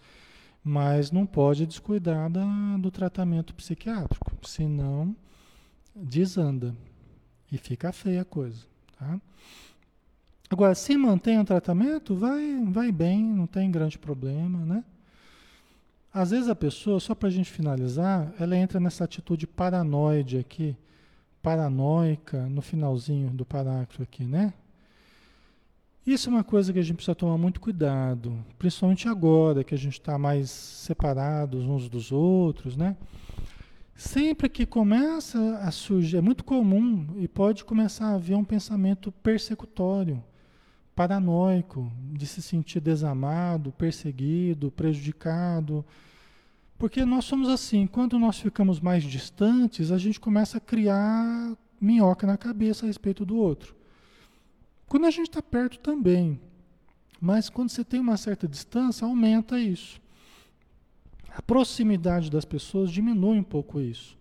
Mas 0.65 1.11
não 1.11 1.27
pode 1.27 1.67
descuidar 1.67 2.31
da, 2.31 2.45
do 2.79 2.91
tratamento 2.91 3.55
psiquiátrico, 3.55 4.33
senão 4.47 5.15
desanda 5.95 6.75
e 7.53 7.59
fica 7.59 7.93
feia 7.93 8.23
a 8.23 8.25
coisa, 8.25 8.67
tá? 8.99 9.21
Agora, 10.53 10.75
se 10.75 10.97
mantém 10.97 11.39
o 11.39 11.45
tratamento, 11.45 12.17
vai, 12.17 12.61
vai 12.65 12.91
bem, 12.91 13.23
não 13.23 13.47
tem 13.47 13.71
grande 13.71 13.97
problema, 13.97 14.59
né? 14.67 14.85
Às 16.13 16.33
vezes 16.33 16.49
a 16.49 16.57
pessoa, 16.57 16.99
só 16.99 17.15
para 17.15 17.29
a 17.29 17.31
gente 17.31 17.49
finalizar, 17.49 18.35
ela 18.37 18.57
entra 18.57 18.81
nessa 18.81 19.05
atitude 19.05 19.47
paranoide 19.47 20.39
aqui, 20.39 20.77
paranoica, 21.41 22.49
no 22.49 22.61
finalzinho 22.61 23.31
do 23.31 23.47
parágrafo 23.47 24.03
aqui, 24.03 24.25
né? 24.25 24.53
Isso 26.05 26.29
é 26.29 26.33
uma 26.33 26.43
coisa 26.43 26.73
que 26.73 26.81
a 26.81 26.83
gente 26.83 26.97
precisa 26.97 27.15
tomar 27.15 27.39
muito 27.39 27.61
cuidado, 27.61 28.37
principalmente 28.59 29.07
agora 29.07 29.63
que 29.63 29.75
a 29.75 29.79
gente 29.79 30.01
está 30.01 30.19
mais 30.19 30.51
separados 30.51 31.65
uns 31.65 31.89
dos 31.89 32.11
outros, 32.11 32.77
né? 32.77 32.97
Sempre 33.95 34.49
que 34.49 34.67
começa 34.67 35.59
a 35.59 35.71
surgir, 35.71 36.17
é 36.17 36.21
muito 36.21 36.43
comum 36.43 37.07
e 37.19 37.29
pode 37.29 37.65
começar 37.65 38.07
a 38.07 38.15
haver 38.15 38.35
um 38.35 38.43
pensamento 38.43 39.13
persecutório 39.13 40.21
paranoico, 41.01 41.91
de 42.13 42.27
se 42.27 42.43
sentir 42.43 42.79
desamado, 42.79 43.73
perseguido, 43.73 44.71
prejudicado. 44.71 45.83
Porque 46.77 47.07
nós 47.07 47.25
somos 47.25 47.49
assim, 47.49 47.87
quando 47.87 48.19
nós 48.19 48.39
ficamos 48.39 48.81
mais 48.81 49.03
distantes, 49.03 49.91
a 49.91 49.97
gente 49.97 50.21
começa 50.21 50.59
a 50.59 50.61
criar 50.61 51.57
minhoca 51.81 52.27
na 52.27 52.37
cabeça 52.37 52.85
a 52.85 52.87
respeito 52.87 53.25
do 53.25 53.35
outro. 53.35 53.75
Quando 54.87 55.07
a 55.07 55.11
gente 55.11 55.29
está 55.29 55.41
perto 55.41 55.79
também. 55.79 56.39
Mas 57.19 57.49
quando 57.49 57.71
você 57.71 57.83
tem 57.83 57.99
uma 57.99 58.19
certa 58.19 58.47
distância, 58.47 59.07
aumenta 59.07 59.59
isso. 59.59 59.99
A 61.35 61.41
proximidade 61.41 62.31
das 62.31 62.45
pessoas 62.45 62.91
diminui 62.91 63.39
um 63.39 63.43
pouco 63.43 63.81
isso. 63.81 64.19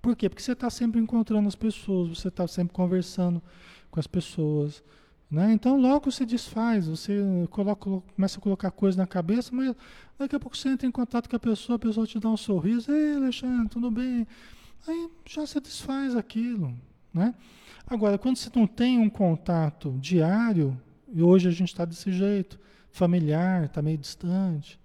Por 0.00 0.14
quê? 0.14 0.28
Porque 0.28 0.42
você 0.44 0.52
está 0.52 0.70
sempre 0.70 1.00
encontrando 1.00 1.48
as 1.48 1.56
pessoas, 1.56 2.08
você 2.20 2.28
está 2.28 2.46
sempre 2.46 2.72
conversando 2.72 3.42
com 3.90 3.98
as 3.98 4.06
pessoas. 4.06 4.80
Né? 5.30 5.52
Então 5.52 5.80
logo 5.80 6.10
se 6.10 6.24
desfaz, 6.24 6.86
você 6.86 7.18
coloca, 7.50 7.90
começa 8.14 8.38
a 8.38 8.42
colocar 8.42 8.70
coisas 8.70 8.96
na 8.96 9.06
cabeça, 9.06 9.50
mas 9.52 9.74
daqui 10.18 10.36
a 10.36 10.40
pouco 10.40 10.56
você 10.56 10.68
entra 10.68 10.86
em 10.86 10.90
contato 10.90 11.28
com 11.28 11.36
a 11.36 11.40
pessoa, 11.40 11.76
a 11.76 11.78
pessoa 11.78 12.06
te 12.06 12.20
dá 12.20 12.28
um 12.28 12.36
sorriso, 12.36 12.92
ei 12.92 13.16
Alexandre, 13.16 13.68
tudo 13.68 13.90
bem? 13.90 14.26
Aí 14.86 15.08
já 15.26 15.46
se 15.46 15.58
desfaz 15.60 16.14
aquilo. 16.14 16.74
Né? 17.12 17.34
Agora, 17.86 18.18
quando 18.18 18.36
você 18.36 18.50
não 18.54 18.66
tem 18.66 18.98
um 18.98 19.10
contato 19.10 19.96
diário, 20.00 20.78
e 21.12 21.22
hoje 21.22 21.48
a 21.48 21.52
gente 21.52 21.68
está 21.68 21.84
desse 21.84 22.12
jeito, 22.12 22.58
familiar, 22.90 23.64
está 23.64 23.82
meio 23.82 23.98
distante, 23.98 24.78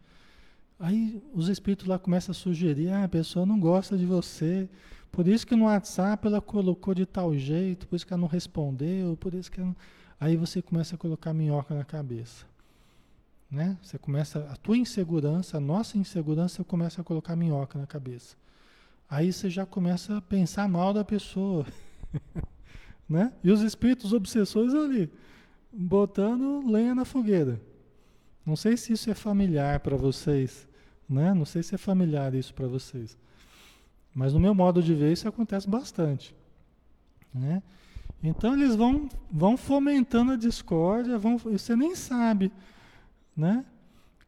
aí 0.80 1.22
os 1.34 1.48
espíritos 1.48 1.88
lá 1.88 2.00
começam 2.00 2.32
a 2.32 2.36
sugerir, 2.36 2.90
ah, 2.90 3.04
a 3.04 3.10
pessoa 3.10 3.46
não 3.46 3.60
gosta 3.60 3.98
de 3.98 4.06
você, 4.06 4.70
por 5.12 5.28
isso 5.28 5.46
que 5.46 5.56
no 5.56 5.66
WhatsApp 5.66 6.26
ela 6.28 6.42
colocou 6.42 6.94
de 6.94 7.06
tal 7.06 7.36
jeito, 7.36 7.88
por 7.88 7.96
isso 7.96 8.06
que 8.06 8.14
ela 8.14 8.22
não 8.22 8.28
respondeu, 8.28 9.18
por 9.18 9.34
isso 9.34 9.52
que 9.52 9.60
ela 9.60 9.76
Aí 10.20 10.36
você 10.36 10.62
começa 10.62 10.96
a 10.96 10.98
colocar 10.98 11.34
minhoca 11.34 11.74
na 11.74 11.86
cabeça. 11.86 12.46
Né? 13.50 13.78
Você 13.82 13.98
começa, 13.98 14.48
a 14.52 14.56
tua 14.56 14.78
insegurança, 14.78 15.58
a 15.58 15.60
nossa 15.60 15.98
insegurança, 15.98 16.64
começa 16.64 17.02
a 17.02 17.04
colocar 17.04 17.36
minhoca 17.36 17.80
na 17.80 17.88
cabeça. 17.88 18.36
Aí 19.10 19.32
você 19.34 19.50
já 19.50 19.66
começa 19.66 20.18
a 20.18 20.22
pensar 20.22 20.68
mal 20.68 20.94
da 20.94 21.04
pessoa. 21.04 21.66
né? 23.10 23.34
E 23.44 23.52
os 23.52 23.62
espíritos 23.62 24.14
obsessores 24.14 24.74
ali, 24.74 25.12
botando 25.72 26.70
lenha 26.70 26.94
na 26.94 27.06
fogueira. 27.06 27.60
Não 28.46 28.56
sei 28.56 28.78
se 28.78 28.94
isso 28.94 29.10
é 29.10 29.16
familiar 29.16 29.80
para 29.80 29.96
vocês, 29.96 30.68
né? 31.08 31.34
Não 31.34 31.46
sei 31.46 31.64
se 31.64 31.74
é 31.74 31.78
familiar 31.78 32.34
isso 32.36 32.54
para 32.54 32.68
vocês. 32.68 33.18
Mas 34.14 34.34
no 34.34 34.40
meu 34.40 34.54
modo 34.54 34.82
de 34.82 34.94
ver 34.94 35.12
isso 35.12 35.28
acontece 35.28 35.68
bastante, 35.68 36.36
né? 37.34 37.64
Então 38.22 38.54
eles 38.54 38.76
vão, 38.76 39.08
vão 39.32 39.56
fomentando 39.56 40.34
a 40.34 40.36
discórdia, 40.36 41.18
vão, 41.18 41.38
você 41.38 41.76
nem 41.76 41.96
sabe, 41.96 42.52
né? 43.36 43.66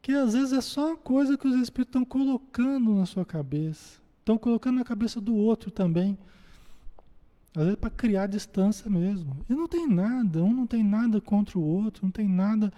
Que 0.00 0.12
às 0.12 0.32
vezes 0.32 0.52
é 0.52 0.60
só 0.60 0.88
uma 0.88 0.96
coisa 0.96 1.36
que 1.36 1.46
os 1.46 1.54
espíritos 1.60 1.90
estão 1.90 2.04
colocando 2.04 2.94
na 2.94 3.06
sua 3.06 3.24
cabeça, 3.24 4.00
estão 4.18 4.38
colocando 4.38 4.78
na 4.78 4.84
cabeça 4.84 5.20
do 5.20 5.34
outro 5.34 5.70
também. 5.70 6.18
Às 7.54 7.64
vezes 7.64 7.78
para 7.78 7.90
criar 7.90 8.26
distância 8.26 8.90
mesmo. 8.90 9.36
E 9.48 9.54
não 9.54 9.68
tem 9.68 9.86
nada, 9.86 10.42
um 10.42 10.54
não 10.54 10.66
tem 10.66 10.82
nada 10.82 11.20
contra 11.20 11.58
o 11.58 11.62
outro, 11.62 12.04
não 12.04 12.10
tem 12.10 12.26
nada, 12.26 12.72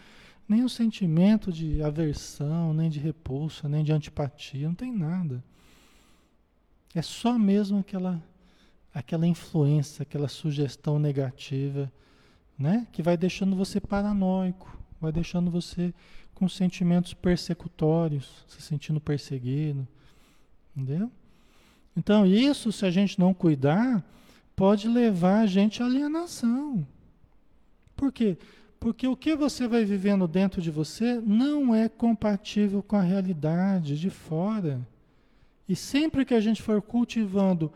nem 0.48 0.64
o 0.64 0.68
sentimento 0.68 1.52
de 1.52 1.80
aversão, 1.80 2.74
nem 2.74 2.90
de 2.90 2.98
repulsa, 2.98 3.68
nem 3.68 3.84
de 3.84 3.92
antipatia, 3.92 4.66
não 4.66 4.74
tem 4.74 4.92
nada. 4.92 5.42
É 6.92 7.00
só 7.00 7.38
mesmo 7.38 7.78
aquela 7.78 8.20
aquela 8.94 9.26
influência, 9.26 10.04
aquela 10.04 10.28
sugestão 10.28 10.98
negativa, 10.98 11.92
né? 12.56 12.86
Que 12.92 13.02
vai 13.02 13.16
deixando 13.16 13.56
você 13.56 13.80
paranoico, 13.80 14.78
vai 15.00 15.10
deixando 15.10 15.50
você 15.50 15.92
com 16.32 16.48
sentimentos 16.48 17.12
persecutórios, 17.12 18.44
se 18.46 18.62
sentindo 18.62 19.00
perseguido, 19.00 19.86
entendeu? 20.76 21.10
Então 21.96 22.24
isso, 22.24 22.70
se 22.70 22.86
a 22.86 22.90
gente 22.90 23.18
não 23.18 23.34
cuidar, 23.34 24.04
pode 24.54 24.88
levar 24.88 25.40
a 25.40 25.46
gente 25.46 25.82
à 25.82 25.86
alienação. 25.86 26.86
Por 27.96 28.12
quê? 28.12 28.38
Porque 28.78 29.06
o 29.06 29.16
que 29.16 29.34
você 29.34 29.66
vai 29.66 29.84
vivendo 29.84 30.28
dentro 30.28 30.60
de 30.60 30.70
você 30.70 31.20
não 31.20 31.74
é 31.74 31.88
compatível 31.88 32.82
com 32.82 32.96
a 32.96 33.02
realidade 33.02 33.98
de 33.98 34.10
fora. 34.10 34.80
E 35.68 35.74
sempre 35.74 36.24
que 36.24 36.34
a 36.34 36.40
gente 36.40 36.60
for 36.60 36.82
cultivando 36.82 37.72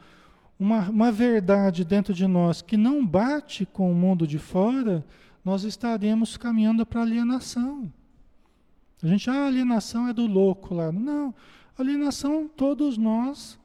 uma, 0.59 0.89
uma 0.91 1.13
verdade 1.13 1.85
dentro 1.85 2.13
de 2.13 2.27
nós 2.27 2.61
que 2.61 2.77
não 2.77 3.07
bate 3.07 3.65
com 3.65 3.91
o 3.91 3.95
mundo 3.95 4.27
de 4.27 4.39
fora, 4.39 5.05
nós 5.45 5.63
estaremos 5.63 6.37
caminhando 6.37 6.85
para 6.85 7.03
alienação. 7.03 7.93
A 9.03 9.07
gente, 9.07 9.31
ah, 9.31 9.47
alienação 9.47 10.09
é 10.09 10.13
do 10.13 10.27
louco 10.27 10.75
lá. 10.75 10.91
Não, 10.91 11.33
alienação 11.79 12.49
todos 12.49 12.99
nós 12.99 13.59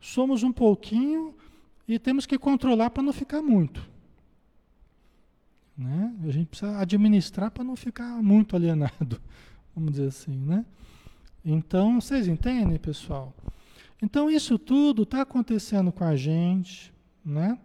somos 0.00 0.42
um 0.42 0.52
pouquinho 0.52 1.34
e 1.86 1.98
temos 1.98 2.24
que 2.24 2.38
controlar 2.38 2.90
para 2.90 3.02
não 3.02 3.12
ficar 3.12 3.42
muito. 3.42 3.86
Né? 5.76 6.14
A 6.24 6.30
gente 6.30 6.48
precisa 6.48 6.78
administrar 6.78 7.50
para 7.50 7.62
não 7.62 7.76
ficar 7.76 8.22
muito 8.22 8.56
alienado, 8.56 9.20
vamos 9.74 9.92
dizer 9.92 10.08
assim, 10.08 10.36
né? 10.36 10.64
Então, 11.44 12.00
vocês 12.00 12.26
entendem, 12.26 12.78
pessoal? 12.78 13.32
Então 14.00 14.30
isso 14.30 14.58
tudo 14.58 15.02
está 15.02 15.22
acontecendo 15.22 15.90
com 15.90 16.04
a 16.04 16.16
gente, 16.16 16.92
né? 17.24 17.58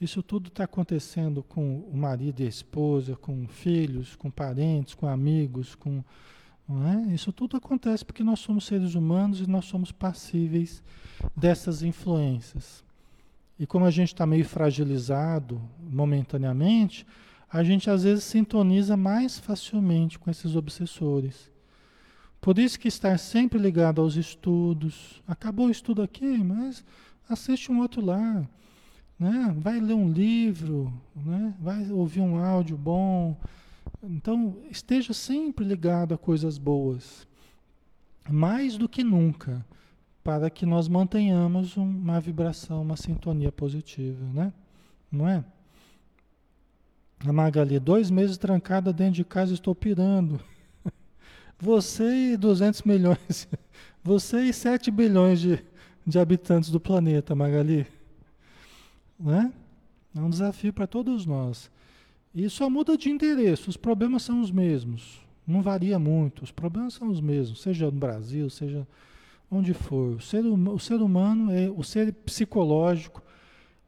Isso 0.00 0.22
tudo 0.22 0.48
está 0.48 0.64
acontecendo 0.64 1.42
com 1.42 1.80
o 1.80 1.96
marido 1.96 2.40
e 2.40 2.46
a 2.46 2.48
esposa, 2.48 3.16
com 3.16 3.46
filhos, 3.48 4.14
com 4.14 4.30
parentes, 4.30 4.94
com 4.94 5.06
amigos, 5.06 5.74
com 5.74 6.02
é? 6.70 7.14
Isso 7.14 7.32
tudo 7.32 7.56
acontece 7.56 8.04
porque 8.04 8.22
nós 8.22 8.40
somos 8.40 8.66
seres 8.66 8.94
humanos 8.94 9.40
e 9.40 9.48
nós 9.48 9.64
somos 9.64 9.90
passíveis 9.90 10.82
dessas 11.34 11.82
influências. 11.82 12.84
E 13.58 13.66
como 13.66 13.86
a 13.86 13.90
gente 13.90 14.08
está 14.08 14.26
meio 14.26 14.44
fragilizado 14.44 15.60
momentaneamente, 15.80 17.06
a 17.50 17.64
gente 17.64 17.88
às 17.88 18.02
vezes 18.02 18.24
sintoniza 18.24 18.96
mais 18.96 19.38
facilmente 19.38 20.18
com 20.18 20.30
esses 20.30 20.54
obsessores. 20.54 21.50
Por 22.48 22.58
isso 22.58 22.80
que 22.80 22.88
estar 22.88 23.18
sempre 23.18 23.58
ligado 23.58 24.00
aos 24.00 24.16
estudos. 24.16 25.22
Acabou 25.28 25.66
o 25.66 25.70
estudo 25.70 26.00
aqui, 26.00 26.38
mas 26.38 26.82
assiste 27.28 27.70
um 27.70 27.80
outro 27.80 28.02
lá. 28.02 28.42
né? 29.18 29.54
Vai 29.58 29.78
ler 29.78 29.92
um 29.92 30.10
livro, 30.10 30.90
né? 31.14 31.54
Vai 31.60 31.90
ouvir 31.90 32.22
um 32.22 32.42
áudio 32.42 32.74
bom. 32.74 33.36
Então, 34.02 34.56
esteja 34.70 35.12
sempre 35.12 35.62
ligado 35.62 36.14
a 36.14 36.16
coisas 36.16 36.56
boas, 36.56 37.28
mais 38.26 38.78
do 38.78 38.88
que 38.88 39.04
nunca, 39.04 39.62
para 40.24 40.48
que 40.48 40.64
nós 40.64 40.88
mantenhamos 40.88 41.76
uma 41.76 42.18
vibração, 42.18 42.80
uma 42.80 42.96
sintonia 42.96 43.52
positiva, 43.52 44.24
né? 44.32 44.54
Não 45.12 45.28
é? 45.28 45.44
A 47.26 47.30
Magali, 47.30 47.78
dois 47.78 48.10
meses 48.10 48.38
trancada 48.38 48.90
dentro 48.90 49.16
de 49.16 49.24
casa, 49.26 49.52
estou 49.52 49.74
pirando. 49.74 50.40
Você 51.60 52.32
e 52.32 52.36
200 52.36 52.82
milhões, 52.82 53.48
você 54.02 54.42
e 54.42 54.52
7 54.52 54.90
bilhões 54.90 55.40
de, 55.40 55.64
de 56.06 56.18
habitantes 56.18 56.70
do 56.70 56.78
planeta, 56.78 57.34
Magali. 57.34 57.86
Né? 59.18 59.52
É 60.16 60.20
um 60.20 60.30
desafio 60.30 60.72
para 60.72 60.86
todos 60.86 61.26
nós. 61.26 61.70
E 62.34 62.48
só 62.48 62.70
muda 62.70 62.96
de 62.96 63.10
endereço, 63.10 63.70
os 63.70 63.76
problemas 63.76 64.22
são 64.22 64.40
os 64.40 64.50
mesmos. 64.50 65.20
Não 65.46 65.62
varia 65.62 65.98
muito, 65.98 66.44
os 66.44 66.52
problemas 66.52 66.94
são 66.94 67.08
os 67.08 67.20
mesmos, 67.20 67.62
seja 67.62 67.86
no 67.86 67.98
Brasil, 67.98 68.48
seja 68.50 68.86
onde 69.50 69.74
for. 69.74 70.16
O 70.16 70.20
ser, 70.20 70.44
o 70.44 70.78
ser 70.78 71.00
humano, 71.00 71.50
é, 71.50 71.68
o 71.70 71.82
ser 71.82 72.12
psicológico, 72.12 73.22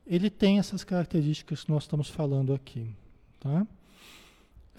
ele 0.07 0.31
tem 0.31 0.59
essas 0.59 0.83
características 0.83 1.65
que 1.65 1.71
nós 1.71 1.85
estamos 1.85 2.09
falando 2.09 2.53
aqui. 2.53 2.91
Tá? 3.39 3.67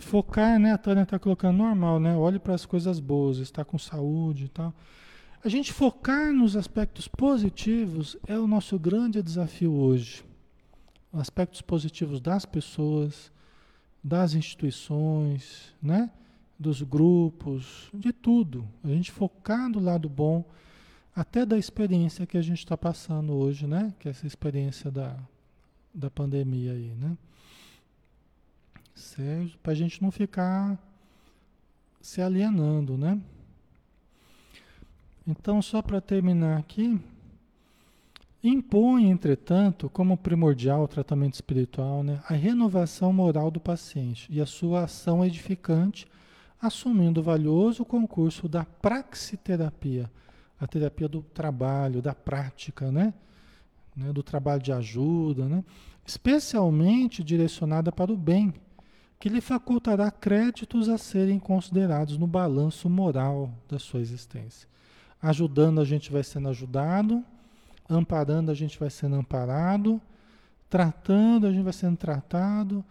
Focar, 0.06 0.60
né? 0.60 0.74
A 0.74 0.78
Tânia 0.78 1.04
está 1.04 1.18
colocando 1.18 1.58
normal, 1.58 1.99
né? 1.99 2.16
Olhe 2.16 2.39
para 2.39 2.54
as 2.54 2.66
coisas 2.66 2.99
boas, 2.99 3.38
está 3.38 3.64
com 3.64 3.78
saúde 3.78 4.45
e 4.45 4.49
tal. 4.49 4.74
A 5.43 5.49
gente 5.49 5.74
focar 5.74 6.32
nos 6.32 6.56
aspectos 6.56 7.08
positivos 7.08 8.18
é 8.28 8.38
o 8.38 8.47
nosso 8.47 8.78
grande 8.78 9.22
desafio 9.24 9.74
hoje. 9.74 10.24
Aspectos 11.12 11.62
positivos 11.62 12.22
das 12.22 12.45
pessoas, 12.45 13.32
das 14.04 14.34
instituições, 14.34 15.74
né? 15.82 16.10
dos 16.62 16.84
grupos, 16.84 17.89
de 17.91 18.14
tudo. 18.14 18.68
A 18.84 18.88
gente 18.88 19.12
focar 19.12 19.68
no 19.68 19.80
lado 19.80 20.08
bom, 20.08 20.45
até 21.16 21.43
da 21.43 21.58
experiência 21.58 22.28
que 22.28 22.38
a 22.38 22.41
gente 22.41 22.60
está 22.60 22.78
passando 22.78 23.34
hoje, 23.34 23.66
né? 23.66 23.91
Que 23.99 24.08
é 24.08 24.12
essa 24.12 24.28
experiência 24.28 24.91
da, 24.91 25.18
da 25.91 26.12
pandemia 26.12 26.74
aí, 26.74 26.93
né? 26.99 27.18
Para 29.62 29.72
a 29.72 29.76
gente 29.76 30.02
não 30.02 30.12
ficar 30.12 30.78
se 32.02 32.22
alienando, 32.22 32.97
né? 32.97 33.20
Então, 35.26 35.62
só 35.62 35.82
para 35.82 36.02
terminar 36.02 36.58
aqui, 36.58 36.99
impõe, 38.43 39.10
entretanto, 39.10 39.89
como 39.89 40.18
primordial 40.18 40.84
o 40.84 40.88
tratamento 40.88 41.36
espiritual, 41.36 42.04
né, 42.04 42.22
a 42.28 42.34
renovação 42.34 43.14
moral 43.14 43.52
do 43.52 43.60
paciente 43.60 44.28
e 44.32 44.41
a 44.41 44.45
sua 44.45 44.86
ação 44.86 45.24
edificante, 45.24 46.08
assumindo 46.60 47.20
o 47.20 47.24
valioso 47.24 47.86
concurso 47.86 48.47
da 48.47 48.66
praxiterapia, 48.66 50.10
a 50.60 50.68
terapia 50.68 51.08
do 51.08 51.22
trabalho, 51.22 52.02
da 52.02 52.14
prática, 52.14 52.91
né? 52.91 53.14
né 53.95 54.14
do 54.14 54.22
trabalho 54.22 54.62
de 54.62 54.72
ajuda, 54.72 55.47
né? 55.47 55.64
especialmente 56.06 57.24
direcionada 57.24 57.91
para 57.91 58.12
o 58.12 58.18
bem 58.18 58.54
que 59.22 59.30
lhe 59.30 59.39
facultará 59.39 60.09
créditos 60.09 60.89
a 60.89 60.97
serem 60.97 61.38
considerados 61.38 62.17
no 62.17 62.26
balanço 62.26 62.89
moral 62.89 63.53
da 63.69 63.78
sua 63.78 64.01
existência. 64.01 64.67
Ajudando, 65.22 65.80
a 65.80 65.86
gente 65.86 66.11
vai 66.11 66.24
sendo 66.24 66.49
ajudado, 66.49 67.24
amparando, 67.88 68.49
a 68.49 68.55
gente 68.55 68.80
vai 68.80 68.89
sendo 68.89 69.15
amparado, 69.15 70.01
tratando, 70.67 71.45
a 71.45 71.51
gente 71.51 71.61
vai 71.61 71.72
sendo 71.72 71.97
tratado, 71.97 72.84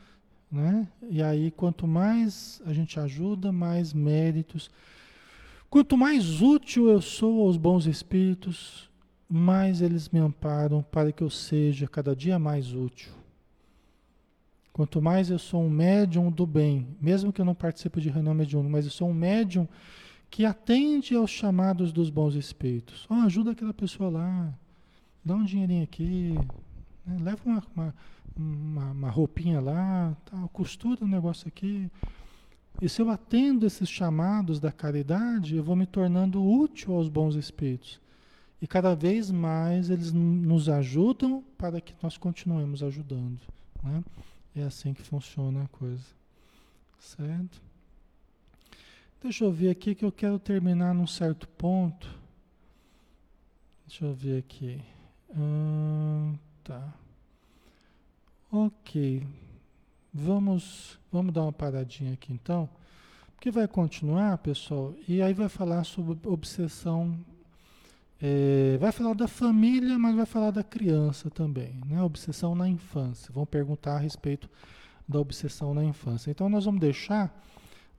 né? 0.49 0.87
E 1.09 1.20
aí, 1.20 1.51
quanto 1.51 1.89
mais 1.89 2.62
a 2.64 2.72
gente 2.72 3.01
ajuda, 3.01 3.51
mais 3.51 3.93
méritos. 3.93 4.70
Quanto 5.68 5.97
mais 5.97 6.41
útil 6.41 6.89
eu 6.89 7.03
sou 7.03 7.45
aos 7.45 7.57
bons 7.57 7.87
espíritos, 7.87 8.89
mais 9.28 9.83
eles 9.83 10.09
me 10.09 10.20
amparam 10.20 10.81
para 10.81 11.11
que 11.11 11.24
eu 11.24 11.31
seja 11.31 11.89
cada 11.89 12.14
dia 12.14 12.39
mais 12.39 12.72
útil. 12.72 13.20
Quanto 14.81 15.03
mais 15.03 15.28
eu 15.28 15.39
sou 15.39 15.62
um 15.62 15.68
médium 15.68 16.31
do 16.31 16.47
bem, 16.47 16.97
mesmo 16.99 17.31
que 17.35 17.39
eu 17.39 17.45
não 17.45 17.55
participe 17.55 18.01
de 18.01 18.09
reunião 18.09 18.33
mediúnica, 18.33 18.72
mas 18.72 18.87
eu 18.87 18.91
sou 18.91 19.11
um 19.11 19.12
médium 19.12 19.68
que 20.31 20.43
atende 20.47 21.14
aos 21.14 21.28
chamados 21.28 21.93
dos 21.93 22.09
bons 22.09 22.35
espíritos. 22.35 23.07
Oh, 23.11 23.26
ajuda 23.26 23.51
aquela 23.51 23.74
pessoa 23.74 24.09
lá, 24.09 24.55
dá 25.22 25.35
um 25.35 25.45
dinheirinho 25.45 25.85
aqui, 25.85 26.35
né? 27.05 27.18
leva 27.20 27.43
uma, 27.45 27.62
uma, 27.76 27.95
uma, 28.35 28.91
uma, 28.93 29.11
roupinha 29.11 29.61
lá, 29.61 30.16
tal, 30.24 30.49
costura 30.49 31.05
um 31.05 31.09
negócio 31.09 31.47
aqui. 31.47 31.91
E 32.81 32.89
se 32.89 33.03
eu 33.03 33.11
atendo 33.11 33.66
esses 33.66 33.87
chamados 33.87 34.59
da 34.59 34.72
caridade, 34.72 35.57
eu 35.57 35.62
vou 35.62 35.76
me 35.76 35.85
tornando 35.85 36.43
útil 36.43 36.95
aos 36.95 37.11
bons 37.11 37.35
espíritos. 37.35 38.01
E 38.62 38.66
cada 38.66 38.95
vez 38.95 39.31
mais 39.31 39.91
eles 39.91 40.11
nos 40.11 40.70
ajudam 40.70 41.45
para 41.59 41.83
que 41.83 41.93
nós 42.03 42.16
continuemos 42.16 42.83
ajudando. 42.83 43.41
Né? 43.83 44.03
É 44.55 44.63
assim 44.63 44.93
que 44.93 45.03
funciona 45.03 45.65
a 45.65 45.69
coisa. 45.69 46.05
Certo? 46.99 47.61
Deixa 49.23 49.45
eu 49.45 49.53
ver 49.53 49.71
aqui 49.71 49.95
que 49.95 50.05
eu 50.05 50.11
quero 50.13 50.39
terminar 50.39 50.95
num 50.95 51.07
certo 51.07 51.47
ponto. 51.49 52.19
Deixa 53.87 54.05
eu 54.05 54.15
ver 54.15 54.39
aqui. 54.39 54.83
Hum, 55.37 56.37
tá. 56.65 56.95
Ok. 58.51 59.27
Vamos, 60.13 60.99
vamos 61.13 61.33
dar 61.33 61.43
uma 61.43 61.53
paradinha 61.53 62.15
aqui 62.15 62.33
então. 62.33 62.69
Porque 63.35 63.51
vai 63.51 63.67
continuar, 63.69 64.37
pessoal, 64.39 64.95
e 65.09 65.23
aí 65.23 65.33
vai 65.33 65.49
falar 65.49 65.85
sobre 65.85 66.19
obsessão 66.29 67.19
é, 68.23 68.77
vai 68.79 68.93
falar 68.93 69.14
da 69.14 69.27
família, 69.27 69.99
mas 69.99 70.14
vai 70.14 70.27
falar 70.27 70.51
da 70.51 70.62
criança 70.62 71.31
também, 71.31 71.81
né? 71.87 72.03
Obsessão 72.03 72.55
na 72.55 72.68
infância. 72.68 73.33
Vão 73.33 73.47
perguntar 73.47 73.97
a 73.97 73.99
respeito 73.99 74.49
da 75.09 75.18
obsessão 75.18 75.73
na 75.73 75.83
infância. 75.83 76.31
Então 76.31 76.49
nós 76.49 76.66
vamos 76.66 76.81
deixar 76.81 77.35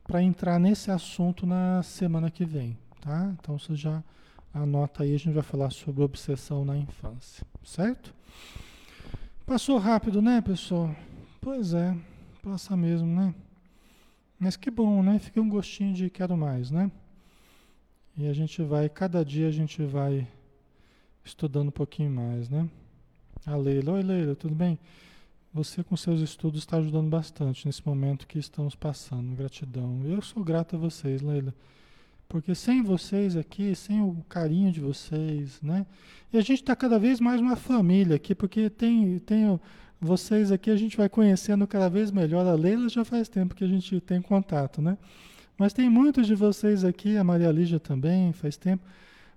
para 0.03 0.21
entrar 0.21 0.59
nesse 0.59 0.91
assunto 0.91 1.45
na 1.45 1.81
semana 1.81 2.29
que 2.29 2.45
vem, 2.45 2.77
tá? 3.01 3.33
Então 3.39 3.57
você 3.57 3.75
já 3.75 4.03
anota 4.53 5.03
aí, 5.03 5.15
a 5.15 5.17
gente 5.17 5.33
vai 5.33 5.43
falar 5.43 5.71
sobre 5.71 6.03
obsessão 6.03 6.63
na 6.63 6.77
infância, 6.77 7.45
certo? 7.63 8.13
Passou 9.45 9.77
rápido, 9.77 10.21
né, 10.21 10.39
pessoal? 10.41 10.95
Pois 11.39 11.73
é, 11.73 11.95
passa 12.43 12.77
mesmo, 12.77 13.07
né? 13.07 13.33
Mas 14.39 14.55
que 14.55 14.69
bom, 14.69 15.01
né? 15.01 15.19
Fica 15.19 15.41
um 15.41 15.49
gostinho 15.49 15.93
de 15.93 16.09
quero 16.09 16.37
mais, 16.37 16.71
né? 16.71 16.91
E 18.17 18.27
a 18.27 18.33
gente 18.33 18.61
vai, 18.61 18.89
cada 18.89 19.23
dia 19.23 19.47
a 19.47 19.51
gente 19.51 19.81
vai 19.83 20.27
estudando 21.23 21.69
um 21.69 21.71
pouquinho 21.71 22.11
mais, 22.11 22.49
né? 22.49 22.69
A 23.45 23.55
Leila, 23.55 23.93
oi 23.93 24.03
Leila, 24.03 24.35
tudo 24.35 24.53
bem? 24.53 24.77
Você 25.53 25.83
com 25.83 25.95
seus 25.95 26.21
estudos 26.21 26.61
está 26.61 26.77
ajudando 26.77 27.09
bastante 27.09 27.65
nesse 27.65 27.85
momento 27.85 28.27
que 28.27 28.37
estamos 28.37 28.75
passando. 28.75 29.35
Gratidão. 29.35 30.01
Eu 30.05 30.21
sou 30.21 30.43
grato 30.43 30.75
a 30.75 30.79
vocês, 30.79 31.21
Leila. 31.21 31.53
Porque 32.27 32.53
sem 32.53 32.81
vocês 32.81 33.35
aqui, 33.35 33.75
sem 33.75 34.01
o 34.01 34.15
carinho 34.27 34.71
de 34.71 34.79
vocês, 34.79 35.61
né? 35.61 35.85
E 36.31 36.37
a 36.37 36.41
gente 36.41 36.61
está 36.61 36.75
cada 36.75 36.99
vez 36.99 37.19
mais 37.19 37.41
uma 37.41 37.55
família 37.55 38.15
aqui, 38.17 38.35
porque 38.35 38.69
tem, 38.69 39.19
tem 39.19 39.59
vocês 39.99 40.51
aqui, 40.51 40.69
a 40.69 40.75
gente 40.75 40.97
vai 40.97 41.09
conhecendo 41.09 41.65
cada 41.65 41.89
vez 41.89 42.11
melhor. 42.11 42.45
A 42.45 42.53
Leila 42.53 42.89
já 42.89 43.05
faz 43.05 43.29
tempo 43.29 43.55
que 43.55 43.63
a 43.63 43.67
gente 43.67 43.99
tem 44.01 44.21
contato, 44.21 44.81
né? 44.81 44.97
Mas 45.61 45.73
tem 45.73 45.87
muitos 45.91 46.25
de 46.25 46.33
vocês 46.33 46.83
aqui, 46.83 47.17
a 47.17 47.23
Maria 47.23 47.51
Lígia 47.51 47.79
também, 47.79 48.33
faz 48.33 48.57
tempo. 48.57 48.83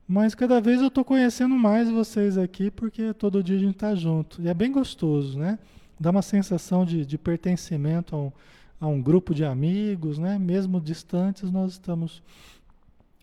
Mas 0.09 0.35
cada 0.35 0.59
vez 0.59 0.81
eu 0.81 0.87
estou 0.87 1.05
conhecendo 1.05 1.55
mais 1.55 1.91
vocês 1.91 2.39
aqui, 2.39 2.71
porque 2.71 3.13
todo 3.13 3.43
dia 3.43 3.57
a 3.57 3.61
gente 3.61 3.75
está 3.75 3.95
junto. 3.95 4.41
E 4.41 4.49
é 4.49 4.55
bem 4.55 4.73
gostoso, 4.73 5.39
né? 5.39 5.59
Dá 6.01 6.11
uma 6.11 6.23
sensação 6.23 6.83
de, 6.83 7.05
de 7.05 7.19
pertencimento 7.19 8.17
a 8.17 8.19
um, 8.19 8.33
a 8.81 8.87
um 8.87 9.03
grupo 9.03 9.35
de 9.35 9.45
amigos, 9.45 10.17
né? 10.17 10.39
Mesmo 10.39 10.81
distantes, 10.81 11.51
nós 11.51 11.73
estamos 11.73 12.23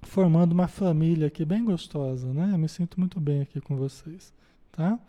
formando 0.04 0.52
uma 0.52 0.68
família 0.68 1.26
aqui 1.26 1.44
bem 1.44 1.66
gostosa, 1.66 2.32
né? 2.32 2.52
Eu 2.54 2.58
me 2.60 2.70
sinto 2.70 3.00
muito 3.00 3.20
bem 3.20 3.42
aqui 3.42 3.60
com 3.60 3.76
vocês, 3.76 4.32
tá? 4.72 5.00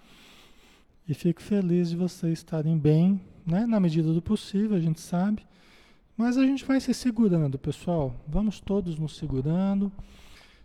E 1.06 1.12
fico 1.12 1.42
feliz 1.42 1.90
de 1.90 1.96
vocês 1.96 2.38
estarem 2.38 2.78
bem, 2.78 3.20
né? 3.46 3.66
Na 3.66 3.78
medida 3.78 4.14
do 4.14 4.22
possível, 4.22 4.78
a 4.78 4.80
gente 4.80 4.98
sabe. 4.98 5.42
Mas 6.16 6.36
a 6.36 6.44
gente 6.44 6.64
vai 6.64 6.80
se 6.80 6.92
segurando, 6.92 7.58
pessoal. 7.58 8.14
Vamos 8.26 8.60
todos 8.60 8.98
nos 8.98 9.16
segurando. 9.16 9.90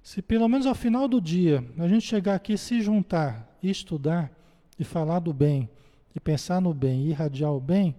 Se 0.03 0.21
pelo 0.21 0.47
menos 0.47 0.65
ao 0.65 0.75
final 0.75 1.07
do 1.07 1.19
dia 1.19 1.63
a 1.77 1.87
gente 1.87 2.05
chegar 2.05 2.35
aqui, 2.35 2.57
se 2.57 2.81
juntar, 2.81 3.57
estudar 3.61 4.31
e 4.79 4.83
falar 4.83 5.19
do 5.19 5.33
bem, 5.33 5.69
e 6.15 6.19
pensar 6.19 6.61
no 6.61 6.73
bem, 6.73 7.01
e 7.01 7.09
irradiar 7.09 7.51
o 7.51 7.59
bem, 7.59 7.95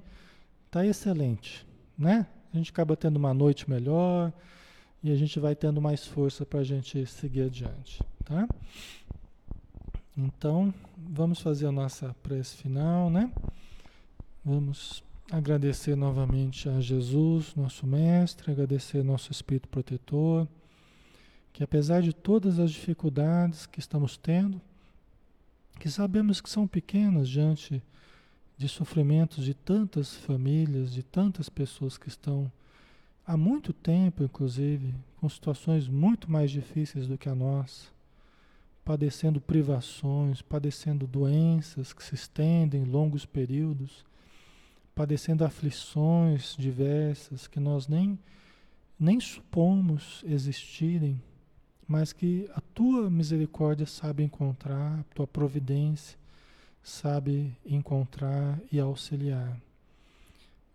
tá 0.70 0.86
excelente, 0.86 1.66
né? 1.96 2.26
A 2.53 2.57
gente 2.57 2.70
acaba 2.70 2.96
tendo 2.96 3.16
uma 3.16 3.34
noite 3.34 3.68
melhor 3.68 4.32
e 5.03 5.12
a 5.12 5.16
gente 5.16 5.38
vai 5.38 5.55
tendo 5.55 5.80
mais 5.80 6.07
força 6.07 6.46
para 6.46 6.61
a 6.61 6.64
gente 6.64 7.05
seguir 7.07 7.42
adiante, 7.42 8.03
tá? 8.24 8.49
Então, 10.16 10.74
vamos 10.96 11.40
fazer 11.40 11.66
a 11.66 11.72
nossa 11.72 12.14
prece 12.22 12.57
final, 12.57 13.09
né? 13.11 13.30
Vamos 14.44 15.05
agradecer 15.31 15.95
novamente 15.95 16.68
a 16.68 16.81
Jesus, 16.81 17.55
nosso 17.55 17.87
Mestre, 17.87 18.51
agradecer 18.51 19.03
nosso 19.03 19.31
Espírito 19.31 19.68
Protetor, 19.68 20.49
que 21.53 21.62
apesar 21.62 22.01
de 22.01 22.12
todas 22.14 22.59
as 22.59 22.70
dificuldades 22.70 23.66
que 23.66 23.79
estamos 23.79 24.16
tendo, 24.16 24.61
que 25.79 25.91
sabemos 25.91 26.41
que 26.41 26.49
são 26.49 26.66
pequenas 26.66 27.29
diante 27.29 27.83
de 28.57 28.68
sofrimentos 28.68 29.45
de 29.45 29.55
tantas 29.55 30.14
famílias, 30.14 30.93
de 30.93 31.03
tantas 31.03 31.49
pessoas 31.49 31.99
que 31.99 32.09
estão 32.09 32.51
há 33.26 33.37
muito 33.37 33.72
tempo, 33.72 34.24
inclusive, 34.24 34.95
com 35.20 35.29
situações 35.29 35.87
muito 35.87 36.31
mais 36.31 36.51
difíceis 36.51 37.07
do 37.07 37.18
que 37.18 37.29
a 37.29 37.35
nossa, 37.35 37.89
padecendo 38.85 39.41
privações, 39.41 40.41
padecendo 40.41 41.07
doenças 41.07 41.93
que 41.93 42.03
se 42.03 42.14
estendem 42.14 42.85
longos 42.85 43.26
períodos, 43.26 44.05
padecendo 44.99 45.44
aflições 45.44 46.57
diversas 46.59 47.46
que 47.46 47.61
nós 47.61 47.86
nem, 47.86 48.18
nem 48.99 49.20
supomos 49.20 50.24
existirem, 50.26 51.22
mas 51.86 52.12
que 52.12 52.51
a 52.53 52.61
tua 52.61 53.09
misericórdia 53.09 53.86
sabe 53.86 54.24
encontrar, 54.24 54.99
a 54.99 55.14
tua 55.14 55.24
providência 55.24 56.18
sabe 56.82 57.57
encontrar 57.64 58.61
e 58.72 58.80
auxiliar. 58.80 59.57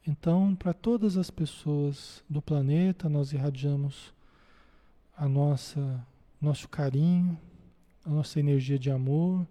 Então, 0.08 0.56
para 0.56 0.72
todas 0.72 1.18
as 1.18 1.30
pessoas 1.30 2.24
do 2.30 2.42
planeta, 2.42 3.10
nós 3.10 3.34
irradiamos 3.34 4.14
a 5.18 5.28
nossa 5.28 6.02
nosso 6.40 6.70
carinho, 6.70 7.38
a 8.06 8.10
nossa 8.10 8.40
energia 8.40 8.80
de 8.80 8.90
amor, 8.90 9.46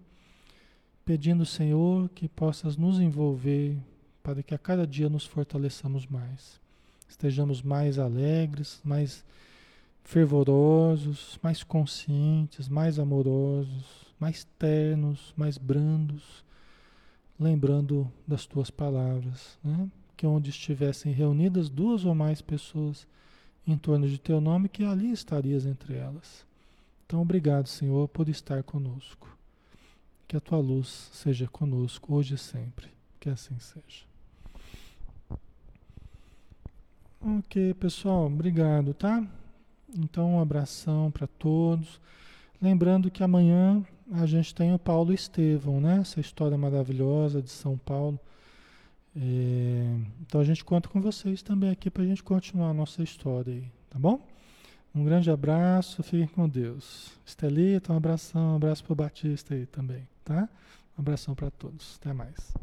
pedindo, 1.05 1.45
Senhor, 1.45 2.09
que 2.09 2.27
possas 2.27 2.75
nos 2.75 2.99
envolver 2.99 3.77
para 4.23 4.41
que 4.41 4.55
a 4.55 4.57
cada 4.57 4.87
dia 4.87 5.09
nos 5.09 5.25
fortaleçamos 5.25 6.07
mais. 6.07 6.59
Estejamos 7.09 7.61
mais 7.61 7.99
alegres, 7.99 8.79
mais 8.83 9.23
fervorosos, 10.03 11.37
mais 11.43 11.61
conscientes, 11.63 12.67
mais 12.67 12.97
amorosos, 12.97 14.13
mais 14.19 14.45
ternos, 14.57 15.33
mais 15.35 15.57
brandos, 15.57 16.43
lembrando 17.39 18.09
das 18.25 18.45
tuas 18.45 18.71
palavras, 18.71 19.57
né? 19.63 19.89
que 20.15 20.25
onde 20.25 20.49
estivessem 20.49 21.11
reunidas 21.11 21.69
duas 21.69 22.05
ou 22.05 22.15
mais 22.15 22.41
pessoas 22.41 23.05
em 23.67 23.77
torno 23.77 24.07
de 24.07 24.17
teu 24.17 24.39
nome, 24.39 24.69
que 24.69 24.83
ali 24.83 25.11
estarias 25.11 25.65
entre 25.65 25.95
elas. 25.95 26.45
Então, 27.05 27.21
obrigado, 27.21 27.67
Senhor, 27.67 28.07
por 28.07 28.27
estar 28.29 28.63
conosco. 28.63 29.37
Que 30.27 30.37
a 30.37 30.39
tua 30.39 30.59
luz 30.59 31.09
seja 31.13 31.47
conosco 31.47 32.15
hoje 32.15 32.35
e 32.35 32.37
sempre. 32.37 32.87
Que 33.19 33.29
assim 33.29 33.57
seja. 33.59 34.12
Ok, 37.25 37.73
pessoal, 37.75 38.25
obrigado, 38.25 38.93
tá? 38.93 39.25
Então, 39.97 40.33
um 40.33 40.41
abração 40.41 41.09
para 41.09 41.25
todos. 41.25 42.01
Lembrando 42.61 43.09
que 43.09 43.23
amanhã 43.23 43.81
a 44.11 44.25
gente 44.25 44.53
tem 44.53 44.73
o 44.73 44.79
Paulo 44.79 45.13
Estevão, 45.13 45.79
né? 45.79 45.99
Essa 46.01 46.19
história 46.19 46.57
maravilhosa 46.57 47.41
de 47.41 47.49
São 47.49 47.77
Paulo. 47.77 48.19
É, 49.15 49.95
então 50.21 50.41
a 50.41 50.43
gente 50.43 50.65
conta 50.65 50.89
com 50.89 50.99
vocês 50.99 51.41
também 51.41 51.69
aqui 51.69 51.89
para 51.89 52.03
a 52.03 52.05
gente 52.05 52.21
continuar 52.21 52.71
a 52.71 52.73
nossa 52.73 53.01
história 53.01 53.53
aí, 53.53 53.63
tá 53.89 53.97
bom? 53.97 54.19
Um 54.93 55.05
grande 55.05 55.31
abraço, 55.31 56.03
fiquem 56.03 56.27
com 56.27 56.49
Deus. 56.49 57.17
Estelita, 57.25 57.93
um 57.93 57.97
abração, 57.97 58.51
um 58.51 58.55
abraço 58.57 58.83
para 58.83 58.91
o 58.91 58.95
Batista 58.97 59.53
aí 59.53 59.65
também, 59.65 60.05
tá? 60.25 60.49
Um 60.97 61.01
abração 61.01 61.33
para 61.33 61.49
todos. 61.49 61.97
Até 62.01 62.11
mais. 62.11 62.53